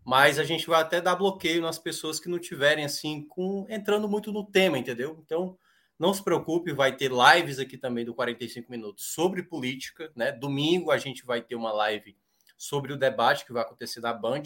mas 0.06 0.38
a 0.38 0.44
gente 0.44 0.68
vai 0.68 0.82
até 0.82 1.00
dar 1.00 1.16
bloqueio 1.16 1.62
nas 1.62 1.80
pessoas 1.80 2.20
que 2.20 2.30
não 2.30 2.40
tiverem 2.40 2.84
assim 2.84 3.26
com 3.28 3.66
entrando 3.70 4.08
muito 4.08 4.32
no 4.32 4.46
tema, 4.46 4.78
entendeu? 4.78 5.20
Então, 5.24 5.58
não 5.98 6.14
se 6.14 6.24
preocupe, 6.24 6.74
vai 6.74 6.96
ter 6.96 7.12
lives 7.12 7.60
aqui 7.60 7.78
também 7.78 8.04
do 8.04 8.14
45 8.14 8.70
minutos 8.70 9.06
sobre 9.14 9.44
política, 9.44 10.12
né? 10.16 10.32
Domingo 10.32 10.92
a 10.92 10.98
gente 10.98 11.26
vai 11.26 11.42
ter 11.42 11.56
uma 11.56 11.72
live 11.72 12.18
sobre 12.58 12.92
o 12.94 12.98
debate 12.98 13.46
que 13.46 13.54
vai 13.54 13.64
acontecer 13.64 14.00
na 14.02 14.14
Band, 14.14 14.44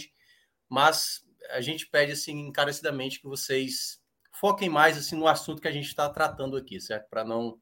mas 0.69 1.25
a 1.51 1.61
gente 1.61 1.87
pede 1.87 2.11
assim 2.11 2.39
encarecidamente 2.47 3.19
que 3.19 3.27
vocês 3.27 4.01
foquem 4.31 4.69
mais 4.69 4.97
assim 4.97 5.15
no 5.15 5.27
assunto 5.27 5.61
que 5.61 5.67
a 5.67 5.71
gente 5.71 5.87
está 5.87 6.09
tratando 6.09 6.57
aqui, 6.57 6.79
certo? 6.79 7.09
Para 7.09 7.23
não 7.23 7.59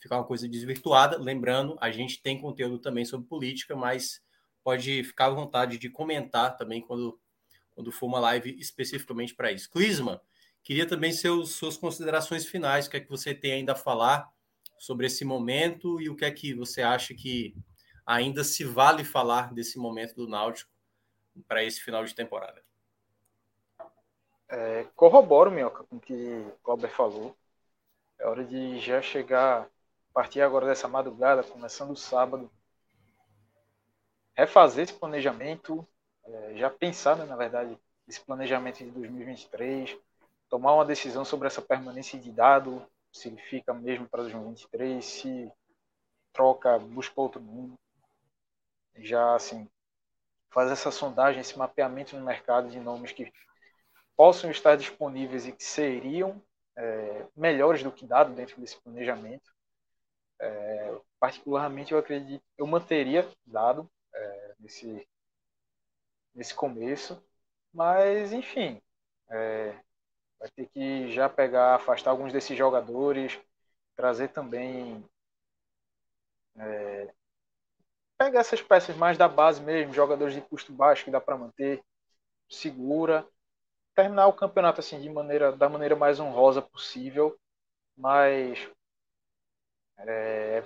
ficar 0.00 0.16
uma 0.16 0.26
coisa 0.26 0.48
desvirtuada. 0.48 1.18
Lembrando, 1.18 1.76
a 1.80 1.90
gente 1.90 2.22
tem 2.22 2.40
conteúdo 2.40 2.78
também 2.78 3.04
sobre 3.04 3.26
política, 3.26 3.74
mas 3.74 4.22
pode 4.62 5.04
ficar 5.04 5.26
à 5.26 5.30
vontade 5.30 5.78
de 5.78 5.90
comentar 5.90 6.56
também 6.56 6.80
quando, 6.80 7.18
quando 7.74 7.92
for 7.92 8.06
uma 8.06 8.20
live 8.20 8.56
especificamente 8.58 9.34
para 9.34 9.52
isso. 9.52 9.70
Clisma, 9.70 10.22
Queria 10.64 10.88
também 10.88 11.12
seus, 11.12 11.56
suas 11.56 11.76
considerações 11.76 12.46
finais, 12.46 12.86
o 12.86 12.90
que 12.90 12.96
é 12.96 13.00
que 13.00 13.10
você 13.10 13.34
tem 13.34 13.52
ainda 13.52 13.72
a 13.72 13.76
falar 13.76 14.32
sobre 14.78 15.06
esse 15.06 15.22
momento 15.22 16.00
e 16.00 16.08
o 16.08 16.16
que 16.16 16.24
é 16.24 16.30
que 16.30 16.54
você 16.54 16.80
acha 16.80 17.12
que 17.12 17.54
ainda 18.06 18.42
se 18.42 18.64
vale 18.64 19.04
falar 19.04 19.52
desse 19.52 19.78
momento 19.78 20.14
do 20.14 20.26
Náutico 20.26 20.72
para 21.46 21.62
esse 21.62 21.82
final 21.82 22.02
de 22.02 22.14
temporada. 22.14 22.64
É, 24.48 24.86
corroboro, 24.96 25.50
Minhoca, 25.50 25.84
com 25.84 25.96
o 25.96 26.00
que 26.00 26.14
o 26.14 26.58
Cláudio 26.62 26.88
falou. 26.88 27.36
É 28.18 28.26
hora 28.26 28.42
de 28.42 28.78
já 28.78 29.02
chegar, 29.02 29.68
partir 30.14 30.40
agora 30.40 30.66
dessa 30.66 30.88
madrugada, 30.88 31.44
começando 31.44 31.90
o 31.90 31.96
sábado, 31.96 32.50
refazer 34.34 34.84
esse 34.84 34.94
planejamento, 34.94 35.86
é, 36.26 36.56
já 36.56 36.70
pensar, 36.70 37.16
né, 37.16 37.24
na 37.24 37.36
verdade, 37.36 37.78
esse 38.08 38.20
planejamento 38.20 38.78
de 38.78 38.90
2023, 38.90 39.96
tomar 40.48 40.74
uma 40.74 40.84
decisão 40.84 41.24
sobre 41.24 41.46
essa 41.46 41.62
permanência 41.62 42.18
de 42.18 42.30
dado, 42.30 42.84
se 43.12 43.30
fica 43.48 43.72
mesmo 43.72 44.08
para 44.08 44.22
2023, 44.22 45.04
se 45.04 45.52
troca, 46.32 46.78
busca 46.78 47.20
outro 47.20 47.40
mundo. 47.40 47.78
Já 48.96 49.34
assim, 49.34 49.68
fazer 50.50 50.72
essa 50.72 50.90
sondagem, 50.90 51.40
esse 51.40 51.58
mapeamento 51.58 52.16
no 52.16 52.24
mercado 52.24 52.68
de 52.70 52.78
nomes 52.78 53.12
que 53.12 53.32
possam 54.16 54.50
estar 54.50 54.76
disponíveis 54.76 55.46
e 55.46 55.52
que 55.52 55.64
seriam 55.64 56.40
é, 56.76 57.26
melhores 57.36 57.82
do 57.82 57.92
que 57.92 58.06
dado 58.06 58.34
dentro 58.34 58.60
desse 58.60 58.80
planejamento. 58.80 59.52
É, 60.40 60.96
particularmente, 61.18 61.92
eu 61.92 61.98
acredito, 61.98 62.42
eu 62.56 62.66
manteria 62.66 63.28
dado 63.46 63.90
é, 64.12 64.54
nesse, 64.60 65.06
nesse 66.34 66.54
começo, 66.54 67.22
mas 67.72 68.32
enfim, 68.32 68.80
é, 69.30 69.74
vai 70.40 70.50
ter 70.56 70.68
que 70.70 71.10
já 71.12 71.28
pegar, 71.28 71.76
afastar 71.76 72.10
alguns 72.12 72.32
desses 72.32 72.56
jogadores, 72.58 73.38
trazer 73.96 74.28
também. 74.28 75.04
É, 76.56 77.14
pegar 78.18 78.40
essas 78.40 78.60
peças 78.62 78.96
mais 78.96 79.16
da 79.18 79.28
base 79.28 79.60
mesmo, 79.62 79.92
jogadores 79.94 80.34
de 80.34 80.40
custo 80.40 80.72
baixo 80.72 81.04
que 81.04 81.10
dá 81.10 81.20
para 81.20 81.36
manter, 81.36 81.82
segura, 82.50 83.26
terminar 83.94 84.28
o 84.28 84.32
campeonato 84.34 84.80
assim 84.80 85.00
de 85.00 85.10
maneira 85.10 85.52
da 85.52 85.68
maneira 85.68 85.96
mais 85.96 86.20
honrosa 86.20 86.62
possível, 86.62 87.36
mas 87.96 88.58
é, 89.98 90.62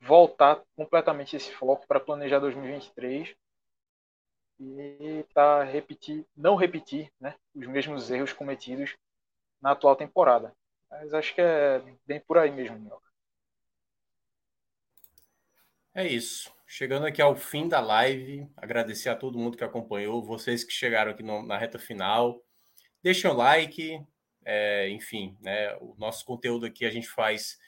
voltar 0.00 0.62
completamente 0.76 1.36
esse 1.36 1.52
foco 1.52 1.86
para 1.86 2.00
planejar 2.00 2.38
2023 2.40 3.34
e 4.58 5.24
tá 5.34 5.62
repetir, 5.64 6.24
não 6.36 6.54
repetir, 6.54 7.12
né, 7.20 7.34
os 7.54 7.66
mesmos 7.66 8.10
erros 8.10 8.32
cometidos 8.32 8.96
na 9.60 9.72
atual 9.72 9.96
temporada. 9.96 10.54
Mas 10.90 11.12
acho 11.12 11.34
que 11.34 11.40
é 11.40 11.82
bem 12.06 12.20
por 12.20 12.38
aí 12.38 12.50
mesmo, 12.50 12.78
Minhoca. 12.78 13.04
É 15.94 16.06
isso. 16.06 16.52
Chegando 16.66 17.06
aqui 17.06 17.22
ao 17.22 17.36
fim 17.36 17.68
da 17.68 17.80
live, 17.80 18.48
agradecer 18.56 19.08
a 19.08 19.16
todo 19.16 19.38
mundo 19.38 19.56
que 19.56 19.62
acompanhou, 19.64 20.24
vocês 20.24 20.64
que 20.64 20.72
chegaram 20.72 21.12
aqui 21.12 21.22
no, 21.22 21.46
na 21.46 21.56
reta 21.56 21.78
final. 21.78 22.42
Deixem 23.02 23.30
o 23.30 23.34
like, 23.34 24.04
é, 24.44 24.88
enfim, 24.88 25.36
né, 25.40 25.76
o 25.76 25.94
nosso 25.96 26.24
conteúdo 26.24 26.66
aqui 26.66 26.84
a 26.84 26.90
gente 26.90 27.08
faz 27.08 27.58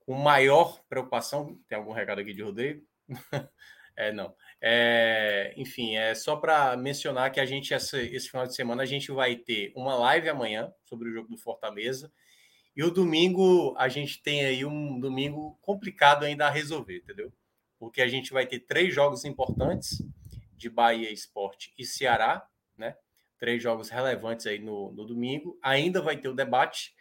com 0.00 0.14
maior 0.14 0.82
preocupação. 0.88 1.58
Tem 1.68 1.78
algum 1.78 1.92
recado 1.92 2.20
aqui 2.20 2.34
de 2.34 2.42
Rodrigo? 2.42 2.84
é, 3.96 4.12
não. 4.12 4.34
É, 4.64 5.52
enfim, 5.56 5.96
é 5.96 6.14
só 6.14 6.36
para 6.36 6.76
mencionar 6.76 7.32
que 7.32 7.40
a 7.40 7.44
gente, 7.44 7.74
esse 7.74 8.28
final 8.28 8.46
de 8.46 8.54
semana, 8.54 8.84
a 8.84 8.86
gente 8.86 9.10
vai 9.10 9.34
ter 9.34 9.72
uma 9.74 9.96
live 9.96 10.28
amanhã 10.28 10.72
sobre 10.84 11.08
o 11.08 11.12
jogo 11.12 11.28
do 11.28 11.36
Fortaleza. 11.36 12.12
E 12.76 12.84
o 12.84 12.90
domingo, 12.90 13.74
a 13.76 13.88
gente 13.88 14.22
tem 14.22 14.44
aí 14.44 14.64
um 14.64 15.00
domingo 15.00 15.58
complicado 15.60 16.24
ainda 16.24 16.46
a 16.46 16.50
resolver, 16.50 16.98
entendeu? 16.98 17.32
Porque 17.76 18.00
a 18.00 18.06
gente 18.06 18.32
vai 18.32 18.46
ter 18.46 18.60
três 18.60 18.94
jogos 18.94 19.24
importantes 19.24 20.00
de 20.56 20.70
Bahia 20.70 21.10
Esporte 21.10 21.74
e 21.76 21.84
Ceará, 21.84 22.46
né? 22.78 22.96
Três 23.40 23.60
jogos 23.60 23.90
relevantes 23.90 24.46
aí 24.46 24.60
no, 24.60 24.92
no 24.92 25.04
domingo. 25.04 25.58
Ainda 25.60 26.00
vai 26.00 26.16
ter 26.16 26.28
o 26.28 26.34
debate, 26.34 26.94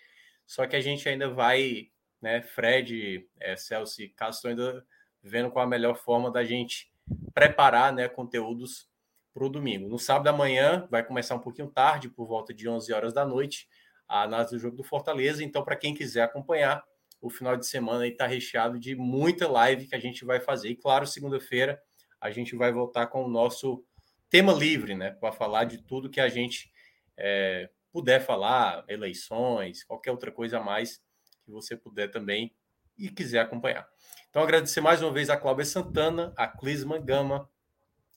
só 0.47 0.65
que 0.65 0.75
a 0.75 0.81
gente 0.81 1.07
ainda 1.07 1.29
vai, 1.29 1.91
né? 2.19 2.41
Fred, 2.41 3.29
é, 3.39 3.55
Celso 3.55 4.01
e 4.01 4.09
Castro 4.09 4.49
ainda 4.49 4.83
vendo 5.21 5.51
qual 5.51 5.63
a 5.63 5.69
melhor 5.69 5.95
forma 5.95 6.31
da 6.31 6.43
gente 6.43 6.90
preparar, 7.33 7.93
né? 7.93 8.07
Conteúdos 8.07 8.89
para 9.33 9.45
o 9.45 9.49
domingo. 9.49 9.87
No 9.87 9.97
sábado 9.97 10.25
da 10.25 10.33
manhã 10.33 10.87
vai 10.89 11.03
começar 11.03 11.35
um 11.35 11.39
pouquinho 11.39 11.69
tarde, 11.69 12.09
por 12.09 12.27
volta 12.27 12.53
de 12.53 12.67
11 12.67 12.91
horas 12.93 13.13
da 13.13 13.25
noite, 13.25 13.67
a 14.07 14.23
análise 14.23 14.51
do 14.51 14.59
jogo 14.59 14.75
do 14.75 14.83
Fortaleza. 14.83 15.43
Então, 15.43 15.63
para 15.63 15.75
quem 15.75 15.93
quiser 15.93 16.23
acompanhar, 16.23 16.83
o 17.21 17.29
final 17.29 17.55
de 17.55 17.67
semana 17.67 18.07
está 18.07 18.25
recheado 18.25 18.79
de 18.79 18.95
muita 18.95 19.47
live 19.47 19.87
que 19.87 19.95
a 19.95 19.99
gente 19.99 20.25
vai 20.25 20.39
fazer. 20.39 20.69
E 20.69 20.75
claro, 20.75 21.05
segunda-feira 21.05 21.81
a 22.19 22.29
gente 22.29 22.55
vai 22.55 22.71
voltar 22.71 23.07
com 23.07 23.23
o 23.23 23.29
nosso 23.29 23.83
tema 24.29 24.51
livre, 24.53 24.95
né? 24.95 25.11
Para 25.11 25.31
falar 25.31 25.65
de 25.65 25.77
tudo 25.83 26.09
que 26.09 26.19
a 26.19 26.29
gente 26.29 26.71
é, 27.17 27.69
puder 27.91 28.19
falar, 28.21 28.83
eleições, 28.87 29.83
qualquer 29.83 30.11
outra 30.11 30.31
coisa 30.31 30.57
a 30.57 30.63
mais 30.63 31.01
que 31.43 31.51
você 31.51 31.75
puder 31.75 32.09
também 32.09 32.53
e 32.97 33.09
quiser 33.09 33.39
acompanhar. 33.39 33.87
Então, 34.31 34.41
agradecer 34.41 34.79
mais 34.79 35.01
uma 35.01 35.11
vez 35.11 35.29
a 35.29 35.35
Cláudia 35.35 35.65
Santana, 35.65 36.33
a 36.37 36.47
Clisman 36.47 37.03
Gama, 37.03 37.47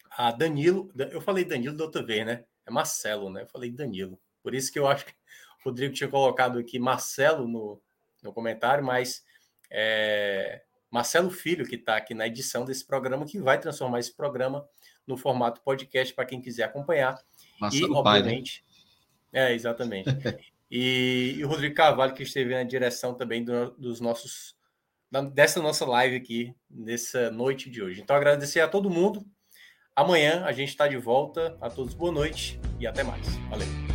a 0.09 0.31
Danilo. 0.31 0.91
Eu 1.11 1.21
falei 1.21 1.45
Danilo 1.45 1.77
da 1.77 1.85
outra 1.85 2.03
vez, 2.03 2.25
né? 2.25 2.45
É 2.65 2.71
Marcelo, 2.71 3.29
né? 3.29 3.43
Eu 3.43 3.49
falei 3.49 3.71
Danilo. 3.71 4.17
Por 4.41 4.55
isso 4.55 4.73
que 4.73 4.79
eu 4.79 4.87
acho 4.87 5.05
que 5.05 5.13
o 5.13 5.65
Rodrigo 5.65 5.93
tinha 5.93 6.09
colocado 6.09 6.57
aqui 6.59 6.79
Marcelo 6.79 7.49
no, 7.49 7.83
no 8.23 8.33
comentário, 8.33 8.85
mas 8.85 9.25
é 9.69 10.63
Marcelo 10.89 11.31
Filho, 11.31 11.67
que 11.67 11.75
está 11.75 11.97
aqui 11.97 12.15
na 12.15 12.29
edição 12.29 12.65
desse 12.65 12.87
programa, 12.87 13.27
que 13.27 13.41
vai 13.41 13.59
transformar 13.59 13.99
esse 13.99 14.15
programa 14.15 14.65
no 15.05 15.17
formato 15.17 15.61
podcast 15.63 16.15
para 16.15 16.25
quem 16.25 16.41
quiser 16.41 16.63
acompanhar. 16.63 17.21
Marcelo 17.61 17.93
e, 17.93 17.97
obviamente. 17.97 18.63
Pai, 18.63 19.43
né? 19.43 19.51
É, 19.51 19.53
exatamente. 19.53 20.09
e, 20.71 21.35
e, 21.39 21.45
o 21.45 21.49
Rodrigo 21.49 21.75
Carvalho, 21.75 22.15
que 22.15 22.23
esteve 22.23 22.55
na 22.55 22.63
direção 22.63 23.15
também 23.15 23.45
do, 23.45 23.73
dos 23.73 24.01
nossos. 24.01 24.55
Dessa 25.23 25.61
nossa 25.61 25.85
live 25.85 26.17
aqui, 26.17 26.55
nessa 26.71 27.31
noite 27.31 27.71
de 27.71 27.83
hoje. 27.83 28.01
Então, 28.01 28.17
agradecer 28.17 28.61
a 28.61 28.69
todo 28.69 28.91
mundo 28.91 29.25
Amanhã 29.97 30.43
a 30.45 30.53
gente 30.53 30.71
está 30.71 30.89
de 30.89 30.97
volta. 30.97 31.57
A 31.61 31.71
todos 31.71 31.95
boa 31.95 32.11
noite 32.11 32.61
e 32.81 32.87
até 32.87 33.05
mais. 33.05 33.25
Valeu. 33.49 33.94